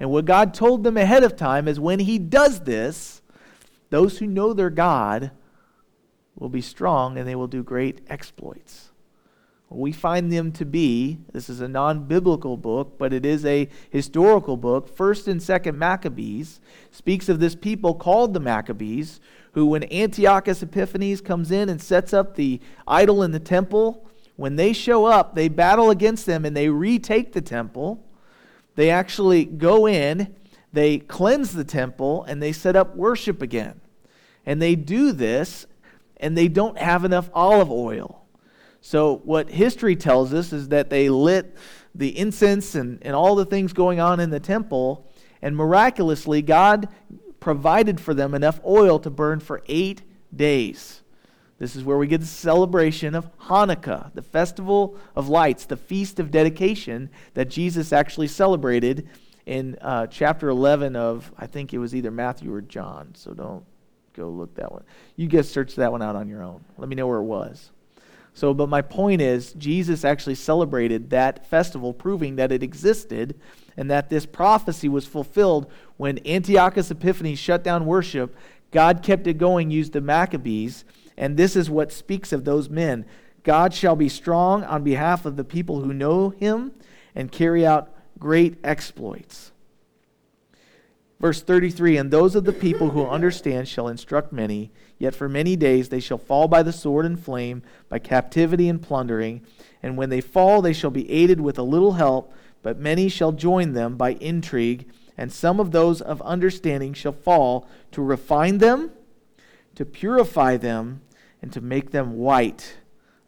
And 0.00 0.10
what 0.10 0.24
God 0.24 0.52
told 0.52 0.82
them 0.82 0.96
ahead 0.96 1.22
of 1.22 1.36
time 1.36 1.68
is 1.68 1.78
when 1.78 2.00
He 2.00 2.18
does 2.18 2.60
this, 2.60 3.22
those 3.90 4.18
who 4.18 4.26
know 4.26 4.52
their 4.52 4.70
God 4.70 5.30
will 6.34 6.48
be 6.48 6.60
strong 6.60 7.18
and 7.18 7.26
they 7.26 7.36
will 7.36 7.46
do 7.46 7.62
great 7.62 8.00
exploits. 8.08 8.90
we 9.70 9.92
find 9.92 10.32
them 10.32 10.50
to 10.50 10.64
be 10.64 11.18
this 11.32 11.48
is 11.48 11.60
a 11.60 11.68
non-biblical 11.68 12.56
book 12.56 12.96
but 12.96 13.12
it 13.12 13.26
is 13.26 13.44
a 13.44 13.68
historical 13.90 14.56
book 14.56 14.88
first 14.88 15.28
and 15.28 15.42
second 15.42 15.78
maccabees 15.78 16.60
speaks 16.90 17.28
of 17.28 17.38
this 17.38 17.54
people 17.54 17.94
called 17.94 18.32
the 18.32 18.40
maccabees 18.40 19.20
who 19.58 19.66
when 19.66 19.84
antiochus 19.92 20.62
epiphanes 20.62 21.20
comes 21.20 21.50
in 21.50 21.68
and 21.68 21.82
sets 21.82 22.12
up 22.12 22.36
the 22.36 22.60
idol 22.86 23.24
in 23.24 23.32
the 23.32 23.40
temple 23.40 24.08
when 24.36 24.54
they 24.54 24.72
show 24.72 25.04
up 25.04 25.34
they 25.34 25.48
battle 25.48 25.90
against 25.90 26.26
them 26.26 26.44
and 26.44 26.56
they 26.56 26.68
retake 26.68 27.32
the 27.32 27.40
temple. 27.40 28.04
They 28.76 28.90
actually 28.90 29.44
go 29.44 29.88
in 29.88 30.34
they 30.72 30.98
cleanse 30.98 31.52
the 31.52 31.64
temple 31.64 32.24
and 32.24 32.42
they 32.42 32.52
set 32.52 32.76
up 32.76 32.94
worship 32.94 33.42
again. 33.42 33.80
And 34.44 34.60
they 34.60 34.76
do 34.76 35.12
this 35.12 35.66
and 36.18 36.36
they 36.36 36.48
don't 36.48 36.78
have 36.78 37.04
enough 37.04 37.30
olive 37.32 37.70
oil. 37.70 38.24
So, 38.80 39.22
what 39.24 39.50
history 39.50 39.96
tells 39.96 40.32
us 40.32 40.52
is 40.52 40.68
that 40.68 40.88
they 40.88 41.08
lit 41.08 41.56
the 41.94 42.16
incense 42.16 42.74
and, 42.74 42.98
and 43.02 43.14
all 43.14 43.34
the 43.34 43.44
things 43.44 43.72
going 43.72 43.98
on 43.98 44.20
in 44.20 44.30
the 44.30 44.38
temple, 44.38 45.10
and 45.42 45.56
miraculously, 45.56 46.42
God 46.42 46.88
provided 47.40 48.00
for 48.00 48.14
them 48.14 48.34
enough 48.34 48.60
oil 48.66 48.98
to 48.98 49.10
burn 49.10 49.40
for 49.40 49.62
eight 49.66 50.02
days. 50.34 51.02
This 51.58 51.74
is 51.74 51.82
where 51.82 51.98
we 51.98 52.06
get 52.06 52.20
the 52.20 52.26
celebration 52.26 53.14
of 53.14 53.36
Hanukkah, 53.38 54.14
the 54.14 54.22
festival 54.22 54.96
of 55.16 55.28
lights, 55.28 55.66
the 55.66 55.76
feast 55.76 56.20
of 56.20 56.30
dedication 56.30 57.10
that 57.34 57.50
Jesus 57.50 57.92
actually 57.92 58.28
celebrated 58.28 59.08
in 59.44 59.76
uh, 59.80 60.06
chapter 60.06 60.50
11 60.50 60.94
of, 60.94 61.32
I 61.36 61.46
think 61.46 61.74
it 61.74 61.78
was 61.78 61.94
either 61.94 62.10
Matthew 62.10 62.52
or 62.52 62.60
John. 62.60 63.12
So 63.14 63.34
don't 63.34 63.64
go 64.12 64.28
look 64.28 64.54
that 64.54 64.70
one. 64.70 64.84
You 65.16 65.26
guys 65.26 65.50
search 65.50 65.74
that 65.76 65.90
one 65.90 66.02
out 66.02 66.14
on 66.14 66.28
your 66.28 66.42
own. 66.42 66.64
Let 66.76 66.88
me 66.88 66.94
know 66.94 67.08
where 67.08 67.18
it 67.18 67.24
was. 67.24 67.70
So, 68.34 68.54
but 68.54 68.68
my 68.68 68.82
point 68.82 69.20
is, 69.20 69.52
Jesus 69.54 70.04
actually 70.04 70.36
celebrated 70.36 71.10
that 71.10 71.44
festival, 71.48 71.92
proving 71.92 72.36
that 72.36 72.52
it 72.52 72.62
existed 72.62 73.40
and 73.78 73.88
that 73.88 74.10
this 74.10 74.26
prophecy 74.26 74.88
was 74.88 75.06
fulfilled 75.06 75.70
when 75.96 76.18
Antiochus 76.26 76.90
Epiphanes 76.90 77.38
shut 77.38 77.62
down 77.62 77.86
worship. 77.86 78.36
God 78.72 79.04
kept 79.04 79.28
it 79.28 79.38
going, 79.38 79.70
used 79.70 79.92
the 79.92 80.00
Maccabees, 80.00 80.84
and 81.16 81.36
this 81.36 81.54
is 81.54 81.70
what 81.70 81.92
speaks 81.92 82.32
of 82.32 82.44
those 82.44 82.68
men. 82.68 83.06
God 83.44 83.72
shall 83.72 83.94
be 83.94 84.08
strong 84.08 84.64
on 84.64 84.82
behalf 84.82 85.24
of 85.24 85.36
the 85.36 85.44
people 85.44 85.80
who 85.80 85.94
know 85.94 86.30
him 86.30 86.72
and 87.14 87.30
carry 87.30 87.64
out 87.64 87.94
great 88.18 88.58
exploits. 88.64 89.52
Verse 91.20 91.40
33 91.40 91.98
And 91.98 92.10
those 92.10 92.34
of 92.34 92.44
the 92.44 92.52
people 92.52 92.90
who 92.90 93.06
understand 93.06 93.68
shall 93.68 93.86
instruct 93.86 94.32
many, 94.32 94.72
yet 94.98 95.14
for 95.14 95.28
many 95.28 95.54
days 95.54 95.88
they 95.88 96.00
shall 96.00 96.18
fall 96.18 96.48
by 96.48 96.64
the 96.64 96.72
sword 96.72 97.06
and 97.06 97.18
flame, 97.18 97.62
by 97.88 98.00
captivity 98.00 98.68
and 98.68 98.82
plundering. 98.82 99.42
And 99.84 99.96
when 99.96 100.10
they 100.10 100.20
fall, 100.20 100.62
they 100.62 100.72
shall 100.72 100.90
be 100.90 101.08
aided 101.08 101.40
with 101.40 101.60
a 101.60 101.62
little 101.62 101.92
help, 101.92 102.34
but 102.62 102.78
many 102.78 103.08
shall 103.08 103.32
join 103.32 103.72
them 103.72 103.96
by 103.96 104.10
intrigue, 104.14 104.88
and 105.16 105.32
some 105.32 105.60
of 105.60 105.72
those 105.72 106.00
of 106.00 106.20
understanding 106.22 106.92
shall 106.92 107.12
fall 107.12 107.68
to 107.92 108.02
refine 108.02 108.58
them, 108.58 108.90
to 109.74 109.84
purify 109.84 110.56
them, 110.56 111.00
and 111.40 111.52
to 111.52 111.60
make 111.60 111.90
them 111.90 112.16
white 112.16 112.76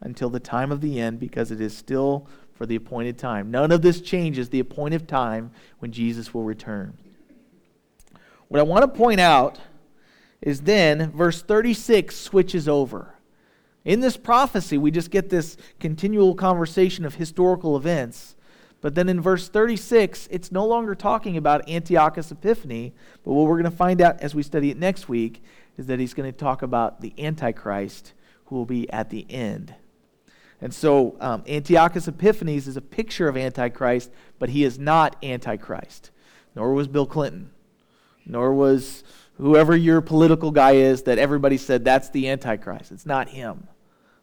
until 0.01 0.29
the 0.29 0.39
time 0.39 0.71
of 0.71 0.81
the 0.81 0.99
end, 0.99 1.19
because 1.19 1.51
it 1.51 1.61
is 1.61 1.75
still 1.75 2.27
for 2.53 2.65
the 2.65 2.75
appointed 2.75 3.17
time. 3.17 3.49
None 3.49 3.71
of 3.71 3.81
this 3.81 4.01
changes 4.01 4.49
the 4.49 4.59
appointed 4.59 5.07
time 5.07 5.51
when 5.79 5.91
Jesus 5.91 6.33
will 6.33 6.43
return. 6.43 6.97
What 8.47 8.59
I 8.59 8.63
want 8.63 8.83
to 8.83 8.87
point 8.99 9.19
out 9.19 9.59
is 10.41 10.61
then 10.61 11.11
verse 11.11 11.41
36 11.41 12.15
switches 12.15 12.67
over. 12.67 13.15
In 13.83 13.99
this 13.99 14.17
prophecy, 14.17 14.77
we 14.77 14.91
just 14.91 15.09
get 15.09 15.29
this 15.29 15.57
continual 15.79 16.35
conversation 16.35 17.05
of 17.05 17.15
historical 17.15 17.75
events. 17.75 18.35
But 18.81 18.95
then 18.95 19.07
in 19.07 19.21
verse 19.21 19.47
36, 19.47 20.27
it's 20.31 20.51
no 20.51 20.65
longer 20.65 20.95
talking 20.95 21.37
about 21.37 21.69
Antiochus 21.69 22.31
Epiphanes, 22.31 22.93
but 23.23 23.31
what 23.31 23.47
we're 23.47 23.61
going 23.61 23.71
to 23.71 23.77
find 23.77 24.01
out 24.01 24.19
as 24.21 24.33
we 24.33 24.43
study 24.43 24.71
it 24.71 24.77
next 24.77 25.07
week 25.07 25.43
is 25.77 25.87
that 25.87 25.99
he's 25.99 26.13
going 26.13 26.31
to 26.31 26.37
talk 26.37 26.61
about 26.61 27.01
the 27.01 27.13
Antichrist 27.17 28.13
who 28.45 28.55
will 28.55 28.65
be 28.65 28.91
at 28.91 29.09
the 29.09 29.25
end. 29.29 29.75
And 30.59 30.73
so 30.73 31.15
um, 31.19 31.43
Antiochus 31.47 32.07
Epiphanes 32.07 32.67
is 32.67 32.75
a 32.75 32.81
picture 32.81 33.27
of 33.27 33.37
Antichrist, 33.37 34.11
but 34.39 34.49
he 34.49 34.63
is 34.63 34.77
not 34.77 35.15
Antichrist, 35.23 36.11
nor 36.55 36.73
was 36.73 36.87
Bill 36.87 37.05
Clinton 37.05 37.51
nor 38.25 38.53
was 38.53 39.03
whoever 39.35 39.75
your 39.75 40.01
political 40.01 40.51
guy 40.51 40.73
is 40.73 41.03
that 41.03 41.17
everybody 41.17 41.57
said 41.57 41.83
that's 41.83 42.09
the 42.09 42.29
Antichrist. 42.29 42.91
It's 42.91 43.05
not 43.05 43.29
him. 43.29 43.67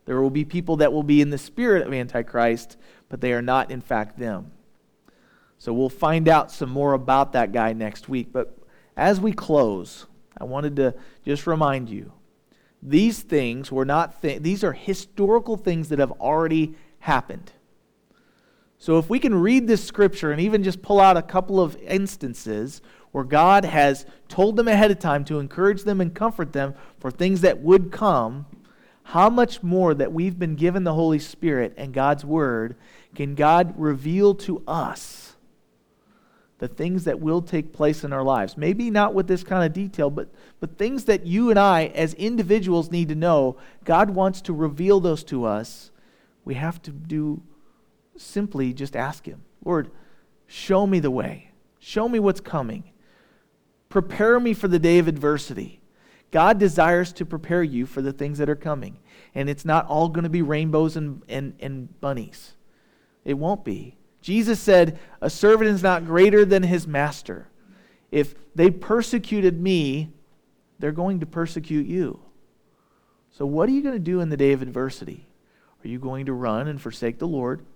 There 0.05 0.21
will 0.23 0.31
be 0.31 0.45
people 0.45 0.77
that 0.77 0.93
will 0.93 1.03
be 1.03 1.21
in 1.21 1.31
the 1.31 1.39
spirit 1.39 1.87
of 1.87 1.93
Antichrist, 1.93 2.77
but 3.09 3.21
they 3.21 3.33
are 3.33 3.43
not, 3.43 3.71
in 3.71 3.81
fact, 3.81 4.19
them. 4.19 4.53
So 5.59 5.73
we'll 5.73 5.89
find 5.89 6.29
out 6.29 6.53
some 6.53 6.71
more 6.71 6.93
about 6.93 7.33
that 7.33 7.53
guy 7.53 7.73
next 7.73 8.09
week. 8.09 8.29
But 8.33 8.57
as 8.97 9.21
we 9.21 9.33
close, 9.33 10.07
I 10.37 10.45
wanted 10.45 10.77
to 10.77 10.95
just 11.25 11.47
remind 11.47 11.89
you 11.89 12.13
these 12.83 13.21
things 13.21 13.73
were 13.73 13.85
not, 13.85 14.23
th- 14.23 14.43
these 14.43 14.63
are 14.63 14.73
historical 14.73 15.57
things 15.57 15.89
that 15.89 15.99
have 15.99 16.13
already 16.13 16.77
happened. 17.01 17.53
So 18.79 18.99
if 18.99 19.11
we 19.11 19.19
can 19.19 19.35
read 19.35 19.67
this 19.67 19.85
scripture 19.85 20.31
and 20.31 20.41
even 20.41 20.63
just 20.63 20.83
pull 20.83 21.01
out 21.01 21.17
a 21.17 21.23
couple 21.23 21.61
of 21.61 21.77
instances 21.79 22.81
where 23.11 23.25
God 23.25 23.65
has 23.65 24.07
told 24.29 24.55
them 24.57 24.69
ahead 24.69 24.93
of 24.93 25.01
time 25.01 25.25
to 25.25 25.41
encourage 25.41 25.83
them 25.83 26.01
and 26.01 26.15
comfort 26.15 26.53
them 26.53 26.75
for 27.01 27.11
things 27.11 27.41
that 27.41 27.59
would 27.59 27.91
come, 27.91 28.47
how 29.03 29.29
much 29.29 29.63
more 29.63 29.95
that 29.95 30.13
we've 30.13 30.39
been 30.39 30.55
given 30.55 30.85
the 30.85 30.95
Holy 30.95 31.19
Spirit 31.19 31.75
and 31.77 31.93
God's 31.93 32.25
Word 32.25 32.77
can 33.15 33.35
God 33.35 33.75
reveal 33.77 34.35
to 34.37 34.63
us 34.67 35.35
the 36.59 36.69
things 36.69 37.05
that 37.05 37.21
will 37.21 37.43
take 37.43 37.73
place 37.73 38.05
in 38.05 38.13
our 38.13 38.23
lives? 38.23 38.57
Maybe 38.57 38.91
not 38.91 39.15
with 39.15 39.27
this 39.27 39.43
kind 39.43 39.65
of 39.65 39.73
detail, 39.73 40.11
but, 40.11 40.29
but 40.61 40.77
things 40.79 41.05
that 41.05 41.27
you 41.27 41.51
and 41.51 41.59
I, 41.59 41.87
as 41.87 42.15
individuals, 42.15 42.91
need 42.91 43.09
to 43.09 43.15
know. 43.15 43.57
God 43.85 44.11
wants 44.11 44.41
to 44.43 44.53
reveal 44.53 45.01
those 45.01 45.25
to 45.25 45.45
us. 45.45 45.91
We 46.45 46.55
have 46.55 46.81
to 46.83 46.91
do 46.91 47.43
simply 48.17 48.73
just 48.73 48.97
ask 48.97 49.27
Him 49.27 49.43
Lord, 49.65 49.91
show 50.47 50.87
me 50.87 51.01
the 51.01 51.11
way, 51.11 51.51
show 51.79 52.09
me 52.09 52.19
what's 52.19 52.41
coming. 52.41 52.85
Prepare 53.89 54.39
me 54.39 54.53
for 54.53 54.69
the 54.69 54.79
day 54.79 54.99
of 54.99 55.09
adversity. 55.09 55.81
God 56.31 56.59
desires 56.59 57.13
to 57.15 57.25
prepare 57.25 57.63
you 57.63 57.87
for 57.87 58.03
the 58.03 58.13
things 58.13 58.39
that 58.39 58.51
are 58.51 58.57
coming. 58.57 58.99
And 59.35 59.49
it's 59.49 59.65
not 59.65 59.87
all 59.87 60.09
going 60.09 60.25
to 60.25 60.31
be 60.31 60.43
rainbows 60.43 60.97
and, 60.97 61.23
and, 61.29 61.55
and 61.59 61.99
bunnies. 62.01 62.53
It 63.29 63.37
won't 63.37 63.63
be. 63.63 63.95
Jesus 64.23 64.59
said, 64.59 64.99
A 65.21 65.29
servant 65.29 65.69
is 65.69 65.83
not 65.83 66.07
greater 66.07 66.47
than 66.47 66.63
his 66.63 66.87
master. 66.87 67.49
If 68.11 68.35
they 68.55 68.71
persecuted 68.71 69.61
me, 69.61 70.15
they're 70.79 70.93
going 70.93 71.21
to 71.21 71.27
persecute 71.27 71.87
you. 71.87 72.21
So, 73.31 73.45
what 73.45 73.69
are 73.69 73.73
you 73.73 73.83
going 73.83 73.97
to 73.97 73.99
do 73.99 74.21
in 74.21 74.31
the 74.31 74.37
day 74.39 74.53
of 74.53 74.63
adversity? 74.63 75.29
Are 75.85 75.89
you 75.89 75.99
going 75.99 76.25
to 76.25 76.33
run 76.33 76.69
and 76.69 76.81
forsake 76.81 77.19
the 77.19 77.29
Lord? 77.29 77.67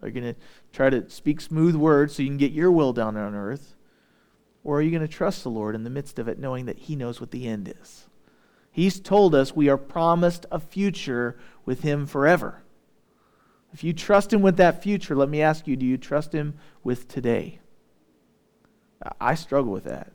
Are 0.00 0.06
you 0.06 0.14
going 0.14 0.34
to 0.34 0.40
try 0.72 0.88
to 0.88 1.10
speak 1.10 1.40
smooth 1.40 1.74
words 1.74 2.14
so 2.14 2.22
you 2.22 2.28
can 2.28 2.36
get 2.36 2.52
your 2.52 2.70
will 2.70 2.92
down 2.92 3.16
on 3.16 3.34
earth? 3.34 3.74
Or 4.62 4.78
are 4.78 4.82
you 4.82 4.92
going 4.92 5.02
to 5.02 5.08
trust 5.08 5.42
the 5.42 5.50
Lord 5.50 5.74
in 5.74 5.82
the 5.82 5.90
midst 5.90 6.20
of 6.20 6.28
it, 6.28 6.38
knowing 6.38 6.66
that 6.66 6.78
He 6.78 6.94
knows 6.94 7.20
what 7.20 7.32
the 7.32 7.48
end 7.48 7.74
is? 7.80 8.06
He's 8.70 9.00
told 9.00 9.34
us 9.34 9.56
we 9.56 9.68
are 9.68 9.76
promised 9.76 10.46
a 10.52 10.60
future 10.60 11.36
with 11.64 11.80
Him 11.80 12.06
forever. 12.06 12.62
If 13.72 13.84
you 13.84 13.92
trust 13.92 14.32
Him 14.32 14.42
with 14.42 14.56
that 14.56 14.82
future, 14.82 15.14
let 15.14 15.28
me 15.28 15.42
ask 15.42 15.66
you 15.66 15.76
do 15.76 15.86
you 15.86 15.98
trust 15.98 16.32
Him 16.32 16.54
with 16.82 17.08
today? 17.08 17.60
I 19.20 19.34
struggle 19.34 19.72
with 19.72 19.84
that. 19.84 20.12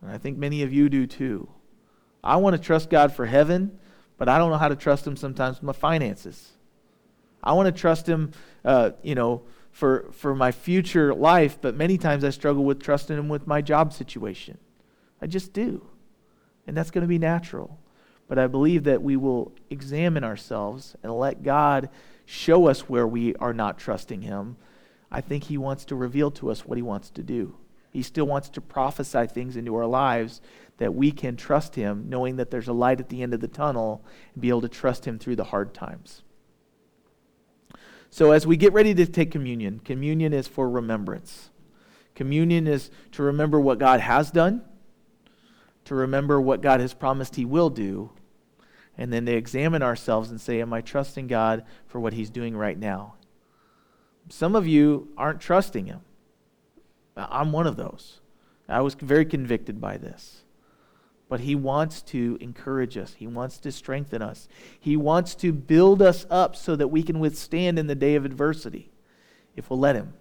And 0.00 0.10
I 0.10 0.18
think 0.18 0.38
many 0.38 0.62
of 0.62 0.72
you 0.72 0.88
do 0.88 1.06
too. 1.06 1.48
I 2.22 2.36
want 2.36 2.54
to 2.54 2.62
trust 2.62 2.90
God 2.90 3.12
for 3.12 3.26
heaven, 3.26 3.78
but 4.16 4.28
I 4.28 4.38
don't 4.38 4.50
know 4.50 4.58
how 4.58 4.68
to 4.68 4.76
trust 4.76 5.06
Him 5.06 5.16
sometimes 5.16 5.56
with 5.56 5.64
my 5.64 5.72
finances. 5.72 6.52
I 7.42 7.52
want 7.52 7.74
to 7.74 7.80
trust 7.80 8.08
Him, 8.08 8.32
uh, 8.64 8.90
you 9.02 9.14
know, 9.14 9.42
for, 9.70 10.08
for 10.12 10.34
my 10.34 10.50
future 10.50 11.14
life, 11.14 11.58
but 11.60 11.76
many 11.76 11.98
times 11.98 12.24
I 12.24 12.30
struggle 12.30 12.64
with 12.64 12.82
trusting 12.82 13.16
Him 13.16 13.28
with 13.28 13.46
my 13.46 13.60
job 13.60 13.92
situation. 13.92 14.58
I 15.20 15.26
just 15.26 15.52
do. 15.52 15.86
And 16.66 16.76
that's 16.76 16.90
going 16.90 17.02
to 17.02 17.08
be 17.08 17.18
natural. 17.18 17.78
But 18.28 18.38
I 18.38 18.46
believe 18.46 18.84
that 18.84 19.02
we 19.02 19.16
will 19.16 19.52
examine 19.70 20.22
ourselves 20.22 20.96
and 21.02 21.12
let 21.12 21.42
God 21.42 21.88
show 22.30 22.68
us 22.68 22.90
where 22.90 23.06
we 23.06 23.34
are 23.36 23.54
not 23.54 23.78
trusting 23.78 24.20
Him. 24.20 24.58
I 25.10 25.22
think 25.22 25.44
He 25.44 25.56
wants 25.56 25.86
to 25.86 25.96
reveal 25.96 26.30
to 26.32 26.50
us 26.50 26.66
what 26.66 26.76
He 26.76 26.82
wants 26.82 27.08
to 27.10 27.22
do. 27.22 27.56
He 27.90 28.02
still 28.02 28.26
wants 28.26 28.50
to 28.50 28.60
prophesy 28.60 29.26
things 29.26 29.56
into 29.56 29.74
our 29.74 29.86
lives 29.86 30.42
that 30.76 30.94
we 30.94 31.10
can 31.10 31.36
trust 31.36 31.74
Him, 31.74 32.04
knowing 32.10 32.36
that 32.36 32.50
there's 32.50 32.68
a 32.68 32.74
light 32.74 33.00
at 33.00 33.08
the 33.08 33.22
end 33.22 33.32
of 33.32 33.40
the 33.40 33.48
tunnel, 33.48 34.04
and 34.34 34.42
be 34.42 34.50
able 34.50 34.60
to 34.60 34.68
trust 34.68 35.06
Him 35.06 35.18
through 35.18 35.36
the 35.36 35.44
hard 35.44 35.72
times. 35.72 36.22
So, 38.10 38.32
as 38.32 38.46
we 38.46 38.58
get 38.58 38.74
ready 38.74 38.94
to 38.94 39.06
take 39.06 39.30
communion, 39.30 39.80
communion 39.82 40.34
is 40.34 40.46
for 40.46 40.68
remembrance. 40.68 41.48
Communion 42.14 42.66
is 42.66 42.90
to 43.12 43.22
remember 43.22 43.58
what 43.58 43.78
God 43.78 44.00
has 44.00 44.30
done, 44.30 44.62
to 45.86 45.94
remember 45.94 46.38
what 46.38 46.60
God 46.60 46.80
has 46.80 46.92
promised 46.92 47.36
He 47.36 47.46
will 47.46 47.70
do, 47.70 48.10
and 48.98 49.12
then 49.12 49.24
they 49.24 49.36
examine 49.36 49.82
ourselves 49.82 50.30
and 50.30 50.40
say, 50.40 50.60
Am 50.60 50.72
I 50.72 50.80
trusting 50.80 51.28
God 51.28 51.64
for 51.86 52.00
what 52.00 52.12
He's 52.12 52.30
doing 52.30 52.56
right 52.56 52.76
now? 52.76 53.14
Some 54.28 54.56
of 54.56 54.66
you 54.66 55.08
aren't 55.16 55.40
trusting 55.40 55.86
Him. 55.86 56.00
I'm 57.16 57.52
one 57.52 57.66
of 57.66 57.76
those. 57.76 58.20
I 58.68 58.80
was 58.80 58.94
very 58.94 59.24
convicted 59.24 59.80
by 59.80 59.96
this. 59.96 60.42
But 61.28 61.40
He 61.40 61.54
wants 61.54 62.02
to 62.02 62.36
encourage 62.40 62.98
us, 62.98 63.14
He 63.14 63.28
wants 63.28 63.58
to 63.58 63.70
strengthen 63.70 64.20
us, 64.20 64.48
He 64.80 64.96
wants 64.96 65.36
to 65.36 65.52
build 65.52 66.02
us 66.02 66.26
up 66.28 66.56
so 66.56 66.74
that 66.74 66.88
we 66.88 67.02
can 67.04 67.20
withstand 67.20 67.78
in 67.78 67.86
the 67.86 67.94
day 67.94 68.16
of 68.16 68.24
adversity 68.24 68.90
if 69.54 69.70
we'll 69.70 69.78
let 69.78 69.94
Him. 69.96 70.14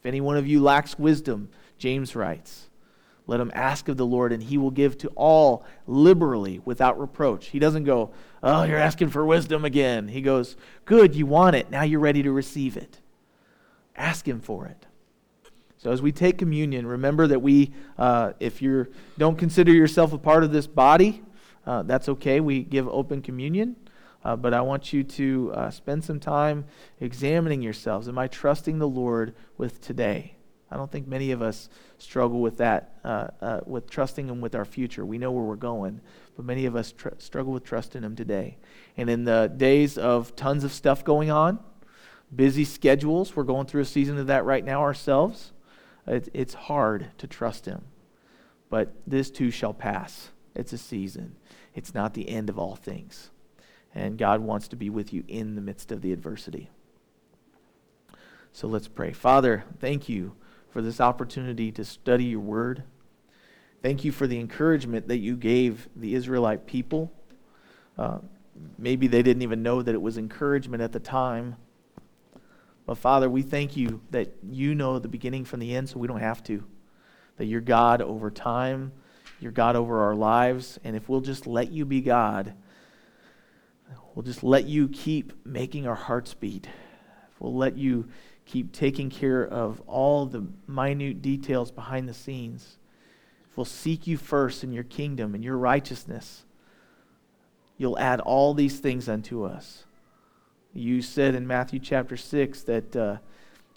If 0.00 0.06
any 0.06 0.20
one 0.20 0.36
of 0.36 0.46
you 0.46 0.62
lacks 0.62 0.98
wisdom, 0.98 1.50
James 1.78 2.16
writes, 2.16 2.70
let 3.26 3.40
him 3.40 3.50
ask 3.54 3.88
of 3.88 3.96
the 3.96 4.06
Lord, 4.06 4.32
and 4.32 4.42
he 4.42 4.56
will 4.56 4.70
give 4.70 4.96
to 4.98 5.08
all 5.16 5.64
liberally 5.86 6.60
without 6.64 6.98
reproach. 7.00 7.46
He 7.46 7.58
doesn't 7.58 7.84
go, 7.84 8.10
Oh, 8.42 8.62
you're 8.62 8.78
asking 8.78 9.10
for 9.10 9.24
wisdom 9.26 9.64
again. 9.64 10.08
He 10.08 10.20
goes, 10.20 10.56
Good, 10.84 11.14
you 11.14 11.26
want 11.26 11.56
it. 11.56 11.70
Now 11.70 11.82
you're 11.82 12.00
ready 12.00 12.22
to 12.22 12.30
receive 12.30 12.76
it. 12.76 13.00
Ask 13.96 14.28
him 14.28 14.40
for 14.40 14.66
it. 14.66 14.86
So 15.78 15.90
as 15.90 16.00
we 16.00 16.12
take 16.12 16.38
communion, 16.38 16.86
remember 16.86 17.26
that 17.26 17.42
we, 17.42 17.72
uh, 17.98 18.32
if 18.40 18.62
you 18.62 18.86
don't 19.18 19.36
consider 19.36 19.72
yourself 19.72 20.12
a 20.12 20.18
part 20.18 20.44
of 20.44 20.52
this 20.52 20.66
body, 20.66 21.22
uh, 21.66 21.82
that's 21.82 22.08
okay. 22.08 22.40
We 22.40 22.62
give 22.62 22.88
open 22.88 23.22
communion. 23.22 23.76
Uh, 24.24 24.34
but 24.34 24.52
I 24.52 24.60
want 24.60 24.92
you 24.92 25.04
to 25.04 25.52
uh, 25.54 25.70
spend 25.70 26.04
some 26.04 26.18
time 26.18 26.64
examining 27.00 27.62
yourselves. 27.62 28.08
Am 28.08 28.18
I 28.18 28.26
trusting 28.26 28.78
the 28.78 28.88
Lord 28.88 29.34
with 29.56 29.80
today? 29.80 30.35
I 30.70 30.76
don't 30.76 30.90
think 30.90 31.06
many 31.06 31.30
of 31.30 31.42
us 31.42 31.68
struggle 31.98 32.40
with 32.40 32.56
that, 32.58 32.98
uh, 33.04 33.28
uh, 33.40 33.60
with 33.66 33.88
trusting 33.88 34.28
Him 34.28 34.40
with 34.40 34.54
our 34.54 34.64
future. 34.64 35.06
We 35.06 35.18
know 35.18 35.30
where 35.30 35.44
we're 35.44 35.54
going, 35.56 36.00
but 36.34 36.44
many 36.44 36.66
of 36.66 36.74
us 36.74 36.92
tr- 36.92 37.10
struggle 37.18 37.52
with 37.52 37.64
trusting 37.64 38.02
Him 38.02 38.16
today. 38.16 38.58
And 38.96 39.08
in 39.08 39.24
the 39.24 39.52
days 39.56 39.96
of 39.96 40.34
tons 40.34 40.64
of 40.64 40.72
stuff 40.72 41.04
going 41.04 41.30
on, 41.30 41.60
busy 42.34 42.64
schedules, 42.64 43.36
we're 43.36 43.44
going 43.44 43.66
through 43.66 43.82
a 43.82 43.86
season 43.86 44.18
of 44.18 44.26
that 44.26 44.44
right 44.44 44.64
now 44.64 44.80
ourselves. 44.80 45.52
It, 46.06 46.28
it's 46.34 46.54
hard 46.54 47.10
to 47.18 47.28
trust 47.28 47.66
Him. 47.66 47.84
But 48.68 48.92
this 49.06 49.30
too 49.30 49.52
shall 49.52 49.74
pass. 49.74 50.30
It's 50.56 50.72
a 50.72 50.78
season, 50.78 51.36
it's 51.74 51.94
not 51.94 52.14
the 52.14 52.28
end 52.28 52.50
of 52.50 52.58
all 52.58 52.74
things. 52.74 53.30
And 53.94 54.18
God 54.18 54.40
wants 54.40 54.68
to 54.68 54.76
be 54.76 54.90
with 54.90 55.12
you 55.12 55.22
in 55.28 55.54
the 55.54 55.60
midst 55.60 55.92
of 55.92 56.02
the 56.02 56.12
adversity. 56.12 56.70
So 58.52 58.66
let's 58.66 58.88
pray. 58.88 59.12
Father, 59.12 59.64
thank 59.80 60.08
you 60.08 60.34
for 60.76 60.82
this 60.82 61.00
opportunity 61.00 61.72
to 61.72 61.82
study 61.82 62.26
your 62.26 62.40
word. 62.40 62.82
Thank 63.80 64.04
you 64.04 64.12
for 64.12 64.26
the 64.26 64.38
encouragement 64.38 65.08
that 65.08 65.16
you 65.16 65.34
gave 65.34 65.88
the 65.96 66.14
Israelite 66.14 66.66
people. 66.66 67.10
Uh, 67.96 68.18
maybe 68.76 69.06
they 69.06 69.22
didn't 69.22 69.40
even 69.40 69.62
know 69.62 69.80
that 69.80 69.94
it 69.94 70.02
was 70.02 70.18
encouragement 70.18 70.82
at 70.82 70.92
the 70.92 71.00
time. 71.00 71.56
But 72.84 72.98
Father, 72.98 73.30
we 73.30 73.40
thank 73.40 73.74
you 73.74 74.02
that 74.10 74.34
you 74.50 74.74
know 74.74 74.98
the 74.98 75.08
beginning 75.08 75.46
from 75.46 75.60
the 75.60 75.74
end, 75.74 75.88
so 75.88 75.98
we 75.98 76.08
don't 76.08 76.20
have 76.20 76.44
to. 76.44 76.62
That 77.38 77.46
you're 77.46 77.62
God 77.62 78.02
over 78.02 78.30
time, 78.30 78.92
you're 79.40 79.52
God 79.52 79.76
over 79.76 80.02
our 80.02 80.14
lives, 80.14 80.78
and 80.84 80.94
if 80.94 81.08
we'll 81.08 81.22
just 81.22 81.46
let 81.46 81.72
you 81.72 81.86
be 81.86 82.02
God, 82.02 82.52
we'll 84.14 84.24
just 84.24 84.44
let 84.44 84.66
you 84.66 84.88
keep 84.88 85.46
making 85.46 85.86
our 85.86 85.94
hearts 85.94 86.34
beat. 86.34 86.66
If 86.66 87.40
we'll 87.40 87.56
let 87.56 87.78
you 87.78 88.08
keep 88.46 88.72
taking 88.72 89.10
care 89.10 89.44
of 89.44 89.82
all 89.86 90.24
the 90.24 90.46
minute 90.66 91.20
details 91.20 91.70
behind 91.70 92.08
the 92.08 92.14
scenes, 92.14 92.78
if 93.50 93.56
we'll 93.56 93.64
seek 93.64 94.06
you 94.06 94.16
first 94.16 94.64
in 94.64 94.72
your 94.72 94.84
kingdom 94.84 95.34
and 95.34 95.44
your 95.44 95.58
righteousness, 95.58 96.44
you'll 97.76 97.98
add 97.98 98.20
all 98.20 98.54
these 98.54 98.78
things 98.78 99.08
unto 99.08 99.44
us. 99.44 99.84
You 100.72 101.02
said 101.02 101.34
in 101.34 101.46
Matthew 101.46 101.80
chapter 101.80 102.16
6 102.16 102.62
that, 102.62 102.96
uh, 102.96 103.16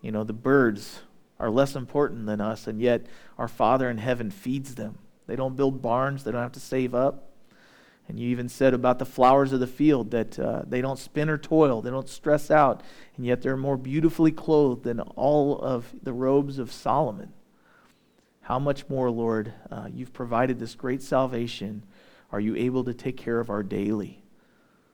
you 0.02 0.12
know, 0.12 0.24
the 0.24 0.34
birds 0.34 1.02
are 1.40 1.50
less 1.50 1.76
important 1.76 2.26
than 2.26 2.42
us, 2.42 2.68
and 2.68 2.82
yet 2.82 3.06
our 3.38 3.48
Father 3.48 3.90
in 3.90 3.98
heaven 3.98 4.30
feeds 4.30 4.76
them. 4.76 5.00
They 5.26 5.36
don't 5.36 5.56
build 5.56 5.82
barns, 5.82 6.24
they 6.24 6.32
don't 6.32 6.42
have 6.42 6.52
to 6.54 6.60
save 6.60 6.94
up. 6.94 7.29
And 8.10 8.20
you 8.20 8.30
even 8.30 8.50
said 8.50 8.74
about 8.74 8.98
the 8.98 9.06
flowers 9.06 9.54
of 9.54 9.60
the 9.60 9.68
field 9.68 10.10
that 10.12 10.40
uh, 10.40 10.64
they 10.68 10.82
don't 10.82 10.98
spin 10.98 11.30
or 11.30 11.38
toil, 11.38 11.84
they 11.84 11.92
don't 11.92 12.10
stress 12.10 12.50
out, 12.50 12.82
and 13.16 13.24
yet 13.24 13.44
they're 13.44 13.56
more 13.56 13.78
beautifully 13.78 14.32
clothed 14.32 14.84
than 14.84 15.00
all 15.00 15.60
of 15.60 15.94
the 16.02 16.12
robes 16.12 16.58
of 16.58 16.72
Solomon. 16.72 17.32
How 18.42 18.58
much 18.58 18.90
more, 18.90 19.12
Lord, 19.12 19.54
uh, 19.70 19.90
you've 19.94 20.12
provided 20.12 20.58
this 20.58 20.74
great 20.74 21.04
salvation. 21.04 21.84
Are 22.32 22.40
you 22.40 22.56
able 22.56 22.84
to 22.86 22.96
take 22.96 23.16
care 23.16 23.40
of 23.40 23.52
our 23.52 23.62
daily? 23.62 24.24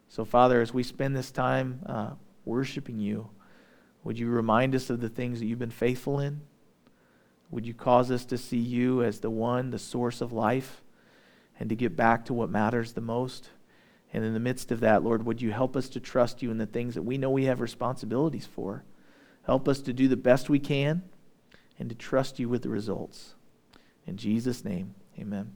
So, 0.10 0.26
Father, 0.26 0.62
as 0.62 0.74
we 0.74 0.84
spend 0.84 1.16
this 1.16 1.32
time 1.32 1.80
uh, 1.86 2.12
worshiping 2.44 3.00
you, 3.00 3.30
would 4.04 4.20
you 4.20 4.28
remind 4.28 4.76
us 4.76 4.90
of 4.90 5.00
the 5.00 5.08
things 5.08 5.40
that 5.40 5.46
you've 5.46 5.58
been 5.58 5.72
faithful 5.72 6.20
in? 6.20 6.42
Would 7.50 7.66
you 7.66 7.74
cause 7.74 8.12
us 8.12 8.26
to 8.26 8.38
see 8.38 8.58
you 8.58 9.04
as 9.04 9.22
the 9.22 9.30
one, 9.30 9.70
the 9.70 9.80
source 9.80 10.20
of 10.20 10.34
life, 10.34 10.82
and 11.60 11.70
to 11.70 11.76
get 11.76 11.96
back 11.96 12.26
to 12.26 12.34
what 12.34 12.50
matters 12.50 12.94
the 12.94 13.02
most? 13.02 13.50
And 14.14 14.24
in 14.24 14.34
the 14.34 14.40
midst 14.40 14.72
of 14.72 14.80
that, 14.80 15.04
Lord, 15.04 15.26
would 15.26 15.42
you 15.42 15.52
help 15.52 15.76
us 15.76 15.90
to 15.90 16.00
trust 16.00 16.42
you 16.42 16.52
in 16.52 16.58
the 16.58 16.66
things 16.66 16.96
that 16.96 17.04
we 17.04 17.18
know 17.18 17.30
we 17.30 17.46
have 17.46 17.60
responsibilities 17.60 18.46
for? 18.46 18.84
Help 19.44 19.68
us 19.68 19.82
to 19.82 19.94
do 19.94 20.08
the 20.08 20.18
best 20.18 20.50
we 20.50 20.60
can 20.60 21.04
and 21.78 21.90
to 21.90 21.96
trust 21.96 22.40
you 22.40 22.48
with 22.48 22.62
the 22.62 22.70
results. 22.70 23.36
In 24.08 24.18
Jesus' 24.18 24.64
name, 24.64 24.96
amen. 25.20 25.52